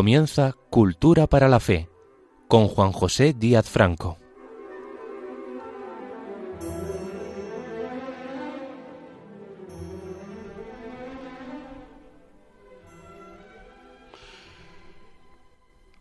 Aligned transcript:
Comienza 0.00 0.56
Cultura 0.70 1.26
para 1.26 1.46
la 1.46 1.60
Fe 1.60 1.90
con 2.48 2.68
Juan 2.68 2.90
José 2.90 3.34
Díaz 3.34 3.68
Franco. 3.68 4.16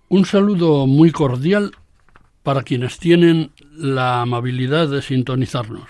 Un 0.07 0.23
saludo 0.23 0.87
muy 0.87 1.11
cordial 1.11 1.71
para 2.41 2.63
quienes 2.63 2.99
tienen 2.99 3.51
la 3.69 4.21
amabilidad 4.21 4.87
de 4.87 5.01
sintonizarnos. 5.01 5.89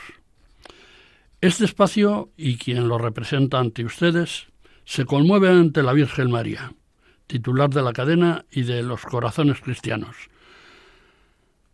Este 1.42 1.64
espacio 1.64 2.32
y 2.36 2.58
quien 2.58 2.88
lo 2.88 2.98
representa 2.98 3.60
ante 3.60 3.86
ustedes 3.86 4.48
se 4.84 5.06
conmueve 5.06 5.52
ante 5.52 5.84
la 5.84 5.94
Virgen 5.94 6.32
María, 6.32 6.74
titular 7.30 7.70
de 7.70 7.84
la 7.84 7.94
cadena 7.94 8.44
y 8.52 8.64
de 8.64 8.82
los 8.82 9.04
corazones 9.04 9.62
cristianos. 9.62 10.16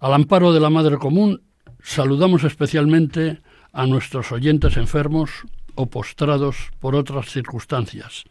Al 0.01 0.13
amparo 0.13 0.51
de 0.51 0.59
la 0.59 0.69
Madre 0.69 0.97
Común, 0.97 1.41
saludamos 1.81 2.43
especialmente 2.43 3.39
a 3.71 3.87
nuestros 3.87 4.33
oyentes 4.33 4.75
enfermos 4.75 5.31
o 5.75 5.85
postrados 5.85 6.57
por 6.81 6.93
otras 6.93 7.29
circunstancias, 7.31 8.25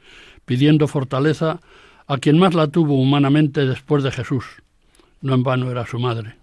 pidiendo 0.44 0.86
fortaleza 0.86 1.60
a 2.06 2.18
quien 2.18 2.38
más 2.38 2.52
la 2.52 2.68
tuvo 2.68 3.00
humanamente 3.00 3.64
después 3.64 4.04
de 4.04 4.12
Jesús. 4.12 4.44
No 5.22 5.34
en 5.34 5.42
vano 5.42 5.70
era 5.70 5.86
su 5.86 5.98
madre. 5.98 6.36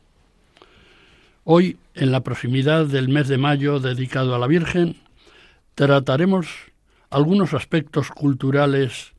Hoy, 1.43 1.77
en 1.93 2.11
la 2.11 2.21
proximidad 2.21 2.87
del 2.87 3.07
mes 3.07 3.27
de 3.27 3.37
mayo 3.37 3.79
dedicado 3.79 4.33
a 4.33 4.39
la 4.39 4.47
Virgen, 4.47 4.95
trataremos 5.75 6.47
algunos 7.11 7.53
aspectos 7.53 8.09
culturales 8.09 9.13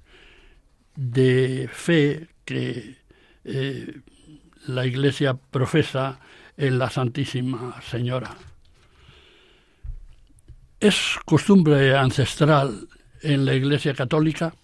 de 0.95 1.69
fe 1.73 2.29
que 2.45 2.97
eh, 3.45 4.01
la 4.67 4.87
Iglesia 4.87 5.35
profesa 5.35 6.21
en 6.57 6.79
la 6.79 6.91
Santísima 6.91 7.81
Señora. 7.83 8.37
Es 10.79 11.17
costumbre 11.25 11.97
ancestral 11.97 12.89
en 13.23 13.45
la 13.45 13.55
Iglesia 13.55 13.95
Católica 13.95 14.55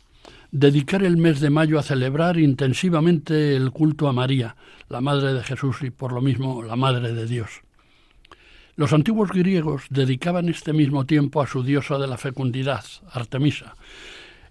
dedicar 0.50 1.02
el 1.02 1.16
mes 1.16 1.40
de 1.40 1.50
mayo 1.50 1.78
a 1.78 1.82
celebrar 1.82 2.38
intensivamente 2.38 3.54
el 3.54 3.70
culto 3.70 4.08
a 4.08 4.12
María, 4.12 4.56
la 4.88 5.00
Madre 5.00 5.34
de 5.34 5.44
Jesús 5.44 5.82
y 5.82 5.90
por 5.90 6.12
lo 6.12 6.20
mismo 6.20 6.62
la 6.62 6.76
Madre 6.76 7.12
de 7.12 7.26
Dios. 7.26 7.62
Los 8.76 8.92
antiguos 8.92 9.30
griegos 9.30 9.82
dedicaban 9.90 10.48
este 10.48 10.72
mismo 10.72 11.04
tiempo 11.04 11.42
a 11.42 11.46
su 11.46 11.62
diosa 11.62 11.98
de 11.98 12.06
la 12.06 12.16
fecundidad, 12.16 12.84
Artemisa, 13.10 13.74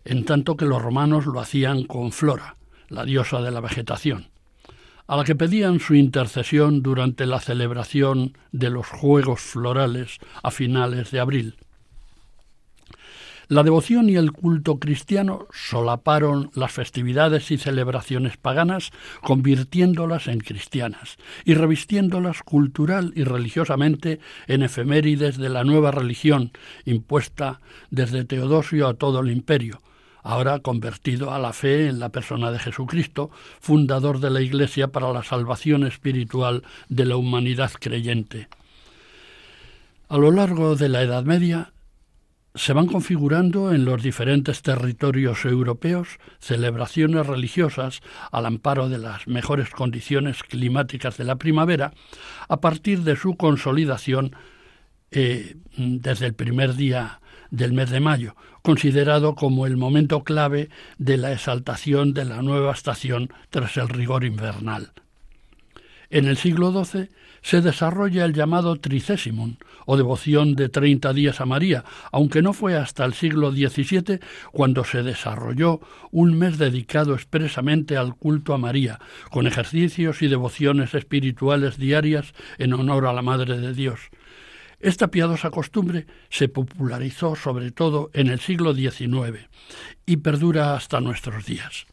en 0.06 0.26
tanto 0.26 0.58
que 0.58 0.66
los 0.66 0.82
romanos 0.82 1.26
lo 1.26 1.40
hacían 1.40 1.84
con 1.84 2.12
Flora, 2.12 2.58
la 2.90 3.04
diosa 3.04 3.42
de 3.42 3.52
la 3.52 3.62
vegetación, 3.62 4.30
a 5.08 5.18
la 5.18 5.24
que 5.24 5.36
pedían 5.36 5.80
su 5.80 5.96
intercesión 5.96 6.82
durante 6.82 7.26
la 7.26 7.40
celebración 7.40 8.38
de 8.52 8.70
los 8.70 8.88
Juegos 8.88 9.42
Florales 9.42 10.18
a 10.44 10.52
finales 10.52 11.12
de 11.12 11.20
abril. 11.20 11.56
La 13.50 13.64
devoción 13.64 14.10
y 14.10 14.18
el 14.18 14.34
culto 14.34 14.78
cristiano 14.78 15.48
solaparon 15.54 16.52
las 16.54 16.74
festividades 16.74 17.50
y 17.50 17.58
celebraciones 17.58 18.36
paganas, 18.36 18.92
convirtiéndolas 19.22 20.28
en 20.28 20.40
cristianas 20.40 21.16
y 21.46 21.54
revistiéndolas 21.54 22.44
cultural 22.44 23.14
y 23.16 23.24
religiosamente 23.24 24.20
en 24.48 24.64
efemérides 24.64 25.38
de 25.38 25.48
la 25.48 25.64
nueva 25.64 25.92
religión 25.92 26.52
impuesta 26.84 27.62
desde 27.90 28.26
Teodosio 28.26 28.86
a 28.86 28.96
todo 28.96 29.22
el 29.22 29.32
imperio, 29.32 29.82
ahora 30.24 30.60
convertido 30.60 31.34
a 31.34 31.40
la 31.40 31.54
fe 31.54 31.88
en 31.88 32.00
la 32.00 32.10
persona 32.10 32.52
de 32.52 32.60
Jesucristo, 32.60 33.32
fundador 33.62 34.20
de 34.20 34.30
la 34.30 34.42
Iglesia 34.42 34.90
para 34.90 35.14
la 35.14 35.24
salvación 35.24 35.88
espiritual 35.88 36.64
de 36.90 37.06
la 37.06 37.16
humanidad 37.16 37.72
creyente. 37.80 38.50
A 40.10 40.18
lo 40.18 40.32
largo 40.32 40.76
de 40.76 40.90
la 40.90 41.02
Edad 41.02 41.24
Media, 41.24 41.72
se 42.58 42.74
van 42.74 42.88
configurando 42.88 43.72
en 43.72 43.86
los 43.86 44.02
diferentes 44.02 44.62
territorios 44.62 45.46
europeos 45.46 46.18
celebraciones 46.40 47.28
religiosas 47.28 48.02
al 48.32 48.46
amparo 48.46 48.90
de 48.90 48.98
las 48.98 49.28
mejores 49.28 49.70
condiciones 49.70 50.44
climáticas 50.44 51.18
de 51.18 51.24
la 51.24 51.36
primavera 51.36 51.94
a 52.48 52.60
partir 52.60 53.02
de 53.02 53.16
su 53.16 53.36
consolidación 53.38 54.36
eh, 55.12 55.56
desde 55.78 56.26
el 56.26 56.34
primer 56.34 56.76
día 56.76 57.22
del 57.52 57.74
mes 57.74 57.92
de 57.92 58.00
mayo, 58.00 58.36
considerado 58.62 59.36
como 59.36 59.66
el 59.66 59.78
momento 59.78 60.24
clave 60.24 60.70
de 60.98 61.18
la 61.18 61.32
exaltación 61.32 62.14
de 62.14 62.26
la 62.26 62.42
nueva 62.42 62.74
estación 62.74 63.32
tras 63.50 63.78
el 63.78 63.88
rigor 63.88 64.26
invernal. 64.26 64.92
En 66.10 66.26
el 66.26 66.38
siglo 66.38 66.72
XII 66.72 67.10
se 67.42 67.62
desarrolla 67.62 68.26
el 68.26 68.34
llamado 68.34 68.76
Tricésimum, 68.76 69.58
o 69.86 69.98
devoción 69.98 70.56
de 70.56 70.70
treinta 70.70 71.14
días 71.14 71.40
a 71.42 71.46
María, 71.46 71.84
aunque 72.12 72.42
no 72.42 72.54
fue 72.54 72.76
hasta 72.76 73.06
el 73.06 73.14
siglo 73.14 73.52
XVII 73.52 74.20
cuando 74.52 74.84
se 74.84 75.04
desarrolló 75.04 75.80
un 76.12 76.38
mes 76.38 76.58
dedicado 76.58 77.14
expresamente 77.14 77.98
al 77.98 78.16
culto 78.16 78.54
a 78.54 78.58
María, 78.58 79.00
con 79.32 79.48
ejercicios 79.48 80.22
y 80.22 80.28
devociones 80.28 80.94
espirituales 80.94 81.78
diarias 81.78 82.34
en 82.58 82.74
honor 82.74 83.08
a 83.08 83.14
la 83.14 83.22
Madre 83.22 83.60
de 83.60 83.74
Dios. 83.74 84.10
Esta 84.80 85.08
piadosa 85.08 85.50
costumbre 85.50 86.06
se 86.30 86.50
popularizó 86.50 87.36
sobre 87.36 87.72
todo 87.72 88.12
en 88.14 88.28
el 88.28 88.40
siglo 88.40 88.76
XIX 88.76 89.50
y 90.06 90.18
perdura 90.18 90.76
hasta 90.76 91.02
nuestros 91.02 91.46
días. 91.46 91.88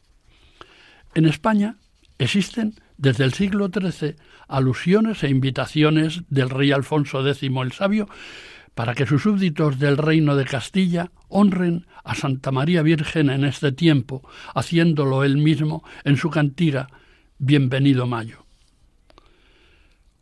En 1.15 1.25
España 1.27 1.77
existen 2.19 2.75
desde 2.99 3.25
el 3.25 3.33
siglo 3.33 3.69
XIII 3.69 4.17
alusiones 4.49 5.23
e 5.25 5.29
invitaciones 5.29 6.23
del 6.29 6.51
rey 6.51 6.73
Alfonso 6.73 7.27
X 7.27 7.43
el 7.43 7.73
Sabio 7.73 8.09
para 8.75 8.95
que 8.95 9.07
sus 9.07 9.23
súbditos 9.23 9.79
del 9.79 9.97
reino 9.97 10.37
de 10.37 10.45
Castilla 10.45 11.11
honren 11.29 11.87
a 12.03 12.15
Santa 12.15 12.51
María 12.51 12.83
Virgen 12.83 13.31
en 13.31 13.45
este 13.45 13.73
tiempo, 13.73 14.29
haciéndolo 14.55 15.25
él 15.25 15.39
mismo 15.39 15.85
en 16.05 16.17
su 16.17 16.31
cantiga 16.31 16.89
Bienvenido 17.39 18.07
Mayo. 18.07 18.45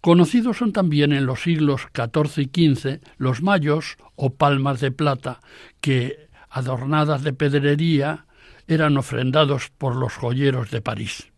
Conocidos 0.00 0.59
son 0.59 0.72
también 0.72 1.12
en 1.12 1.27
los 1.27 1.43
siglos 1.43 1.87
XIV 1.94 2.50
y 2.53 2.75
XV 2.75 3.00
los 3.19 3.41
mayos 3.41 3.97
o 4.16 4.34
palmas 4.34 4.81
de 4.81 4.91
plata 4.91 5.41
que, 5.81 6.28
adornadas 6.50 7.22
de 7.22 7.32
pedrería, 7.32 8.27
eran 8.66 8.97
ofrendados 8.97 9.71
por 9.78 9.97
los 9.97 10.15
joyeros 10.15 10.70
de 10.70 10.82
París. 10.82 11.31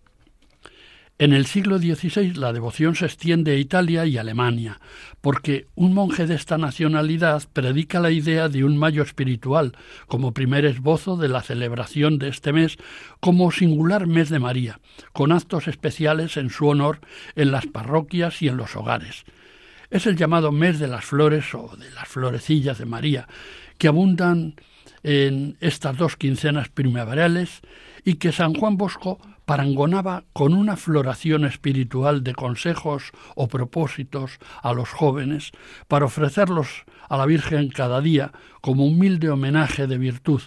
En 1.16 1.32
el 1.32 1.46
siglo 1.46 1.78
XVI 1.78 2.34
la 2.34 2.52
devoción 2.52 2.96
se 2.96 3.06
extiende 3.06 3.52
a 3.52 3.56
Italia 3.56 4.04
y 4.04 4.18
Alemania, 4.18 4.80
porque 5.20 5.68
un 5.76 5.94
monje 5.94 6.26
de 6.26 6.34
esta 6.34 6.58
nacionalidad 6.58 7.44
predica 7.52 8.00
la 8.00 8.10
idea 8.10 8.48
de 8.48 8.64
un 8.64 8.76
mayo 8.76 9.04
espiritual 9.04 9.76
como 10.08 10.34
primer 10.34 10.64
esbozo 10.64 11.16
de 11.16 11.28
la 11.28 11.40
celebración 11.40 12.18
de 12.18 12.30
este 12.30 12.52
mes 12.52 12.78
como 13.20 13.52
singular 13.52 14.08
mes 14.08 14.28
de 14.28 14.40
María, 14.40 14.80
con 15.12 15.30
actos 15.30 15.68
especiales 15.68 16.36
en 16.36 16.50
su 16.50 16.66
honor 16.66 16.98
en 17.36 17.52
las 17.52 17.66
parroquias 17.66 18.42
y 18.42 18.48
en 18.48 18.56
los 18.56 18.74
hogares. 18.74 19.24
Es 19.90 20.08
el 20.08 20.16
llamado 20.16 20.50
mes 20.50 20.80
de 20.80 20.88
las 20.88 21.04
flores 21.04 21.54
o 21.54 21.76
de 21.76 21.92
las 21.92 22.08
florecillas 22.08 22.78
de 22.78 22.86
María, 22.86 23.28
que 23.78 23.86
abundan 23.86 24.56
en 25.04 25.56
estas 25.60 25.96
dos 25.96 26.16
quincenas 26.16 26.70
primaverales 26.70 27.60
y 28.04 28.14
que 28.14 28.32
San 28.32 28.54
Juan 28.54 28.76
Bosco 28.76 29.20
parangonaba 29.44 30.24
con 30.32 30.54
una 30.54 30.76
floración 30.76 31.44
espiritual 31.44 32.22
de 32.24 32.34
consejos 32.34 33.12
o 33.34 33.48
propósitos 33.48 34.38
a 34.62 34.72
los 34.72 34.88
jóvenes 34.90 35.52
para 35.88 36.06
ofrecerlos 36.06 36.84
a 37.08 37.16
la 37.16 37.26
Virgen 37.26 37.68
cada 37.68 38.00
día 38.00 38.32
como 38.60 38.86
humilde 38.86 39.30
homenaje 39.30 39.86
de 39.86 39.98
virtud, 39.98 40.40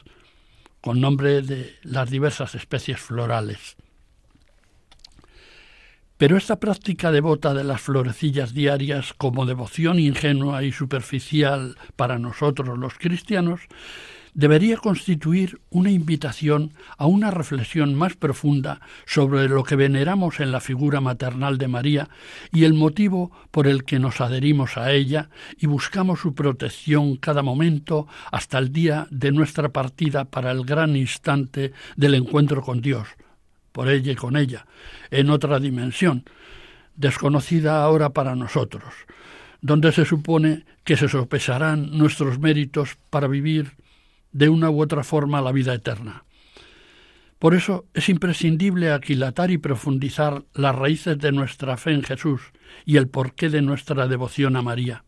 con 0.82 1.02
nombre 1.02 1.42
de 1.42 1.76
las 1.84 2.10
diversas 2.10 2.56
especies 2.56 3.00
florales. 3.00 3.78
Pero 6.18 6.36
esta 6.36 6.60
práctica 6.60 7.12
devota 7.12 7.54
de 7.54 7.64
las 7.64 7.82
florecillas 7.82 8.54
diarias 8.54 9.14
como 9.14 9.46
devoción 9.46 10.00
ingenua 10.00 10.64
y 10.64 10.72
superficial 10.72 11.78
para 11.96 12.18
nosotros 12.18 12.80
los 12.80 12.96
cristianos 12.98 13.62
debería 14.38 14.78
constituir 14.78 15.60
una 15.72 15.90
invitación 15.90 16.72
a 17.00 17.08
una 17.08 17.32
reflexión 17.32 17.96
más 17.96 18.16
profunda 18.16 18.82
sobre 19.08 19.50
lo 19.50 19.64
que 19.64 19.76
veneramos 19.76 20.40
en 20.40 20.52
la 20.52 20.60
figura 20.60 21.02
maternal 21.02 21.58
de 21.58 21.68
María 21.68 22.10
y 22.54 22.64
el 22.64 22.76
motivo 22.76 23.32
por 23.50 23.66
el 23.66 23.84
que 23.84 23.98
nos 23.98 24.22
adherimos 24.22 24.78
a 24.78 24.92
ella 24.92 25.32
y 25.58 25.66
buscamos 25.66 26.20
su 26.20 26.36
protección 26.36 27.16
cada 27.16 27.42
momento 27.42 28.08
hasta 28.32 28.60
el 28.60 28.72
día 28.72 29.08
de 29.10 29.32
nuestra 29.32 29.70
partida 29.70 30.26
para 30.26 30.52
el 30.52 30.66
gran 30.66 30.96
instante 30.96 31.74
del 31.96 32.14
encuentro 32.14 32.62
con 32.62 32.80
Dios, 32.80 33.08
por 33.72 33.90
ella 33.90 34.12
y 34.12 34.16
con 34.16 34.38
ella, 34.38 34.68
en 35.10 35.32
otra 35.32 35.60
dimensión, 35.60 36.26
desconocida 36.96 37.84
ahora 37.84 38.12
para 38.12 38.36
nosotros, 38.36 38.94
donde 39.62 39.92
se 39.92 40.06
supone 40.06 40.64
que 40.84 40.96
se 40.96 41.10
sopesarán 41.10 41.98
nuestros 41.98 42.38
méritos 42.38 42.98
para 43.10 43.28
vivir 43.28 43.72
de 44.32 44.50
una 44.50 44.70
u 44.70 44.82
otra 44.82 45.04
forma 45.04 45.42
la 45.42 45.52
vida 45.52 45.74
eterna. 45.74 46.24
Por 47.40 47.54
eso 47.54 47.86
es 47.94 48.10
imprescindible 48.10 48.92
aquilatar 48.92 49.52
y 49.52 49.60
profundizar 49.60 50.46
las 50.54 50.76
raíces 50.76 51.20
de 51.20 51.32
nuestra 51.32 51.78
fe 51.78 51.92
en 51.92 52.04
Jesús 52.04 52.42
y 52.84 52.98
el 52.98 53.08
porqué 53.08 53.50
de 53.50 53.62
nuestra 53.62 54.08
devoción 54.08 54.56
a 54.56 54.64
María. 54.64 55.04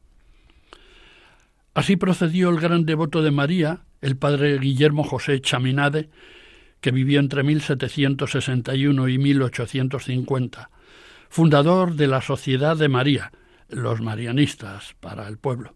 Así 1.74 1.96
procedió 1.96 2.50
el 2.50 2.60
gran 2.60 2.86
devoto 2.86 3.24
de 3.24 3.32
María, 3.32 3.82
el 4.02 4.16
padre 4.16 4.60
Guillermo 4.60 5.04
José 5.04 5.42
Chaminade, 5.42 6.10
que 6.82 6.92
vivió 6.92 7.20
entre 7.20 7.44
1761 7.44 9.08
y 9.08 9.18
1850, 9.18 10.70
fundador 11.30 11.96
de 11.96 12.08
la 12.08 12.22
Sociedad 12.22 12.78
de 12.78 12.90
María, 12.90 13.32
los 13.70 14.02
marianistas 14.02 14.96
para 15.00 15.28
el 15.28 15.38
pueblo, 15.38 15.76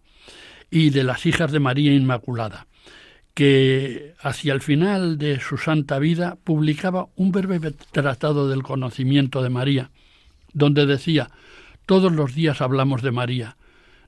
y 0.70 0.90
de 0.90 1.04
las 1.04 1.26
Hijas 1.26 1.52
de 1.52 1.60
María 1.60 1.94
Inmaculada, 1.94 2.68
que 3.34 4.14
hacia 4.20 4.54
el 4.54 4.62
final 4.62 5.18
de 5.18 5.40
su 5.40 5.58
santa 5.58 6.00
vida 6.00 6.38
publicaba 6.44 7.08
un 7.16 7.32
breve 7.32 7.72
tratado 7.92 8.48
del 8.48 8.64
conocimiento 8.64 9.42
de 9.42 9.50
María, 9.50 9.92
donde 10.54 10.86
decía, 10.86 11.32
todos 11.86 12.12
los 12.12 12.36
días 12.36 12.62
hablamos 12.62 13.02
de 13.02 13.12
María, 13.12 13.58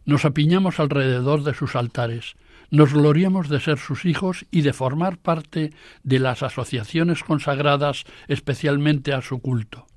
nos 0.05 0.25
apiñamos 0.25 0.79
alrededor 0.79 1.43
de 1.43 1.55
sus 1.55 1.75
altares, 1.75 2.35
nos 2.69 2.93
gloriamos 2.93 3.49
de 3.49 3.59
ser 3.59 3.79
sus 3.79 4.05
hijos 4.05 4.45
y 4.51 4.61
de 4.61 4.73
formar 4.73 5.17
parte 5.17 5.73
de 6.03 6.19
las 6.19 6.43
asociaciones 6.43 7.23
consagradas 7.23 8.03
especialmente 8.27 9.13
a 9.13 9.21
su 9.21 9.39
culto. 9.39 9.87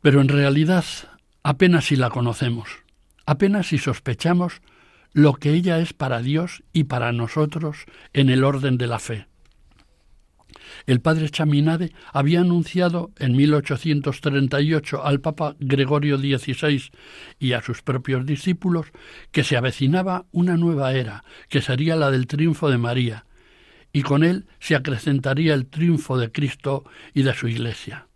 Pero 0.00 0.20
en 0.20 0.28
realidad 0.28 0.84
apenas 1.42 1.86
si 1.86 1.96
la 1.96 2.10
conocemos, 2.10 2.68
apenas 3.24 3.68
si 3.68 3.78
sospechamos 3.78 4.60
lo 5.16 5.32
que 5.32 5.54
ella 5.54 5.78
es 5.78 5.94
para 5.94 6.20
Dios 6.20 6.62
y 6.74 6.84
para 6.84 7.10
nosotros 7.10 7.86
en 8.12 8.28
el 8.28 8.44
orden 8.44 8.76
de 8.76 8.86
la 8.86 8.98
fe. 8.98 9.28
El 10.84 11.00
padre 11.00 11.30
Chaminade 11.30 11.94
había 12.12 12.42
anunciado 12.42 13.12
en 13.18 13.34
1838 13.34 15.06
al 15.06 15.22
Papa 15.22 15.56
Gregorio 15.58 16.18
XVI 16.18 16.90
y 17.38 17.54
a 17.54 17.62
sus 17.62 17.80
propios 17.80 18.26
discípulos 18.26 18.88
que 19.32 19.42
se 19.42 19.56
avecinaba 19.56 20.26
una 20.32 20.58
nueva 20.58 20.92
era, 20.92 21.24
que 21.48 21.62
sería 21.62 21.96
la 21.96 22.10
del 22.10 22.26
triunfo 22.26 22.68
de 22.68 22.76
María, 22.76 23.24
y 23.94 24.02
con 24.02 24.22
él 24.22 24.44
se 24.60 24.74
acrecentaría 24.74 25.54
el 25.54 25.64
triunfo 25.64 26.18
de 26.18 26.30
Cristo 26.30 26.84
y 27.14 27.22
de 27.22 27.32
su 27.32 27.48
Iglesia. 27.48 28.06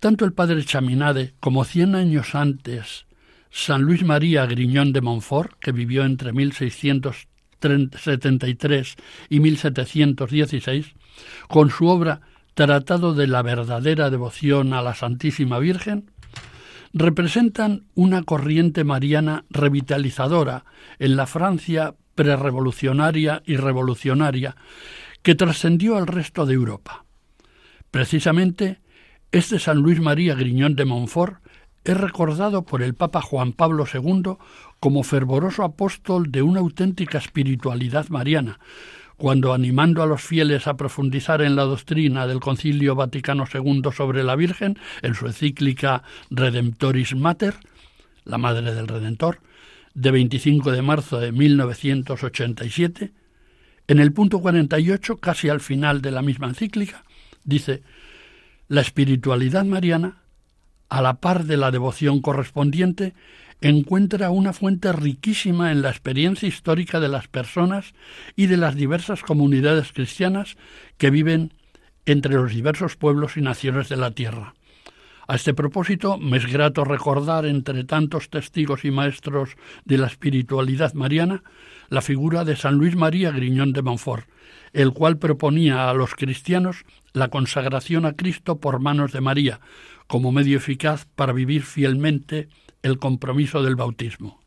Tanto 0.00 0.26
el 0.26 0.34
padre 0.34 0.62
Chaminade 0.66 1.32
como 1.40 1.64
cien 1.64 1.94
años 1.94 2.34
antes 2.34 3.05
San 3.50 3.82
Luis 3.82 4.04
María 4.04 4.46
Griñón 4.46 4.92
de 4.92 5.00
Montfort, 5.00 5.58
que 5.60 5.72
vivió 5.72 6.04
entre 6.04 6.32
1673 6.32 8.94
y 9.28 9.40
1716, 9.40 10.94
con 11.48 11.70
su 11.70 11.86
obra 11.86 12.20
Tratado 12.54 13.12
de 13.12 13.26
la 13.26 13.42
verdadera 13.42 14.08
devoción 14.08 14.72
a 14.72 14.80
la 14.80 14.94
Santísima 14.94 15.58
Virgen, 15.58 16.10
representan 16.94 17.84
una 17.94 18.22
corriente 18.22 18.82
mariana 18.82 19.44
revitalizadora 19.50 20.64
en 20.98 21.16
la 21.16 21.26
Francia 21.26 21.96
prerevolucionaria 22.14 23.42
y 23.44 23.56
revolucionaria 23.56 24.56
que 25.22 25.34
trascendió 25.34 25.98
al 25.98 26.06
resto 26.06 26.46
de 26.46 26.54
Europa. 26.54 27.04
Precisamente, 27.90 28.80
este 29.32 29.58
San 29.58 29.78
Luis 29.78 30.00
María 30.00 30.34
Griñón 30.34 30.76
de 30.76 30.86
Montfort 30.86 31.42
es 31.86 31.96
recordado 31.96 32.62
por 32.62 32.82
el 32.82 32.94
Papa 32.94 33.22
Juan 33.22 33.52
Pablo 33.52 33.84
II 33.92 34.36
como 34.80 35.04
fervoroso 35.04 35.62
apóstol 35.62 36.32
de 36.32 36.42
una 36.42 36.58
auténtica 36.58 37.18
espiritualidad 37.18 38.08
mariana, 38.08 38.58
cuando 39.16 39.54
animando 39.54 40.02
a 40.02 40.06
los 40.06 40.20
fieles 40.20 40.66
a 40.66 40.76
profundizar 40.76 41.42
en 41.42 41.54
la 41.54 41.62
doctrina 41.62 42.26
del 42.26 42.40
Concilio 42.40 42.96
Vaticano 42.96 43.44
II 43.52 43.82
sobre 43.96 44.24
la 44.24 44.34
Virgen, 44.34 44.76
en 45.02 45.14
su 45.14 45.26
encíclica 45.26 46.02
Redemptoris 46.28 47.14
Mater, 47.14 47.54
la 48.24 48.38
Madre 48.38 48.74
del 48.74 48.88
Redentor, 48.88 49.38
de 49.94 50.10
25 50.10 50.72
de 50.72 50.82
marzo 50.82 51.20
de 51.20 51.30
1987, 51.30 53.12
en 53.86 54.00
el 54.00 54.12
punto 54.12 54.40
48, 54.40 55.18
casi 55.18 55.48
al 55.48 55.60
final 55.60 56.02
de 56.02 56.10
la 56.10 56.22
misma 56.22 56.48
encíclica, 56.48 57.04
dice, 57.44 57.84
la 58.66 58.80
espiritualidad 58.80 59.64
mariana 59.64 60.25
a 60.88 61.02
la 61.02 61.14
par 61.14 61.44
de 61.44 61.56
la 61.56 61.70
devoción 61.70 62.20
correspondiente, 62.20 63.14
encuentra 63.60 64.30
una 64.30 64.52
fuente 64.52 64.92
riquísima 64.92 65.72
en 65.72 65.82
la 65.82 65.90
experiencia 65.90 66.48
histórica 66.48 67.00
de 67.00 67.08
las 67.08 67.28
personas 67.28 67.94
y 68.36 68.46
de 68.46 68.56
las 68.56 68.74
diversas 68.74 69.22
comunidades 69.22 69.92
cristianas 69.92 70.56
que 70.98 71.10
viven 71.10 71.52
entre 72.04 72.34
los 72.34 72.52
diversos 72.52 72.96
pueblos 72.96 73.36
y 73.36 73.40
naciones 73.40 73.88
de 73.88 73.96
la 73.96 74.10
tierra. 74.10 74.54
A 75.28 75.34
este 75.34 75.54
propósito, 75.54 76.18
me 76.18 76.36
es 76.36 76.46
grato 76.46 76.84
recordar 76.84 77.46
entre 77.46 77.82
tantos 77.82 78.30
testigos 78.30 78.84
y 78.84 78.92
maestros 78.92 79.56
de 79.84 79.98
la 79.98 80.06
espiritualidad 80.06 80.94
mariana 80.94 81.42
la 81.88 82.00
figura 82.00 82.44
de 82.44 82.54
San 82.54 82.76
Luis 82.76 82.94
María 82.94 83.32
Griñón 83.32 83.72
de 83.72 83.82
Montfort, 83.82 84.28
el 84.72 84.92
cual 84.92 85.18
proponía 85.18 85.90
a 85.90 85.94
los 85.94 86.14
cristianos 86.14 86.84
la 87.12 87.28
consagración 87.28 88.06
a 88.06 88.12
Cristo 88.12 88.60
por 88.60 88.78
manos 88.78 89.12
de 89.12 89.20
María, 89.20 89.60
como 90.06 90.32
medio 90.32 90.56
eficaz 90.56 91.06
para 91.14 91.32
vivir 91.32 91.62
fielmente 91.62 92.48
el 92.82 92.98
compromiso 92.98 93.62
del 93.62 93.76
bautismo. 93.76 94.40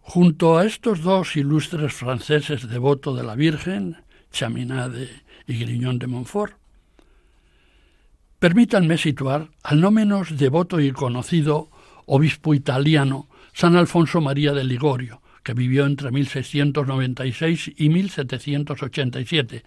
Junto 0.00 0.58
a 0.58 0.66
estos 0.66 1.02
dos 1.02 1.36
ilustres 1.36 1.92
franceses 1.92 2.68
devotos 2.68 3.16
de 3.16 3.22
la 3.22 3.36
Virgen, 3.36 3.96
Chaminade 4.32 5.08
y 5.46 5.58
Grignon 5.58 5.98
de 5.98 6.06
Montfort, 6.08 6.56
permítanme 8.38 8.98
situar 8.98 9.50
al 9.62 9.80
no 9.80 9.90
menos 9.90 10.36
devoto 10.36 10.80
y 10.80 10.90
conocido 10.92 11.70
obispo 12.06 12.54
italiano 12.54 13.28
San 13.52 13.76
Alfonso 13.76 14.20
María 14.20 14.52
de 14.52 14.64
Ligorio, 14.64 15.22
que 15.42 15.54
vivió 15.54 15.86
entre 15.86 16.10
1696 16.10 17.72
y 17.76 17.88
1787, 17.88 19.62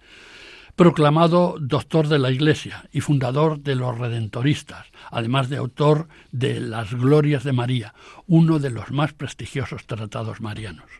proclamado 0.76 1.56
doctor 1.60 2.08
de 2.08 2.18
la 2.18 2.30
Iglesia 2.30 2.88
y 2.90 3.00
fundador 3.00 3.60
de 3.60 3.76
los 3.76 3.96
Redentoristas, 3.96 4.86
además 5.10 5.48
de 5.48 5.56
autor 5.56 6.08
de 6.32 6.58
Las 6.58 6.92
Glorias 6.92 7.44
de 7.44 7.52
María, 7.52 7.94
uno 8.26 8.58
de 8.58 8.70
los 8.70 8.90
más 8.90 9.12
prestigiosos 9.12 9.86
tratados 9.86 10.40
marianos. 10.40 10.90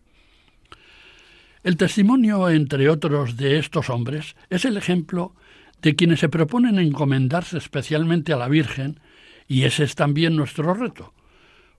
El 1.65 1.77
testimonio, 1.77 2.49
entre 2.51 2.89
otros, 2.89 3.37
de 3.37 3.59
estos 3.59 3.91
hombres 3.91 4.37
es 4.49 4.65
el 4.65 4.77
ejemplo 4.77 5.35
de 5.83 5.97
quienes 5.97 6.21
se 6.21 6.29
proponen 6.29 6.79
encomendarse 6.79 7.59
especialmente 7.59 8.33
a 8.33 8.37
la 8.37 8.49
Virgen, 8.49 9.01
y 9.49 9.65
ese 9.65 9.85
es 9.85 9.97
también 9.97 10.37
nuestro 10.37 10.73
reto, 10.75 11.15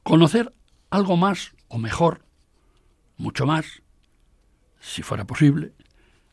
conocer 0.04 0.52
algo 0.90 1.16
más 1.18 1.54
o 1.70 1.78
mejor, 1.78 2.26
mucho 3.18 3.46
más, 3.46 3.82
si 4.80 5.02
fuera 5.02 5.26
posible, 5.26 5.72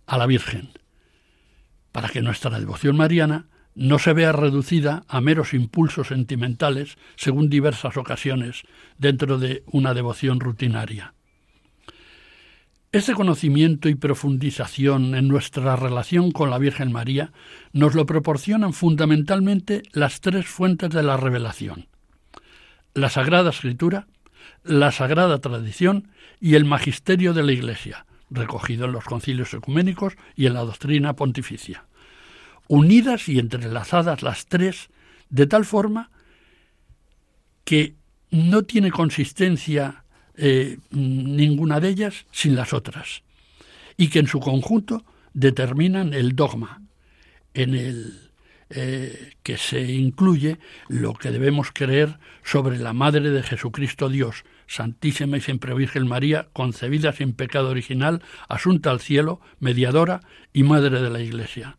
a 0.07 0.19
la 0.19 0.27
Virgen 0.27 0.71
para 1.93 2.09
que 2.09 2.23
nuestra 2.23 2.59
devoción 2.59 2.97
mariana 2.97 3.47
no 3.75 3.99
se 3.99 4.13
vea 4.13 4.33
reducida 4.33 5.05
a 5.09 5.21
meros 5.21 5.55
impulsos 5.55 6.09
sentimentales 6.09 6.97
según 7.17 7.49
diversas 7.49 7.97
ocasiones 7.97 8.63
dentro 8.99 9.39
de 9.39 9.63
una 9.67 9.95
devoción 9.95 10.41
rutinaria. 10.41 11.15
Este 12.93 13.15
conocimiento 13.15 13.89
y 13.89 13.95
profundización 13.95 15.15
en 15.15 15.27
nuestra 15.27 15.77
relación 15.77 16.31
con 16.31 16.51
la 16.51 16.59
Virgen 16.59 16.93
María 16.93 17.33
nos 17.73 17.95
lo 17.95 18.05
proporcionan 18.05 18.75
fundamentalmente 18.75 19.83
las 19.93 20.21
tres 20.21 20.47
fuentes 20.47 20.91
de 20.91 21.03
la 21.03 21.17
revelación. 21.17 21.87
La 22.93 23.09
Sagrada 23.09 23.49
Escritura, 23.49 24.09
la 24.63 24.93
Sagrada 24.93 25.39
Tradición 25.39 26.09
y 26.39 26.55
el 26.55 26.67
Magisterio 26.67 27.33
de 27.33 27.43
la 27.43 27.53
Iglesia, 27.53 28.05
recogido 28.33 28.87
en 28.87 28.93
los 28.93 29.05
concilios 29.05 29.55
ecuménicos 29.55 30.15
y 30.35 30.47
en 30.47 30.55
la 30.55 30.61
doctrina 30.61 31.15
pontificia. 31.15 31.85
Unidas 32.69 33.29
y 33.29 33.39
entrelazadas 33.39 34.23
las 34.23 34.47
tres, 34.47 34.89
de 35.31 35.47
tal 35.47 35.65
forma 35.65 36.11
que 37.65 37.95
no 38.31 38.63
tiene 38.63 38.91
consistencia 38.91 40.05
eh, 40.37 40.79
ninguna 40.91 41.81
de 41.81 41.89
ellas 41.89 42.27
sin 42.31 42.57
las 42.57 42.73
otras, 42.73 43.23
y 43.97 44.09
que 44.09 44.21
en 44.21 44.27
su 44.27 44.41
conjunto 44.41 45.05
determinan 45.35 46.15
el 46.15 46.35
dogma, 46.35 46.83
en 47.55 47.75
el 47.75 48.22
eh, 48.75 49.35
que 49.43 49.59
se 49.59 49.83
incluye 49.93 50.59
lo 50.89 51.13
que 51.13 51.31
debemos 51.31 51.73
creer 51.73 52.19
sobre 52.43 52.79
la 52.79 52.95
Madre 52.95 53.31
de 53.31 53.43
Jesucristo 53.43 54.09
Dios, 54.09 54.45
Santísima 54.67 55.37
y 55.37 55.43
Siempre 55.43 55.75
Virgen 55.75 56.09
María, 56.09 56.49
concebida 56.55 57.13
sin 57.13 57.35
pecado 57.35 57.69
original, 57.69 58.23
asunta 58.49 58.91
al 58.91 59.01
cielo, 59.01 59.41
mediadora 59.61 60.23
y 60.55 60.63
Madre 60.63 61.03
de 61.03 61.11
la 61.11 61.21
Iglesia. 61.21 61.77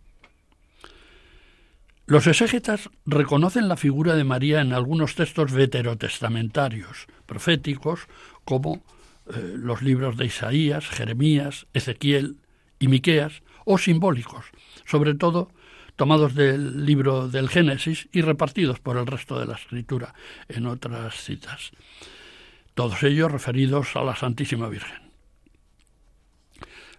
Los 2.06 2.28
exégetas 2.28 2.92
reconocen 3.08 3.68
la 3.70 3.78
figura 3.78 4.16
de 4.16 4.24
María 4.24 4.62
en 4.62 4.72
algunos 4.72 5.16
textos 5.16 5.52
veterotestamentarios, 5.52 7.08
proféticos, 7.26 8.08
como 8.46 8.84
eh, 9.34 9.56
los 9.56 9.82
libros 9.82 10.16
de 10.18 10.26
Isaías, 10.26 10.88
Jeremías, 10.90 11.66
Ezequiel 11.74 12.38
y 12.78 12.88
Miqueas, 12.88 13.42
o 13.66 13.80
simbólicos, 13.80 14.46
sobre 14.86 15.16
todo 15.16 15.50
tomados 15.96 16.36
del 16.36 16.86
libro 16.86 17.28
del 17.28 17.50
Génesis 17.50 18.08
y 18.12 18.22
repartidos 18.22 18.80
por 18.80 18.98
el 18.98 19.06
resto 19.06 19.40
de 19.40 19.46
la 19.46 19.56
escritura 19.56 20.14
en 20.50 20.66
otras 20.66 21.16
citas. 21.16 21.72
Todos 22.74 23.04
ellos 23.04 23.32
referidos 23.32 23.96
a 23.96 24.04
la 24.04 24.16
Santísima 24.16 24.68
Virgen. 24.70 25.04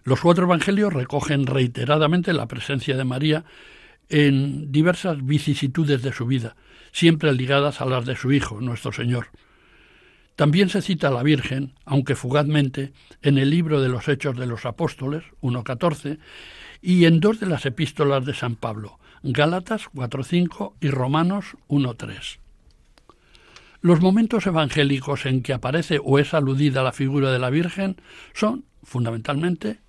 Los 0.03 0.21
cuatro 0.21 0.45
evangelios 0.45 0.93
recogen 0.93 1.47
reiteradamente 1.47 2.31
la 2.31 2.47
presencia 2.47 2.95
de 2.95 3.03
María 3.03 3.43
en 4.07 4.71
diversas 4.71 5.25
vicisitudes 5.25 6.03
de 6.03 6.13
su 6.13 6.27
vida, 6.27 6.55
siempre 6.91 7.33
ligadas 7.33 7.81
a 7.81 7.85
las 7.85 8.05
de 8.05 8.15
su 8.15 8.31
Hijo, 8.31 8.61
nuestro 8.61 8.91
Señor. 8.91 9.29
También 10.35 10.69
se 10.69 10.81
cita 10.81 11.07
a 11.07 11.11
la 11.11 11.23
Virgen, 11.23 11.73
aunque 11.85 12.15
fugazmente, 12.15 12.93
en 13.21 13.37
el 13.37 13.49
libro 13.49 13.81
de 13.81 13.89
los 13.89 14.07
Hechos 14.07 14.37
de 14.37 14.45
los 14.45 14.65
Apóstoles, 14.65 15.23
1.14, 15.41 16.19
y 16.85 17.05
en 17.05 17.19
dos 17.19 17.39
de 17.39 17.47
las 17.47 17.65
epístolas 17.65 18.25
de 18.25 18.35
San 18.35 18.55
Pablo, 18.55 18.99
Gálatas 19.23 19.89
4.5 19.95 20.73
y 20.79 20.89
Romanos 20.89 21.57
1.3. 21.67 22.37
Los 23.81 24.01
momentos 24.01 24.45
evangélicos 24.45 25.25
en 25.25 25.41
que 25.41 25.53
aparece 25.53 25.99
o 26.03 26.19
es 26.19 26.35
aludida 26.35 26.83
la 26.83 26.91
figura 26.91 27.31
de 27.31 27.39
la 27.39 27.49
Virgen 27.49 27.99
son, 28.35 28.65
fundamentalmente, 28.83 29.79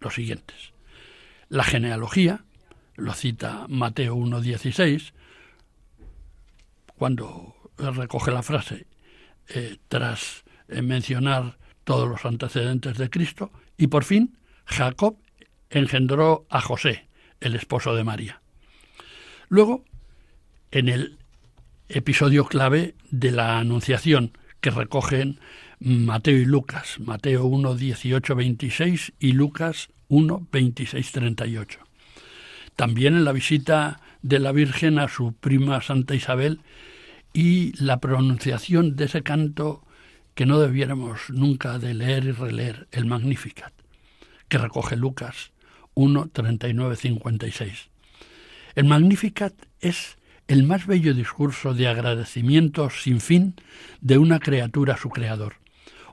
los 0.00 0.14
siguientes. 0.14 0.72
La 1.48 1.62
genealogía, 1.62 2.42
lo 2.96 3.12
cita 3.12 3.66
Mateo 3.68 4.16
1.16, 4.16 5.12
cuando 6.96 7.54
recoge 7.76 8.32
la 8.32 8.42
frase 8.42 8.88
eh, 9.50 9.76
tras 9.86 10.42
eh, 10.66 10.82
mencionar 10.82 11.58
todos 11.84 12.08
los 12.08 12.24
antecedentes 12.24 12.98
de 12.98 13.08
Cristo, 13.08 13.52
y 13.76 13.86
por 13.86 14.02
fin 14.02 14.36
Jacob 14.64 15.16
engendró 15.72 16.46
a 16.50 16.60
José, 16.60 17.08
el 17.40 17.54
esposo 17.54 17.94
de 17.94 18.04
María. 18.04 18.40
Luego, 19.48 19.84
en 20.70 20.88
el 20.88 21.18
episodio 21.88 22.46
clave 22.46 22.94
de 23.10 23.32
la 23.32 23.58
Anunciación, 23.58 24.36
que 24.60 24.70
recogen 24.70 25.40
Mateo 25.80 26.38
y 26.38 26.44
Lucas, 26.44 26.98
Mateo 27.00 27.44
1, 27.44 27.74
18, 27.74 28.34
26 28.34 29.12
y 29.18 29.32
Lucas 29.32 29.88
1, 30.08 30.46
26, 30.52 31.12
38. 31.12 31.80
También 32.76 33.14
en 33.14 33.24
la 33.24 33.32
visita 33.32 34.00
de 34.22 34.38
la 34.38 34.52
Virgen 34.52 34.98
a 34.98 35.08
su 35.08 35.32
prima 35.34 35.82
Santa 35.82 36.14
Isabel 36.14 36.60
y 37.32 37.72
la 37.82 37.98
pronunciación 38.00 38.96
de 38.96 39.06
ese 39.06 39.22
canto 39.22 39.84
que 40.34 40.46
no 40.46 40.58
debiéramos 40.60 41.28
nunca 41.30 41.78
de 41.78 41.94
leer 41.94 42.24
y 42.24 42.32
releer, 42.32 42.88
el 42.92 43.04
Magnificat, 43.04 43.72
que 44.48 44.58
recoge 44.58 44.96
Lucas 44.96 45.51
1, 45.94 46.30
39, 46.32 46.96
56. 46.96 47.90
El 48.74 48.84
Magnificat 48.84 49.54
es 49.80 50.16
el 50.48 50.64
más 50.64 50.86
bello 50.86 51.14
discurso 51.14 51.74
de 51.74 51.88
agradecimiento 51.88 52.90
sin 52.90 53.20
fin 53.20 53.54
de 54.00 54.18
una 54.18 54.38
criatura 54.38 54.94
a 54.94 54.98
su 54.98 55.08
creador, 55.08 55.56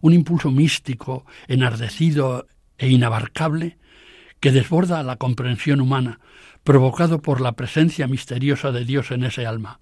un 0.02 0.14
impulso 0.14 0.52
místico, 0.52 1.26
enardecido 1.48 2.48
e 2.78 2.90
inabarcable 2.90 3.78
que 4.40 4.52
desborda 4.52 5.04
la 5.04 5.18
comprensión 5.18 5.82
humana, 5.82 6.20
provocado 6.64 7.22
por 7.22 7.42
la 7.42 7.54
presencia 7.54 8.08
misteriosa 8.08 8.72
de 8.72 8.86
Dios 8.86 9.12
en 9.12 9.24
ese 9.24 9.46
alma. 9.46 9.80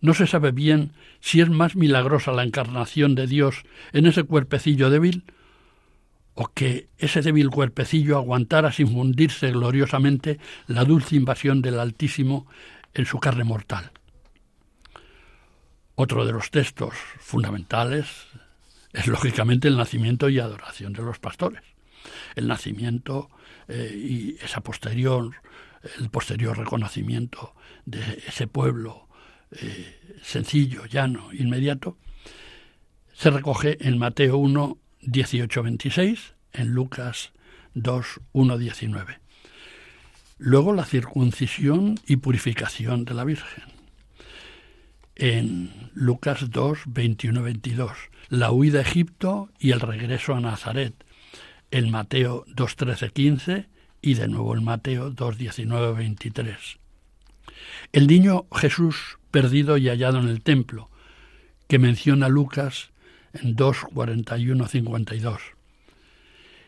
No 0.00 0.14
se 0.14 0.26
sabe 0.26 0.52
bien 0.52 0.92
si 1.20 1.40
es 1.40 1.50
más 1.50 1.74
milagrosa 1.74 2.32
la 2.32 2.44
encarnación 2.44 3.14
de 3.14 3.26
Dios 3.26 3.64
en 3.92 4.06
ese 4.06 4.22
cuerpecillo 4.22 4.90
débil 4.90 5.24
o 6.40 6.46
que 6.54 6.88
ese 6.98 7.20
débil 7.20 7.50
cuerpecillo 7.50 8.16
aguantara 8.16 8.70
sin 8.70 8.86
fundirse 8.86 9.50
gloriosamente 9.50 10.38
la 10.68 10.84
dulce 10.84 11.16
invasión 11.16 11.62
del 11.62 11.80
Altísimo 11.80 12.46
en 12.94 13.06
su 13.06 13.18
carne 13.18 13.42
mortal. 13.42 13.90
Otro 15.96 16.24
de 16.24 16.30
los 16.30 16.52
textos 16.52 16.94
fundamentales 17.18 18.06
es 18.92 19.08
lógicamente 19.08 19.66
el 19.66 19.76
nacimiento 19.76 20.28
y 20.28 20.38
adoración 20.38 20.92
de 20.92 21.02
los 21.02 21.18
pastores. 21.18 21.64
El 22.36 22.46
nacimiento 22.46 23.30
eh, 23.66 23.92
y 23.96 24.36
esa 24.40 24.60
posterior, 24.60 25.34
el 25.98 26.08
posterior 26.08 26.56
reconocimiento 26.56 27.52
de 27.84 28.22
ese 28.28 28.46
pueblo 28.46 29.08
eh, 29.50 30.18
sencillo, 30.22 30.86
llano, 30.86 31.32
inmediato, 31.32 31.98
se 33.12 33.30
recoge 33.30 33.76
en 33.80 33.98
Mateo 33.98 34.36
1, 34.36 34.78
18, 35.02 35.62
26, 35.62 36.34
en 36.52 36.68
Lucas 36.68 37.32
2, 37.74 38.20
1, 38.32 38.58
19. 38.58 39.20
Luego 40.38 40.72
la 40.72 40.84
circuncisión 40.84 41.98
y 42.06 42.16
purificación 42.16 43.04
de 43.04 43.14
la 43.14 43.24
Virgen. 43.24 43.64
En 45.16 45.90
Lucas 45.94 46.50
2, 46.50 46.78
21, 46.86 47.42
22. 47.42 47.92
La 48.28 48.52
huida 48.52 48.78
a 48.78 48.82
Egipto 48.82 49.50
y 49.58 49.72
el 49.72 49.80
regreso 49.80 50.34
a 50.34 50.40
Nazaret. 50.40 50.94
En 51.70 51.90
Mateo 51.90 52.44
2, 52.46 52.76
13, 52.76 53.10
15 53.10 53.68
y 54.00 54.14
de 54.14 54.28
nuevo 54.28 54.56
en 54.56 54.64
Mateo 54.64 55.10
2, 55.10 55.38
19, 55.38 55.92
23. 55.92 56.78
El 57.92 58.06
niño 58.06 58.46
Jesús 58.54 59.18
perdido 59.30 59.76
y 59.76 59.88
hallado 59.88 60.20
en 60.20 60.28
el 60.28 60.42
templo, 60.42 60.90
que 61.66 61.78
menciona 61.78 62.28
Lucas 62.28 62.90
en 63.32 63.54
2, 63.54 63.76
41, 63.92 64.66
52. 64.66 65.40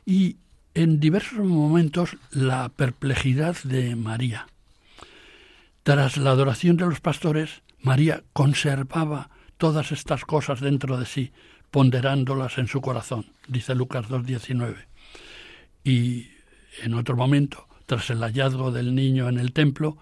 Y 0.07 0.37
en 0.75 1.01
diversos 1.01 1.39
momentos 1.39 2.17
la 2.31 2.69
perplejidad 2.69 3.57
de 3.65 3.97
María. 3.97 4.47
Tras 5.83 6.17
la 6.17 6.31
adoración 6.31 6.77
de 6.77 6.87
los 6.87 7.01
pastores, 7.01 7.63
María 7.81 8.23
conservaba 8.33 9.31
todas 9.57 9.93
estas 9.93 10.25
cosas 10.25 10.61
dentro 10.61 10.99
de 10.99 11.07
sí, 11.07 11.33
ponderándolas 11.71 12.59
en 12.59 12.67
su 12.67 12.81
corazón, 12.81 13.27
dice 13.49 13.75
Lucas 13.75 14.07
2.19. 14.09 14.87
Y 15.85 16.29
en 16.83 16.95
otro 16.95 17.17
momento, 17.17 17.67
tras 17.87 18.11
el 18.11 18.21
hallazgo 18.21 18.71
del 18.71 18.95
niño 18.95 19.29
en 19.29 19.39
el 19.39 19.53
templo, 19.53 19.97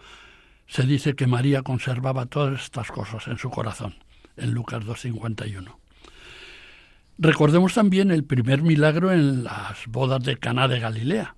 se 0.66 0.82
dice 0.82 1.14
que 1.14 1.26
María 1.26 1.62
conservaba 1.62 2.26
todas 2.26 2.62
estas 2.62 2.88
cosas 2.88 3.26
en 3.28 3.38
su 3.38 3.48
corazón, 3.50 3.94
en 4.36 4.52
Lucas 4.52 4.84
2.51. 4.84 5.77
Recordemos 7.20 7.74
también 7.74 8.12
el 8.12 8.22
primer 8.22 8.62
milagro 8.62 9.10
en 9.12 9.42
las 9.42 9.88
bodas 9.88 10.22
de 10.22 10.36
Caná 10.36 10.68
de 10.68 10.78
Galilea, 10.78 11.34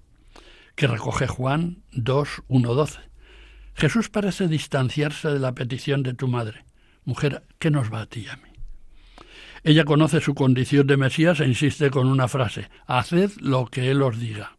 que 0.75 0.87
recoge 0.87 1.27
Juan 1.27 1.83
2.1.12. 1.93 2.99
Jesús 3.73 4.11
parece 4.11 4.47
distanciarse 4.47 5.29
de 5.29 5.39
la 5.39 5.55
petición 5.55 6.03
de 6.03 6.13
tu 6.13 6.29
madre. 6.29 6.67
Mujer, 7.05 7.45
¿qué 7.59 7.71
nos 7.71 7.91
va 7.91 8.03
a 8.03 8.07
ti 8.07 8.21
y 8.21 8.29
a 8.29 8.37
mí? 8.37 8.51
Ella 9.65 9.87
conoce 9.87 10.21
su 10.21 10.35
condición 10.35 10.87
de 10.87 10.99
Mesías 10.99 11.41
e 11.41 11.47
insiste 11.47 11.91
con 11.91 12.09
una 12.09 12.29
frase, 12.29 12.69
haced 12.87 13.31
lo 13.41 13.65
que 13.65 13.91
Él 13.91 14.03
os 14.03 14.19
diga. 14.19 14.59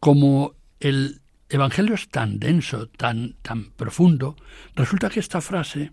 Como 0.00 0.54
el 0.80 1.20
Evangelio 1.50 1.94
es 1.94 2.08
tan 2.08 2.38
denso, 2.38 2.88
tan, 2.88 3.34
tan 3.42 3.72
profundo, 3.72 4.36
resulta 4.74 5.10
que 5.10 5.20
esta 5.20 5.42
frase, 5.42 5.90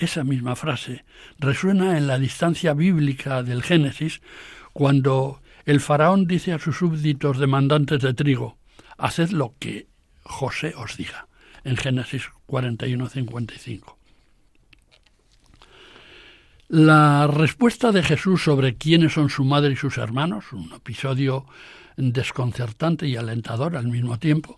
esa 0.00 0.24
misma 0.24 0.56
frase, 0.56 1.04
resuena 1.38 1.96
en 1.98 2.06
la 2.06 2.18
distancia 2.18 2.74
bíblica 2.74 3.42
del 3.42 3.62
Génesis 3.62 4.20
cuando 4.72 5.40
el 5.66 5.80
faraón 5.80 6.26
dice 6.26 6.52
a 6.52 6.58
sus 6.58 6.78
súbditos 6.78 7.38
demandantes 7.38 8.00
de 8.00 8.14
trigo, 8.14 8.58
haced 8.98 9.30
lo 9.30 9.54
que 9.58 9.86
José 10.24 10.74
os 10.76 10.96
diga, 10.96 11.28
en 11.64 11.76
Génesis 11.76 12.24
41-55. 12.48 13.96
La 16.68 17.26
respuesta 17.26 17.92
de 17.92 18.02
Jesús 18.02 18.44
sobre 18.44 18.76
quiénes 18.76 19.14
son 19.14 19.28
su 19.28 19.44
madre 19.44 19.72
y 19.72 19.76
sus 19.76 19.98
hermanos, 19.98 20.52
un 20.52 20.72
episodio 20.72 21.46
desconcertante 21.96 23.06
y 23.06 23.16
alentador 23.16 23.76
al 23.76 23.88
mismo 23.88 24.18
tiempo, 24.18 24.56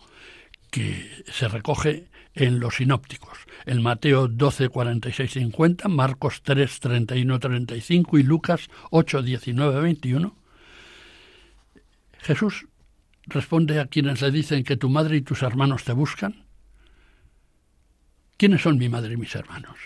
que 0.70 1.24
se 1.32 1.48
recoge 1.48 2.08
en 2.34 2.60
los 2.60 2.76
sinópticos, 2.76 3.38
en 3.66 3.82
Mateo 3.82 4.28
12, 4.28 4.68
46, 4.68 5.32
50, 5.32 5.88
Marcos 5.88 6.42
3, 6.42 6.80
31, 6.80 7.38
35 7.38 8.18
y 8.18 8.22
Lucas 8.22 8.68
8, 8.90 9.22
19, 9.22 9.80
21, 9.80 10.36
Jesús 12.20 12.66
responde 13.26 13.80
a 13.80 13.86
quienes 13.86 14.22
le 14.22 14.30
dicen 14.30 14.64
que 14.64 14.76
tu 14.76 14.88
madre 14.88 15.16
y 15.16 15.22
tus 15.22 15.42
hermanos 15.42 15.84
te 15.84 15.92
buscan. 15.92 16.44
¿Quiénes 18.36 18.62
son 18.62 18.78
mi 18.78 18.88
madre 18.88 19.14
y 19.14 19.16
mis 19.16 19.34
hermanos? 19.34 19.76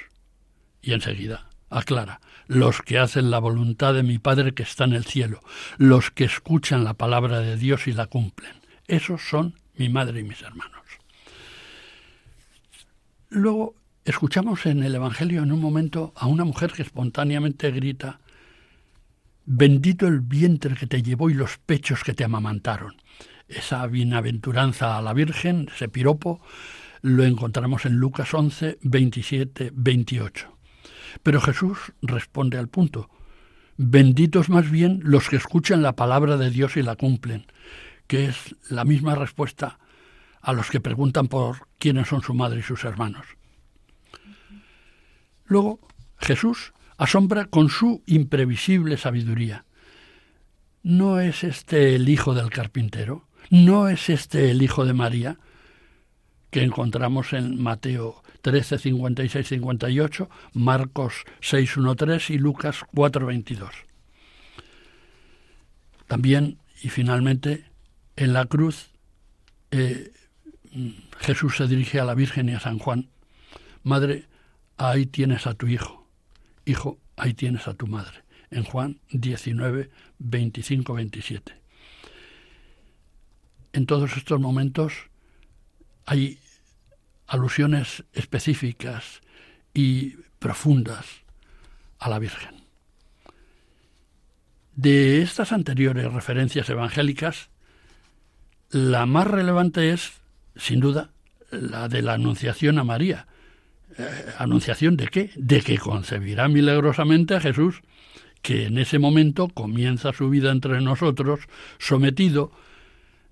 Y 0.81 0.93
enseguida 0.93 1.49
aclara, 1.69 2.21
los 2.47 2.81
que 2.83 2.99
hacen 2.99 3.31
la 3.31 3.38
voluntad 3.38 3.95
de 3.95 4.03
mi 4.03 4.19
Padre 4.19 4.55
que 4.55 4.62
está 4.62 4.85
en 4.85 4.93
el 4.93 5.05
cielo, 5.05 5.41
los 5.79 6.11
que 6.11 6.25
escuchan 6.25 6.85
la 6.85 6.95
palabra 6.95 7.41
de 7.41 7.57
Dios 7.57 7.87
y 7.87 7.93
la 7.93 8.07
cumplen. 8.07 8.53
Esos 8.87 9.29
son 9.29 9.55
mi 9.75 9.88
madre 9.88 10.21
y 10.21 10.25
mis 10.25 10.43
hermanos. 10.43 10.75
Luego 13.37 13.75
escuchamos 14.07 14.64
en 14.64 14.83
el 14.83 14.95
Evangelio 14.95 15.43
en 15.43 15.52
un 15.52 15.61
momento 15.61 16.14
a 16.16 16.26
una 16.26 16.45
mujer 16.45 16.73
que 16.73 16.81
espontáneamente 16.81 17.71
grita, 17.71 18.19
Bendito 19.45 20.07
el 20.07 20.21
vientre 20.21 20.75
que 20.75 20.87
te 20.87 21.02
llevó 21.02 21.28
y 21.28 21.35
los 21.35 21.59
pechos 21.59 22.02
que 22.02 22.14
te 22.14 22.25
amamantaron. 22.25 22.97
Esa 23.47 23.87
bienaventuranza 23.88 24.97
a 24.97 25.02
la 25.02 25.12
Virgen, 25.12 25.69
ese 25.71 25.90
piropo, 25.90 26.40
lo 27.02 27.25
encontramos 27.25 27.85
en 27.85 27.97
Lucas 27.97 28.33
11, 28.33 28.78
27, 28.81 29.71
28. 29.75 30.57
Pero 31.23 31.43
Jesús 31.43 31.93
responde 32.00 32.57
al 32.57 32.69
punto. 32.69 33.11
Benditos 33.76 34.49
más 34.49 34.71
bien 34.71 35.00
los 35.05 35.28
que 35.28 35.37
escuchan 35.37 35.83
la 35.83 35.95
palabra 35.95 36.38
de 36.38 36.50
Dios 36.50 36.78
y 36.78 36.83
la 36.83 36.97
cumplen, 36.97 37.45
que 38.07 38.25
es 38.25 38.57
la 38.71 38.87
misma 38.87 39.14
respuesta 39.14 39.78
a 40.47 40.53
los 40.53 40.71
que 40.71 40.81
preguntan 40.81 41.26
por 41.26 41.67
quiénes 41.81 42.07
son 42.07 42.23
su 42.23 42.33
madre 42.33 42.61
y 42.61 42.62
sus 42.62 42.85
hermanos. 42.85 43.26
Luego, 45.45 45.81
Jesús 46.19 46.73
asombra 46.97 47.47
con 47.47 47.69
su 47.69 48.05
imprevisible 48.07 48.97
sabiduría. 48.97 49.65
¿No 50.85 51.19
es 51.19 51.43
este 51.43 51.97
el 51.97 52.09
hijo 52.09 52.33
del 52.33 52.50
carpintero? 52.50 53.26
¿No 53.50 53.88
es 53.88 54.09
este 54.09 54.53
el 54.53 54.62
hijo 54.62 54.85
de 54.85 54.95
María? 54.95 55.37
que 56.50 56.62
encontramos 56.62 57.33
en 57.33 57.61
Mateo 57.61 58.23
13, 58.43 58.79
56, 58.79 59.49
58, 59.49 60.31
Marcos 60.55 61.25
6, 61.41 61.75
3 61.97 62.31
y 62.31 62.38
Lucas 62.38 62.79
4, 62.95 63.26
22. 63.26 63.71
También, 66.07 66.59
y 66.83 66.88
finalmente, 66.88 67.65
en 68.15 68.33
la 68.33 68.47
cruz, 68.47 68.91
eh, 69.73 70.12
Jesús 71.18 71.56
se 71.56 71.66
dirige 71.66 72.00
a 72.00 72.04
la 72.04 72.14
Virgen 72.14 72.49
y 72.49 72.54
a 72.54 72.61
San 72.61 72.78
Juan. 72.78 73.09
Madre, 73.83 74.26
ahí 74.76 75.06
tienes 75.06 75.47
a 75.47 75.54
tu 75.54 75.66
hijo. 75.66 76.06
Hijo, 76.64 76.99
ahí 77.16 77.35
tienes 77.35 77.68
a 77.68 77.75
tu 77.75 77.87
madre. 77.87 78.25
En 78.50 78.64
Juan 78.64 79.00
19, 79.11 79.90
25, 80.18 80.95
27. 80.95 81.61
En 83.73 83.87
todos 83.87 84.16
estos 84.16 84.40
momentos 84.40 84.92
hay 86.06 86.38
alusiones 87.26 88.04
específicas 88.12 89.21
y 89.75 90.16
profundas 90.38 91.06
a 91.99 92.09
la 92.09 92.18
Virgen. 92.18 92.64
De 94.75 95.23
estas 95.23 95.52
anteriores 95.52 96.12
referencias 96.12 96.68
evangélicas, 96.68 97.49
la 98.71 99.06
más 99.06 99.26
relevante 99.26 99.90
es, 99.92 100.12
sin 100.57 100.81
duda, 100.81 101.11
la 101.51 101.89
de 101.89 102.03
la 102.03 102.15
Anunciación 102.15 102.78
a 102.78 102.85
María. 102.85 103.26
Eh, 103.99 104.04
¿Anunciación 104.39 104.97
de 104.97 105.09
qué? 105.09 105.30
De 105.37 105.61
que 105.61 105.78
concebirá 105.78 106.49
milagrosamente 106.49 107.35
a 107.35 107.41
Jesús, 107.41 107.83
que 108.43 108.67
en 108.67 108.78
ese 108.78 108.99
momento 108.99 109.49
comienza 109.49 110.13
su 110.13 110.28
vida 110.30 110.52
entre 110.52 110.80
nosotros, 110.80 111.41
sometido 111.78 112.52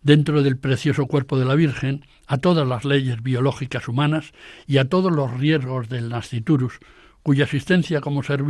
dentro 0.02 0.42
del 0.42 0.58
precioso 0.58 1.06
cuerpo 1.06 1.38
de 1.38 1.44
la 1.44 1.54
Virgen, 1.54 2.04
a 2.26 2.38
todas 2.38 2.66
las 2.66 2.84
leyes 2.84 3.22
biológicas 3.22 3.88
humanas 3.88 4.32
y 4.66 4.78
a 4.78 4.88
todos 4.88 5.12
los 5.12 5.32
riesgos 5.38 5.88
del 5.88 6.08
nasciturus, 6.08 6.78
cuya 7.22 7.44
existencia 7.44 8.00
como 8.00 8.22
ser 8.22 8.44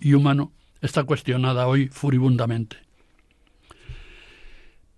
y 0.00 0.14
humano 0.14 0.52
está 0.80 1.04
cuestionada 1.04 1.66
hoy 1.66 1.88
furibundamente. 1.88 2.87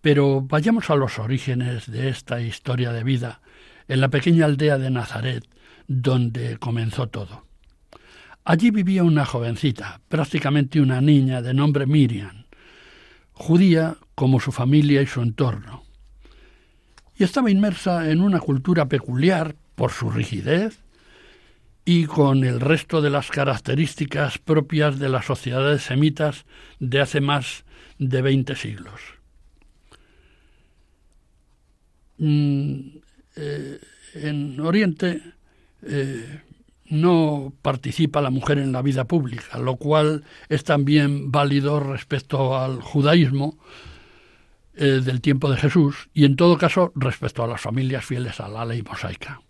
Pero 0.00 0.40
vayamos 0.40 0.90
a 0.90 0.96
los 0.96 1.18
orígenes 1.18 1.90
de 1.90 2.08
esta 2.08 2.40
historia 2.40 2.92
de 2.92 3.04
vida 3.04 3.40
en 3.88 4.00
la 4.00 4.08
pequeña 4.08 4.46
aldea 4.46 4.78
de 4.78 4.90
Nazaret, 4.90 5.44
donde 5.86 6.56
comenzó 6.58 7.08
todo. 7.08 7.46
Allí 8.44 8.70
vivía 8.70 9.04
una 9.04 9.26
jovencita, 9.26 10.00
prácticamente 10.08 10.80
una 10.80 11.00
niña 11.00 11.42
de 11.42 11.52
nombre 11.52 11.86
Miriam, 11.86 12.46
judía 13.32 13.96
como 14.14 14.40
su 14.40 14.52
familia 14.52 15.02
y 15.02 15.06
su 15.06 15.20
entorno 15.20 15.84
y 17.20 17.24
estaba 17.24 17.50
inmersa 17.50 18.10
en 18.10 18.22
una 18.22 18.40
cultura 18.40 18.88
peculiar 18.88 19.54
por 19.74 19.92
su 19.92 20.08
rigidez 20.08 20.82
y 21.84 22.06
con 22.06 22.44
el 22.44 22.60
resto 22.60 23.02
de 23.02 23.10
las 23.10 23.28
características 23.28 24.38
propias 24.38 24.98
de 24.98 25.10
las 25.10 25.26
sociedades 25.26 25.82
semitas 25.82 26.46
de 26.78 26.98
hace 27.02 27.20
más 27.20 27.66
de 27.98 28.22
veinte 28.22 28.56
siglos. 28.56 29.19
Mm, 32.20 32.98
eh, 33.36 33.80
en 34.14 34.60
Oriente 34.60 35.22
eh, 35.82 36.42
no 36.90 37.52
participa 37.62 38.20
la 38.20 38.28
mujer 38.30 38.58
en 38.58 38.72
la 38.72 38.82
vida 38.82 39.04
pública, 39.04 39.58
lo 39.58 39.76
cual 39.76 40.24
es 40.48 40.64
también 40.64 41.32
válido 41.32 41.80
respecto 41.80 42.58
al 42.58 42.82
judaísmo, 42.82 43.56
eh, 44.74 45.02
del 45.04 45.20
tiempo 45.20 45.50
de 45.50 45.58
Jesús 45.58 46.08
y 46.14 46.24
en 46.24 46.36
todo 46.36 46.56
caso 46.56 46.92
respecto 46.94 47.42
a 47.42 47.46
las 47.46 47.60
familias 47.60 48.02
fieles 48.04 48.40
a 48.40 48.48
la 48.48 48.64
ley 48.64 48.82
mosaica. 48.82 49.42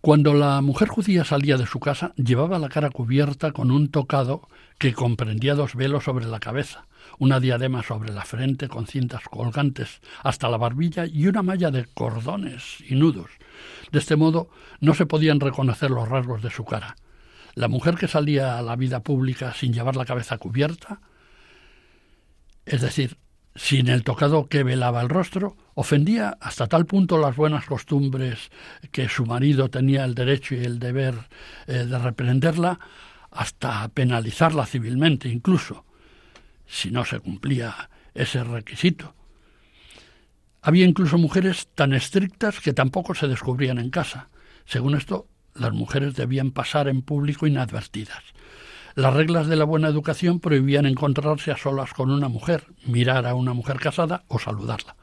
Cuando 0.00 0.34
la 0.34 0.60
mujer 0.60 0.88
judía 0.88 1.24
salía 1.24 1.56
de 1.56 1.66
su 1.66 1.78
casa, 1.78 2.12
llevaba 2.16 2.58
la 2.58 2.68
cara 2.68 2.90
cubierta 2.90 3.52
con 3.52 3.70
un 3.70 3.90
tocado 3.90 4.48
que 4.78 4.92
comprendía 4.92 5.54
dos 5.54 5.76
velos 5.76 6.02
sobre 6.02 6.26
la 6.26 6.40
cabeza, 6.40 6.87
una 7.18 7.40
diadema 7.40 7.82
sobre 7.82 8.12
la 8.12 8.24
frente 8.24 8.68
con 8.68 8.86
cintas 8.86 9.22
colgantes 9.24 10.00
hasta 10.22 10.48
la 10.48 10.56
barbilla 10.56 11.06
y 11.06 11.26
una 11.26 11.42
malla 11.42 11.70
de 11.70 11.86
cordones 11.86 12.82
y 12.88 12.94
nudos. 12.94 13.30
De 13.92 13.98
este 13.98 14.16
modo 14.16 14.50
no 14.80 14.94
se 14.94 15.06
podían 15.06 15.40
reconocer 15.40 15.90
los 15.90 16.08
rasgos 16.08 16.42
de 16.42 16.50
su 16.50 16.64
cara. 16.64 16.96
La 17.54 17.68
mujer 17.68 17.96
que 17.96 18.08
salía 18.08 18.58
a 18.58 18.62
la 18.62 18.76
vida 18.76 19.00
pública 19.00 19.52
sin 19.52 19.72
llevar 19.72 19.96
la 19.96 20.04
cabeza 20.04 20.38
cubierta, 20.38 21.00
es 22.64 22.80
decir, 22.80 23.16
sin 23.58 23.88
el 23.88 24.04
tocado 24.04 24.48
que 24.48 24.62
velaba 24.62 25.00
el 25.00 25.08
rostro, 25.08 25.56
ofendía 25.74 26.36
hasta 26.40 26.68
tal 26.68 26.86
punto 26.86 27.18
las 27.18 27.34
buenas 27.34 27.64
costumbres 27.64 28.50
que 28.92 29.08
su 29.08 29.26
marido 29.26 29.68
tenía 29.68 30.04
el 30.04 30.14
derecho 30.14 30.54
y 30.54 30.64
el 30.64 30.78
deber 30.78 31.14
eh, 31.66 31.84
de 31.84 31.98
reprenderla, 31.98 32.78
hasta 33.30 33.88
penalizarla 33.88 34.64
civilmente 34.64 35.28
incluso, 35.28 35.84
si 36.68 36.90
no 36.90 37.04
se 37.04 37.18
cumplía 37.18 37.90
ese 38.14 38.44
requisito. 38.44 39.14
Había 40.62 40.84
incluso 40.84 41.18
mujeres 41.18 41.68
tan 41.74 41.94
estrictas 41.94 42.60
que 42.60 42.72
tampoco 42.72 43.14
se 43.14 43.28
descubrían 43.28 43.78
en 43.78 43.90
casa. 43.90 44.28
Según 44.66 44.94
esto, 44.94 45.26
las 45.54 45.72
mujeres 45.72 46.14
debían 46.14 46.50
pasar 46.50 46.88
en 46.88 47.02
público 47.02 47.46
inadvertidas. 47.46 48.22
Las 48.94 49.14
reglas 49.14 49.46
de 49.46 49.56
la 49.56 49.64
buena 49.64 49.88
educación 49.88 50.40
prohibían 50.40 50.84
encontrarse 50.84 51.52
a 51.52 51.56
solas 51.56 51.94
con 51.94 52.10
una 52.10 52.28
mujer, 52.28 52.64
mirar 52.84 53.26
a 53.26 53.34
una 53.34 53.54
mujer 53.54 53.78
casada 53.78 54.24
o 54.28 54.38
saludarla. 54.38 54.96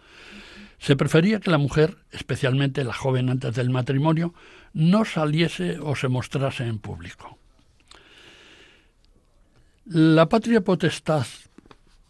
Se 0.78 0.96
prefería 0.96 1.40
que 1.40 1.50
la 1.50 1.58
mujer, 1.58 1.98
especialmente 2.12 2.84
la 2.84 2.94
joven 2.94 3.30
antes 3.30 3.56
del 3.56 3.70
matrimonio, 3.70 4.34
no 4.74 5.06
saliese 5.06 5.80
o 5.80 5.96
se 5.96 6.10
mostrase 6.10 6.68
en 6.68 6.80
público. 6.80 7.38
La 9.86 10.28
patria 10.28 10.62
potestad 10.62 11.26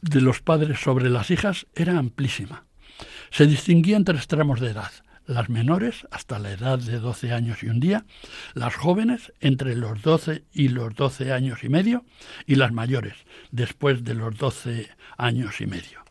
de 0.09 0.21
los 0.21 0.41
padres 0.41 0.79
sobre 0.79 1.09
las 1.09 1.31
hijas 1.31 1.67
era 1.75 1.97
amplísima. 1.97 2.65
Se 3.31 3.47
distinguía 3.47 3.97
entre 3.97 4.15
tres 4.15 4.27
tramos 4.27 4.59
de 4.59 4.71
edad 4.71 4.91
las 5.27 5.49
menores 5.49 6.07
hasta 6.11 6.39
la 6.39 6.51
edad 6.51 6.79
de 6.79 6.99
12 6.99 7.33
años 7.33 7.63
y 7.63 7.67
un 7.67 7.79
día, 7.79 8.05
las 8.53 8.75
jóvenes 8.75 9.33
entre 9.39 9.75
los 9.75 10.01
12 10.01 10.43
y 10.53 10.69
los 10.69 10.93
12 10.95 11.33
años 11.33 11.63
y 11.63 11.69
medio 11.69 12.05
y 12.45 12.55
las 12.55 12.71
mayores 12.71 13.15
después 13.51 14.03
de 14.03 14.13
los 14.13 14.37
12 14.37 14.89
años 15.17 15.61
y 15.61 15.67
medio. 15.67 16.03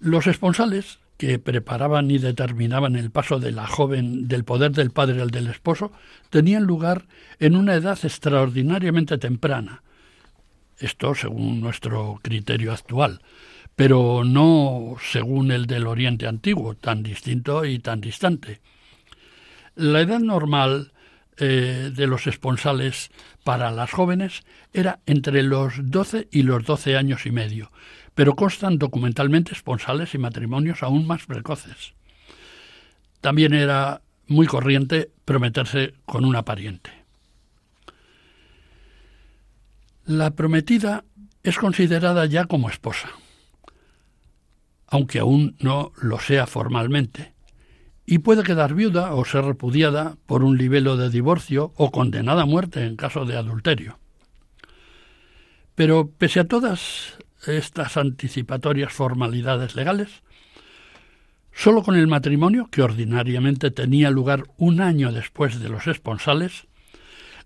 Los 0.00 0.26
esponsales, 0.26 1.00
que 1.16 1.40
preparaban 1.40 2.10
y 2.10 2.18
determinaban 2.18 2.94
el 2.94 3.10
paso 3.10 3.40
de 3.40 3.50
la 3.50 3.66
joven 3.66 4.28
del 4.28 4.44
poder 4.44 4.70
del 4.70 4.90
padre 4.90 5.20
al 5.20 5.30
del 5.30 5.48
esposo, 5.48 5.90
tenían 6.30 6.62
lugar 6.64 7.06
en 7.40 7.56
una 7.56 7.74
edad 7.74 7.98
extraordinariamente 8.04 9.18
temprana. 9.18 9.82
Esto 10.78 11.14
según 11.14 11.60
nuestro 11.60 12.20
criterio 12.22 12.72
actual, 12.72 13.20
pero 13.74 14.22
no 14.24 14.96
según 15.00 15.50
el 15.50 15.66
del 15.66 15.86
Oriente 15.86 16.26
Antiguo, 16.26 16.74
tan 16.74 17.02
distinto 17.02 17.64
y 17.64 17.78
tan 17.78 18.00
distante. 18.00 18.60
La 19.74 20.00
edad 20.00 20.20
normal 20.20 20.92
eh, 21.36 21.92
de 21.94 22.06
los 22.08 22.26
esponsales 22.26 23.10
para 23.44 23.70
las 23.70 23.92
jóvenes 23.92 24.42
era 24.72 24.98
entre 25.06 25.44
los 25.44 25.74
12 25.78 26.26
y 26.32 26.42
los 26.42 26.64
12 26.64 26.96
años 26.96 27.26
y 27.26 27.30
medio, 27.30 27.70
pero 28.16 28.34
constan 28.34 28.78
documentalmente 28.78 29.52
esponsales 29.52 30.14
y 30.14 30.18
matrimonios 30.18 30.82
aún 30.82 31.06
más 31.06 31.26
precoces. 31.26 31.94
También 33.20 33.54
era 33.54 34.02
muy 34.26 34.48
corriente 34.48 35.10
prometerse 35.24 35.94
con 36.04 36.24
una 36.24 36.44
pariente. 36.44 36.97
La 40.08 40.32
prometida 40.32 41.04
es 41.44 41.56
considerada 41.56 42.26
ya 42.26 42.46
como 42.46 42.68
esposa 42.68 43.08
aunque 44.88 45.18
aún 45.18 45.54
no 45.60 45.92
lo 46.00 46.18
sea 46.18 46.46
formalmente, 46.46 47.34
y 48.06 48.18
puede 48.18 48.42
quedar 48.42 48.74
viuda 48.74 49.14
o 49.14 49.24
ser 49.24 49.44
repudiada 49.44 50.16
por 50.26 50.42
un 50.42 50.56
libelo 50.56 50.96
de 50.96 51.10
divorcio 51.10 51.72
o 51.76 51.90
condenada 51.90 52.42
a 52.42 52.46
muerte 52.46 52.84
en 52.84 52.96
caso 52.96 53.26
de 53.26 53.36
adulterio. 53.36 53.98
Pero 55.74 56.10
pese 56.10 56.40
a 56.40 56.48
todas 56.48 57.18
estas 57.46 57.98
anticipatorias 57.98 58.92
formalidades 58.92 59.76
legales, 59.76 60.22
solo 61.52 61.82
con 61.82 61.96
el 61.96 62.06
matrimonio, 62.06 62.68
que 62.70 62.82
ordinariamente 62.82 63.70
tenía 63.70 64.10
lugar 64.10 64.44
un 64.56 64.80
año 64.80 65.12
después 65.12 65.60
de 65.60 65.68
los 65.68 65.86
esponsales, 65.86 66.66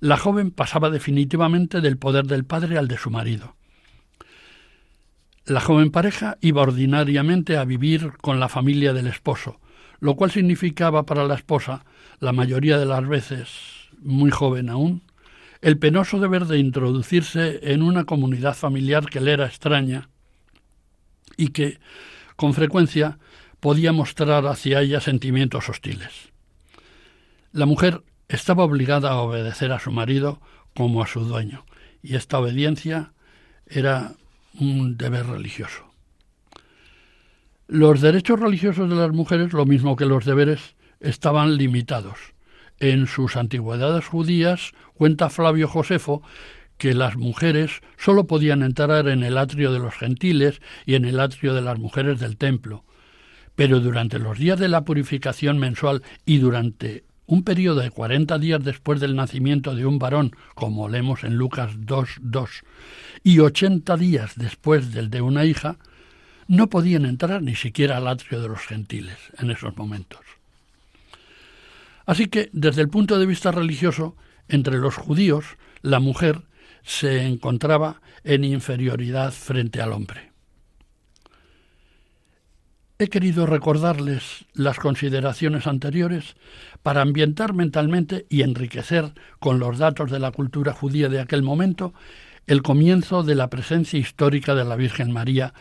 la 0.03 0.17
joven 0.17 0.51
pasaba 0.51 0.91
definitivamente 0.91 1.81
del 1.81 1.97
poder 1.97 2.27
del 2.27 2.45
padre 2.45 2.77
al 2.77 2.88
de 2.88 2.99
su 2.99 3.09
marido. 3.09 3.55
La 5.45 5.61
joven 5.61 5.93
pareja 5.93 6.38
iba 6.41 6.62
ordinariamente 6.62 7.57
a 7.57 7.65
vivir 7.65 8.15
con 8.21 8.41
la 8.41 8.49
familia 8.49 8.95
del 8.95 9.07
esposo, 9.07 9.61
lo 10.01 10.17
cual 10.17 10.33
significaba 10.33 11.05
para 11.05 11.25
la 11.25 11.37
esposa, 11.37 11.85
la 12.19 12.33
mayoría 12.33 12.79
de 12.79 12.87
las 12.87 13.07
veces 13.07 13.49
muy 14.01 14.33
joven 14.33 14.71
aún, 14.71 15.03
el 15.61 15.79
penoso 15.79 16.19
deber 16.19 16.47
de 16.47 16.59
introducirse 16.59 17.61
en 17.73 17.81
una 17.81 18.03
comunidad 18.03 18.57
familiar 18.57 19.07
que 19.07 19.21
le 19.21 19.31
era 19.31 19.47
extraña 19.47 20.09
y 21.37 21.51
que, 21.51 21.79
con 22.35 22.55
frecuencia, 22.55 23.21
podía 23.61 23.93
mostrar 23.93 24.49
hacia 24.49 24.81
ella 24.81 25.01
sentimientos 25.01 25.69
hostiles. 25.69 26.33
La 27.53 27.67
mujer 27.67 28.03
estaba 28.29 28.65
obligada 28.65 29.11
a 29.11 29.21
obedecer 29.21 29.73
a 29.73 29.81
su 29.81 29.91
marido 29.93 30.41
como 30.75 31.03
a 31.03 31.07
su 31.07 31.21
dueño, 31.25 31.65
y 32.03 32.17
esta 32.17 32.39
obediencia 32.39 33.13
era 33.67 34.15
un 34.59 34.97
deber 34.97 35.27
religioso. 35.27 35.93
Los 37.69 38.01
derechos 38.01 38.39
religiosos 38.39 38.91
de 38.91 38.97
las 38.97 39.13
mujeres, 39.13 39.53
lo 39.53 39.65
mismo 39.65 39.97
que 39.97 40.05
los 40.05 40.25
deberes, 40.25 40.75
estaban 41.01 41.57
limitados. 41.57 42.19
En 42.79 43.07
sus 43.07 43.37
antigüedades 43.37 44.07
judías 44.07 44.73
cuenta 44.95 45.31
Flavio 45.31 45.69
Josefo 45.69 46.23
que 46.79 46.95
las 46.95 47.17
mujeres 47.17 47.81
sólo 47.97 48.27
podían 48.27 48.63
entrar 48.63 49.09
en 49.09 49.23
el 49.23 49.39
atrio 49.39 49.73
de 49.73 49.79
los 49.79 49.95
gentiles 49.95 50.61
y 50.85 50.97
en 50.97 51.05
el 51.05 51.21
atrio 51.21 51.55
de 51.55 51.63
las 51.63 51.79
mujeres 51.79 52.19
del 52.19 52.37
templo, 52.37 52.85
pero 53.55 53.81
durante 53.81 54.19
los 54.19 54.39
días 54.39 54.59
de 54.59 54.69
la 54.69 54.85
purificación 54.85 55.59
mensual 55.59 56.03
y 56.27 56.39
durante 56.39 57.05
un 57.27 57.45
periodo 57.45 57.81
de 57.81 57.91
cuarenta 57.91 58.39
días 58.39 58.63
después 58.63 59.01
del 59.01 59.17
nacimiento 59.17 59.75
de 59.75 59.87
un 59.87 59.99
varón, 59.99 60.37
como 60.55 60.89
leemos 60.89 61.25
en 61.25 61.37
Lucas 61.37 61.77
2.2, 61.77 62.63
y 63.23 63.39
ochenta 63.39 63.97
días 63.97 64.33
después 64.37 64.93
del 64.93 65.11
de 65.11 65.23
una 65.23 65.45
hija, 65.45 65.77
no 66.49 66.69
podían 66.69 67.07
entrar 67.07 67.43
ni 67.43 67.55
siquiera 67.55 67.97
al 67.97 68.09
atrio 68.09 68.41
de 68.41 68.49
los 68.49 68.61
gentiles 68.61 69.17
en 69.39 69.51
esos 69.51 69.77
momentos. 69.77 70.21
Así 72.05 72.27
que, 72.27 72.51
desde 72.53 72.83
el 72.83 72.89
punto 72.89 73.19
de 73.19 73.27
vista 73.27 73.53
religioso, 73.53 74.17
entre 74.49 74.79
los 74.79 74.97
judíos, 74.97 75.45
la 75.83 76.01
mujer 76.01 76.43
se 76.83 77.27
encontraba 77.27 78.01
en 78.25 78.45
inferioridad 78.45 79.33
frente 79.33 79.81
al 79.81 79.93
hombre. 79.93 80.33
He 82.99 83.09
querido 83.09 83.47
recordarles 83.47 84.45
las 84.53 84.79
consideraciones 84.79 85.67
anteriores 85.67 86.37
para 86.83 87.03
ambientar 87.03 87.55
mentalmente 87.55 88.27
y 88.29 88.42
enriquecer 88.42 89.12
con 89.38 89.59
los 89.59 89.79
datos 89.79 90.11
de 90.11 90.18
la 90.18 90.33
cultura 90.33 90.73
judía 90.73 91.09
de 91.09 91.21
aquel 91.21 91.42
momento 91.42 91.95
el 92.47 92.62
comienzo 92.62 93.23
de 93.23 93.35
la 93.35 93.49
presencia 93.49 93.99
histórica 93.99 94.55
de 94.55 94.64
la 94.64 94.77
Virgen 94.77 95.12
María 95.12 95.55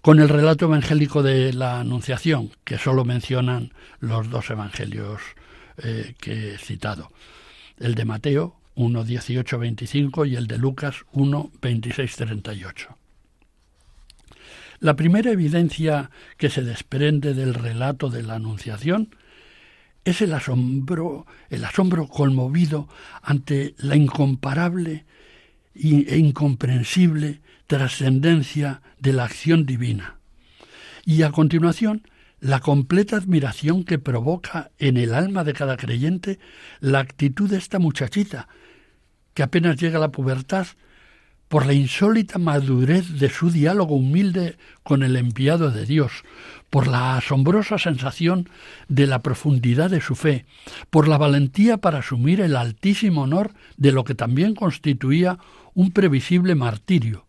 con 0.00 0.20
el 0.20 0.28
relato 0.28 0.66
evangélico 0.66 1.22
de 1.22 1.52
la 1.52 1.80
Anunciación, 1.80 2.52
que 2.64 2.78
solo 2.78 3.04
mencionan 3.04 3.72
los 3.98 4.30
dos 4.30 4.48
evangelios 4.50 5.20
eh, 5.78 6.14
que 6.20 6.54
he 6.54 6.58
citado, 6.58 7.10
el 7.78 7.94
de 7.94 8.04
Mateo 8.04 8.56
1, 8.76 9.04
18, 9.04 9.58
25 9.58 10.24
y 10.24 10.36
el 10.36 10.46
de 10.46 10.56
Lucas 10.56 11.04
1, 11.12 11.50
26, 11.60 12.16
38. 12.16 12.96
La 14.78 14.94
primera 14.94 15.32
evidencia 15.32 16.12
que 16.36 16.48
se 16.48 16.62
desprende 16.62 17.34
del 17.34 17.54
relato 17.54 18.08
de 18.08 18.22
la 18.22 18.34
Anunciación 18.36 19.10
es 20.08 20.22
el 20.22 20.32
asombro, 20.32 21.26
el 21.50 21.64
asombro 21.64 22.08
conmovido 22.08 22.88
ante 23.22 23.74
la 23.78 23.96
incomparable 23.96 25.04
e 25.74 26.16
incomprensible 26.16 27.40
trascendencia 27.66 28.82
de 28.98 29.12
la 29.12 29.24
acción 29.24 29.66
divina. 29.66 30.18
Y 31.04 31.22
a 31.22 31.30
continuación, 31.30 32.02
la 32.40 32.60
completa 32.60 33.16
admiración 33.16 33.84
que 33.84 33.98
provoca 33.98 34.70
en 34.78 34.96
el 34.96 35.14
alma 35.14 35.44
de 35.44 35.52
cada 35.52 35.76
creyente 35.76 36.38
la 36.80 37.00
actitud 37.00 37.50
de 37.50 37.58
esta 37.58 37.78
muchachita, 37.78 38.48
que 39.34 39.42
apenas 39.42 39.76
llega 39.76 39.98
a 39.98 40.00
la 40.00 40.12
pubertad, 40.12 40.66
por 41.48 41.66
la 41.66 41.72
insólita 41.72 42.38
madurez 42.38 43.18
de 43.18 43.30
su 43.30 43.50
diálogo 43.50 43.96
humilde 43.96 44.56
con 44.82 45.02
el 45.02 45.16
enviado 45.16 45.70
de 45.70 45.86
Dios, 45.86 46.12
por 46.70 46.86
la 46.86 47.16
asombrosa 47.16 47.78
sensación 47.78 48.48
de 48.88 49.06
la 49.06 49.20
profundidad 49.20 49.90
de 49.90 50.02
su 50.02 50.14
fe, 50.14 50.44
por 50.90 51.08
la 51.08 51.16
valentía 51.16 51.78
para 51.78 52.00
asumir 52.00 52.40
el 52.40 52.56
altísimo 52.56 53.22
honor 53.22 53.52
de 53.76 53.92
lo 53.92 54.04
que 54.04 54.14
también 54.14 54.54
constituía 54.54 55.38
un 55.74 55.92
previsible 55.92 56.54
martirio, 56.54 57.24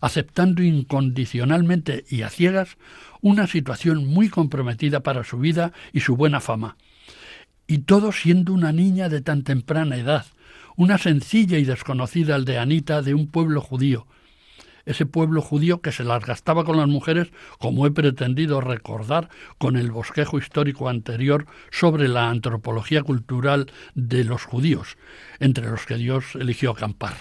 aceptando 0.00 0.62
incondicionalmente 0.62 2.04
y 2.08 2.22
a 2.22 2.28
ciegas 2.28 2.76
una 3.22 3.46
situación 3.46 4.06
muy 4.06 4.28
comprometida 4.28 5.00
para 5.00 5.24
su 5.24 5.38
vida 5.38 5.72
y 5.94 6.00
su 6.00 6.14
buena 6.16 6.40
fama, 6.40 6.76
y 7.66 7.78
todo 7.78 8.12
siendo 8.12 8.52
una 8.52 8.72
niña 8.72 9.08
de 9.08 9.22
tan 9.22 9.42
temprana 9.42 9.96
edad, 9.96 10.26
una 10.76 10.98
sencilla 10.98 11.58
y 11.58 11.64
desconocida 11.64 12.34
aldeanita 12.34 13.02
de 13.02 13.14
un 13.14 13.28
pueblo 13.28 13.60
judío, 13.60 14.06
ese 14.86 15.06
pueblo 15.06 15.40
judío 15.40 15.80
que 15.80 15.92
se 15.92 16.04
las 16.04 16.24
gastaba 16.24 16.64
con 16.64 16.76
las 16.76 16.88
mujeres, 16.88 17.28
como 17.58 17.86
he 17.86 17.90
pretendido 17.90 18.60
recordar 18.60 19.30
con 19.58 19.76
el 19.76 19.90
bosquejo 19.90 20.38
histórico 20.38 20.88
anterior 20.88 21.46
sobre 21.70 22.08
la 22.08 22.28
antropología 22.28 23.02
cultural 23.02 23.70
de 23.94 24.24
los 24.24 24.44
judíos, 24.44 24.96
entre 25.40 25.70
los 25.70 25.86
que 25.86 25.96
Dios 25.96 26.34
eligió 26.34 26.72
acampar. 26.72 27.14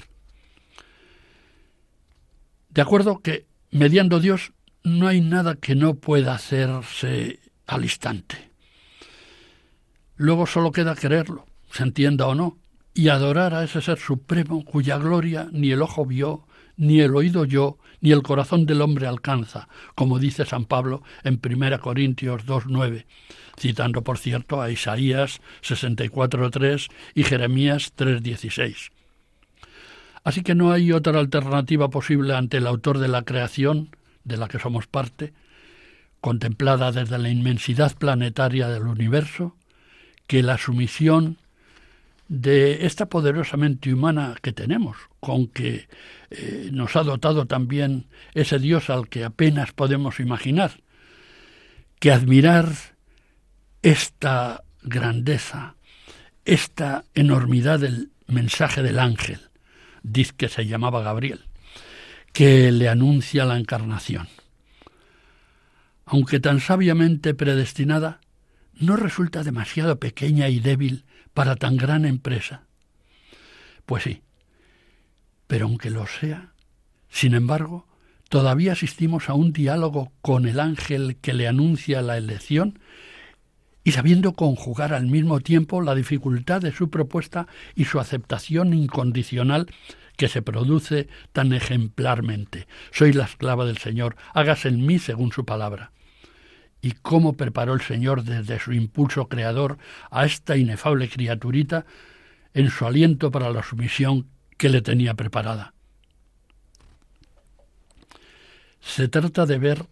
De 2.69 2.81
acuerdo 2.81 3.19
que, 3.19 3.45
mediando 3.71 4.19
Dios, 4.19 4.51
no 4.83 5.07
hay 5.07 5.21
nada 5.21 5.55
que 5.55 5.75
no 5.75 5.95
pueda 5.95 6.33
hacerse 6.33 7.39
al 7.65 7.83
instante. 7.83 8.51
Luego 10.15 10.47
solo 10.47 10.71
queda 10.71 10.95
creerlo, 10.95 11.45
se 11.71 11.83
entienda 11.83 12.27
o 12.27 12.35
no, 12.35 12.57
y 12.93 13.09
adorar 13.09 13.53
a 13.55 13.63
ese 13.63 13.81
ser 13.81 13.99
supremo 13.99 14.63
cuya 14.63 14.97
gloria 14.97 15.47
ni 15.51 15.71
el 15.71 15.81
ojo 15.81 16.05
vio, 16.05 16.45
ni 16.77 16.99
el 17.01 17.15
oído 17.15 17.41
oyó, 17.41 17.77
ni 18.01 18.11
el 18.11 18.21
corazón 18.21 18.65
del 18.65 18.81
hombre 18.81 19.07
alcanza, 19.07 19.67
como 19.95 20.19
dice 20.19 20.45
San 20.45 20.65
Pablo 20.65 21.03
en 21.23 21.39
1 21.43 21.79
Corintios 21.79 22.45
2.9, 22.45 23.05
citando 23.57 24.03
por 24.03 24.17
cierto 24.17 24.61
a 24.61 24.69
Isaías 24.69 25.41
64.3 25.63 26.89
y 27.15 27.23
Jeremías 27.23 27.93
3.16. 27.95 28.91
Así 30.23 30.41
que 30.41 30.55
no 30.55 30.71
hay 30.71 30.91
otra 30.91 31.19
alternativa 31.19 31.89
posible 31.89 32.35
ante 32.35 32.57
el 32.57 32.67
autor 32.67 32.99
de 32.99 33.07
la 33.07 33.23
creación, 33.23 33.95
de 34.23 34.37
la 34.37 34.47
que 34.47 34.59
somos 34.59 34.87
parte, 34.87 35.33
contemplada 36.21 36.91
desde 36.91 37.17
la 37.17 37.29
inmensidad 37.29 37.95
planetaria 37.97 38.69
del 38.69 38.83
universo, 38.83 39.57
que 40.27 40.41
la 40.41 40.57
sumisión 40.57 41.37
de 42.27 42.85
esta 42.85 43.07
poderosa 43.07 43.57
mente 43.57 43.93
humana 43.93 44.35
que 44.41 44.53
tenemos, 44.53 44.97
con 45.19 45.47
que 45.47 45.87
eh, 46.29 46.69
nos 46.71 46.95
ha 46.95 47.03
dotado 47.03 47.45
también 47.45 48.07
ese 48.33 48.59
Dios 48.59 48.89
al 48.89 49.09
que 49.09 49.23
apenas 49.23 49.71
podemos 49.71 50.19
imaginar, 50.19 50.81
que 51.99 52.11
admirar 52.11 52.73
esta 53.81 54.63
grandeza, 54.81 55.75
esta 56.45 57.05
enormidad 57.13 57.79
del 57.79 58.11
mensaje 58.27 58.81
del 58.81 58.99
ángel, 58.99 59.39
dice 60.01 60.33
que 60.35 60.49
se 60.49 60.65
llamaba 60.65 61.01
Gabriel, 61.01 61.45
que 62.31 62.71
le 62.71 62.89
anuncia 62.89 63.45
la 63.45 63.57
encarnación. 63.57 64.27
Aunque 66.05 66.39
tan 66.39 66.59
sabiamente 66.59 67.33
predestinada, 67.33 68.19
no 68.73 68.95
resulta 68.95 69.43
demasiado 69.43 69.99
pequeña 69.99 70.49
y 70.49 70.59
débil 70.59 71.05
para 71.33 71.55
tan 71.55 71.77
gran 71.77 72.05
empresa. 72.05 72.63
Pues 73.85 74.03
sí, 74.03 74.21
pero 75.47 75.65
aunque 75.65 75.89
lo 75.89 76.07
sea, 76.07 76.53
sin 77.09 77.33
embargo, 77.33 77.85
todavía 78.29 78.73
asistimos 78.73 79.29
a 79.29 79.33
un 79.33 79.53
diálogo 79.53 80.11
con 80.21 80.47
el 80.47 80.59
ángel 80.59 81.17
que 81.21 81.33
le 81.33 81.47
anuncia 81.47 82.01
la 82.01 82.17
elección 82.17 82.79
y 83.83 83.91
sabiendo 83.91 84.33
conjugar 84.33 84.93
al 84.93 85.07
mismo 85.07 85.41
tiempo 85.41 85.81
la 85.81 85.95
dificultad 85.95 86.61
de 86.61 86.71
su 86.71 86.89
propuesta 86.89 87.47
y 87.75 87.85
su 87.85 87.99
aceptación 87.99 88.73
incondicional 88.73 89.67
que 90.15 90.29
se 90.29 90.41
produce 90.41 91.09
tan 91.33 91.51
ejemplarmente. 91.53 92.67
Soy 92.91 93.11
la 93.13 93.25
esclava 93.25 93.65
del 93.65 93.79
Señor, 93.79 94.15
hágase 94.33 94.69
en 94.69 94.85
mí 94.85 94.99
según 94.99 95.31
su 95.31 95.43
palabra 95.43 95.91
y 96.83 96.91
cómo 96.91 97.33
preparó 97.33 97.73
el 97.73 97.81
Señor 97.81 98.23
desde 98.23 98.59
su 98.59 98.73
impulso 98.73 99.29
creador 99.29 99.77
a 100.11 100.25
esta 100.25 100.57
inefable 100.57 101.09
criaturita 101.09 101.85
en 102.53 102.69
su 102.69 102.85
aliento 102.85 103.31
para 103.31 103.49
la 103.49 103.63
sumisión 103.63 104.27
que 104.57 104.67
le 104.67 104.81
tenía 104.81 105.13
preparada. 105.13 105.73
Se 108.81 109.07
trata 109.07 109.45
de 109.45 109.57
ver 109.57 109.85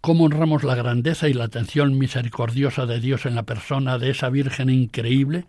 cómo 0.00 0.24
honramos 0.24 0.64
la 0.64 0.74
grandeza 0.74 1.28
y 1.28 1.32
la 1.32 1.44
atención 1.44 1.96
misericordiosa 1.96 2.84
de 2.86 2.98
Dios 2.98 3.24
en 3.24 3.36
la 3.36 3.44
persona 3.44 3.98
de 3.98 4.10
esa 4.10 4.30
Virgen 4.30 4.68
increíble 4.68 5.46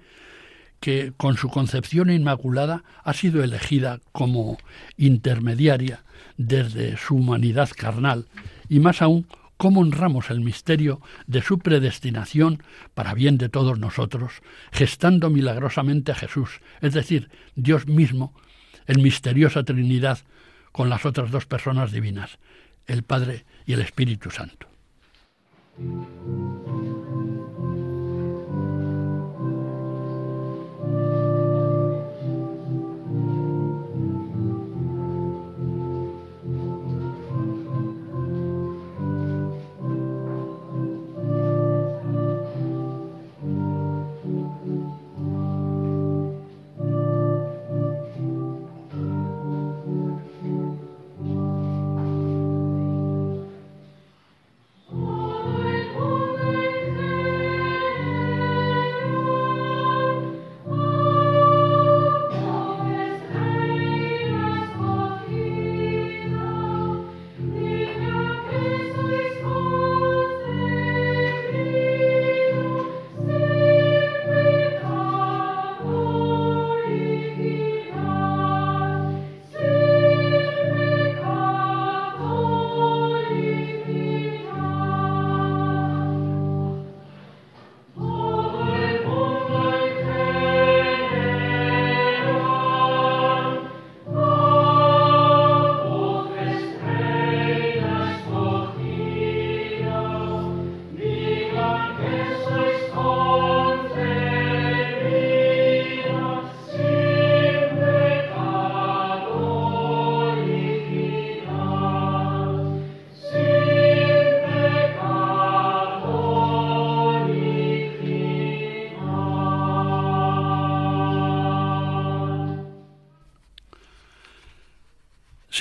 que 0.79 1.11
con 1.17 1.37
su 1.37 1.49
concepción 1.49 2.11
inmaculada 2.11 2.83
ha 3.03 3.13
sido 3.13 3.43
elegida 3.43 3.99
como 4.11 4.59
intermediaria 4.97 6.03
desde 6.37 6.97
su 6.97 7.15
humanidad 7.15 7.69
carnal 7.75 8.27
y 8.69 8.79
más 8.79 9.01
aún 9.01 9.25
cómo 9.61 9.81
honramos 9.81 10.31
el 10.31 10.41
misterio 10.41 11.01
de 11.27 11.43
su 11.43 11.59
predestinación 11.59 12.63
para 12.95 13.13
bien 13.13 13.37
de 13.37 13.47
todos 13.47 13.77
nosotros, 13.77 14.41
gestando 14.71 15.29
milagrosamente 15.29 16.11
a 16.11 16.15
Jesús, 16.15 16.61
es 16.81 16.95
decir, 16.95 17.29
Dios 17.53 17.85
mismo, 17.85 18.33
en 18.87 19.03
misteriosa 19.03 19.63
Trinidad, 19.63 20.17
con 20.71 20.89
las 20.89 21.05
otras 21.05 21.29
dos 21.29 21.45
personas 21.45 21.91
divinas, 21.91 22.39
el 22.87 23.03
Padre 23.03 23.45
y 23.67 23.73
el 23.73 23.81
Espíritu 23.81 24.31
Santo. 24.31 24.65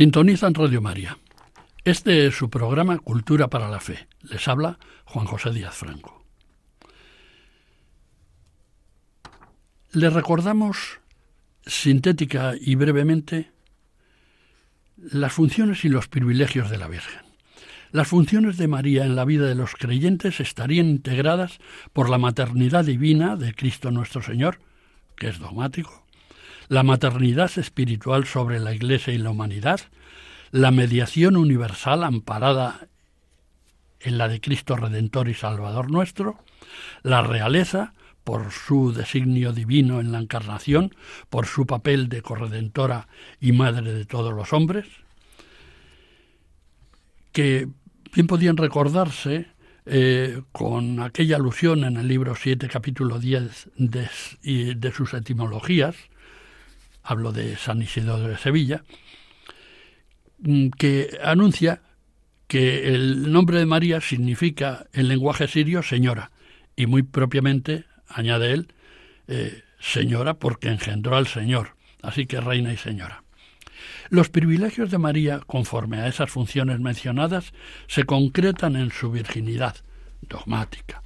Sintonizan 0.00 0.54
Radio 0.54 0.80
María. 0.80 1.18
Este 1.84 2.26
es 2.26 2.34
su 2.34 2.48
programa 2.48 2.96
Cultura 3.00 3.48
para 3.48 3.68
la 3.68 3.80
Fe. 3.80 4.08
Les 4.22 4.48
habla 4.48 4.78
Juan 5.04 5.26
José 5.26 5.50
Díaz 5.50 5.74
Franco. 5.74 6.24
Les 9.92 10.10
recordamos 10.10 11.00
sintética 11.66 12.54
y 12.58 12.76
brevemente 12.76 13.50
las 14.96 15.34
funciones 15.34 15.84
y 15.84 15.90
los 15.90 16.08
privilegios 16.08 16.70
de 16.70 16.78
la 16.78 16.88
Virgen. 16.88 17.20
Las 17.92 18.08
funciones 18.08 18.56
de 18.56 18.68
María 18.68 19.04
en 19.04 19.16
la 19.16 19.26
vida 19.26 19.44
de 19.44 19.54
los 19.54 19.74
creyentes 19.74 20.40
estarían 20.40 20.86
integradas 20.86 21.58
por 21.92 22.08
la 22.08 22.16
maternidad 22.16 22.86
divina 22.86 23.36
de 23.36 23.52
Cristo 23.52 23.90
nuestro 23.90 24.22
Señor, 24.22 24.60
que 25.14 25.28
es 25.28 25.38
dogmático, 25.38 26.06
la 26.70 26.85
maternidad 26.85 27.50
espiritual 27.59 28.26
sobre 28.26 28.61
la 28.61 28.72
Iglesia 28.72 29.12
y 29.12 29.18
la 29.18 29.30
humanidad, 29.30 29.80
la 30.52 30.70
mediación 30.70 31.37
universal 31.37 32.04
amparada 32.04 32.87
en 33.98 34.18
la 34.18 34.28
de 34.28 34.40
Cristo 34.40 34.76
Redentor 34.76 35.28
y 35.28 35.35
Salvador 35.35 35.90
nuestro, 35.90 36.38
la 37.02 37.22
realeza 37.22 37.92
por 38.22 38.52
su 38.52 38.92
designio 38.92 39.52
divino 39.52 39.98
en 39.98 40.12
la 40.12 40.20
encarnación, 40.20 40.94
por 41.28 41.46
su 41.46 41.66
papel 41.66 42.09
de 42.09 42.22
corredentora 42.22 43.09
y 43.40 43.50
madre 43.50 43.92
de 43.92 44.04
todos 44.04 44.33
los 44.33 44.52
hombres, 44.52 44.87
que 47.33 47.66
bien 48.14 48.28
podían 48.28 48.56
recordarse 48.56 49.48
eh, 49.87 50.40
con 50.52 51.00
aquella 51.00 51.35
alusión 51.35 51.83
en 51.83 51.96
el 51.96 52.06
libro 52.06 52.37
7, 52.37 52.68
capítulo 52.68 53.18
10 53.18 53.70
de, 53.76 54.09
de 54.76 54.92
sus 54.92 55.14
etimologías, 55.14 55.96
hablo 57.02 57.32
de 57.32 57.56
San 57.56 57.82
Isidro 57.82 58.18
de 58.18 58.36
Sevilla, 58.36 58.84
mm, 60.38 60.68
que 60.70 61.18
anuncia 61.22 61.82
que 62.46 62.88
el 62.88 63.30
nombre 63.30 63.58
de 63.58 63.66
María 63.66 64.00
significa 64.00 64.86
en 64.92 65.08
lenguaje 65.08 65.46
sirio 65.46 65.82
señora, 65.82 66.32
y 66.74 66.86
muy 66.86 67.02
propiamente, 67.02 67.84
añade 68.08 68.52
él, 68.52 68.74
eh, 69.28 69.62
señora 69.78 70.34
porque 70.34 70.68
engendró 70.68 71.16
al 71.16 71.26
Señor, 71.26 71.76
así 72.02 72.26
que 72.26 72.40
reina 72.40 72.72
y 72.72 72.76
señora. 72.76 73.22
Los 74.08 74.28
privilegios 74.28 74.90
de 74.90 74.98
María, 74.98 75.40
conforme 75.46 76.00
a 76.00 76.08
esas 76.08 76.30
funciones 76.30 76.80
mencionadas, 76.80 77.52
se 77.86 78.04
concretan 78.04 78.74
en 78.74 78.90
su 78.90 79.10
virginidad 79.10 79.76
dogmática, 80.22 81.02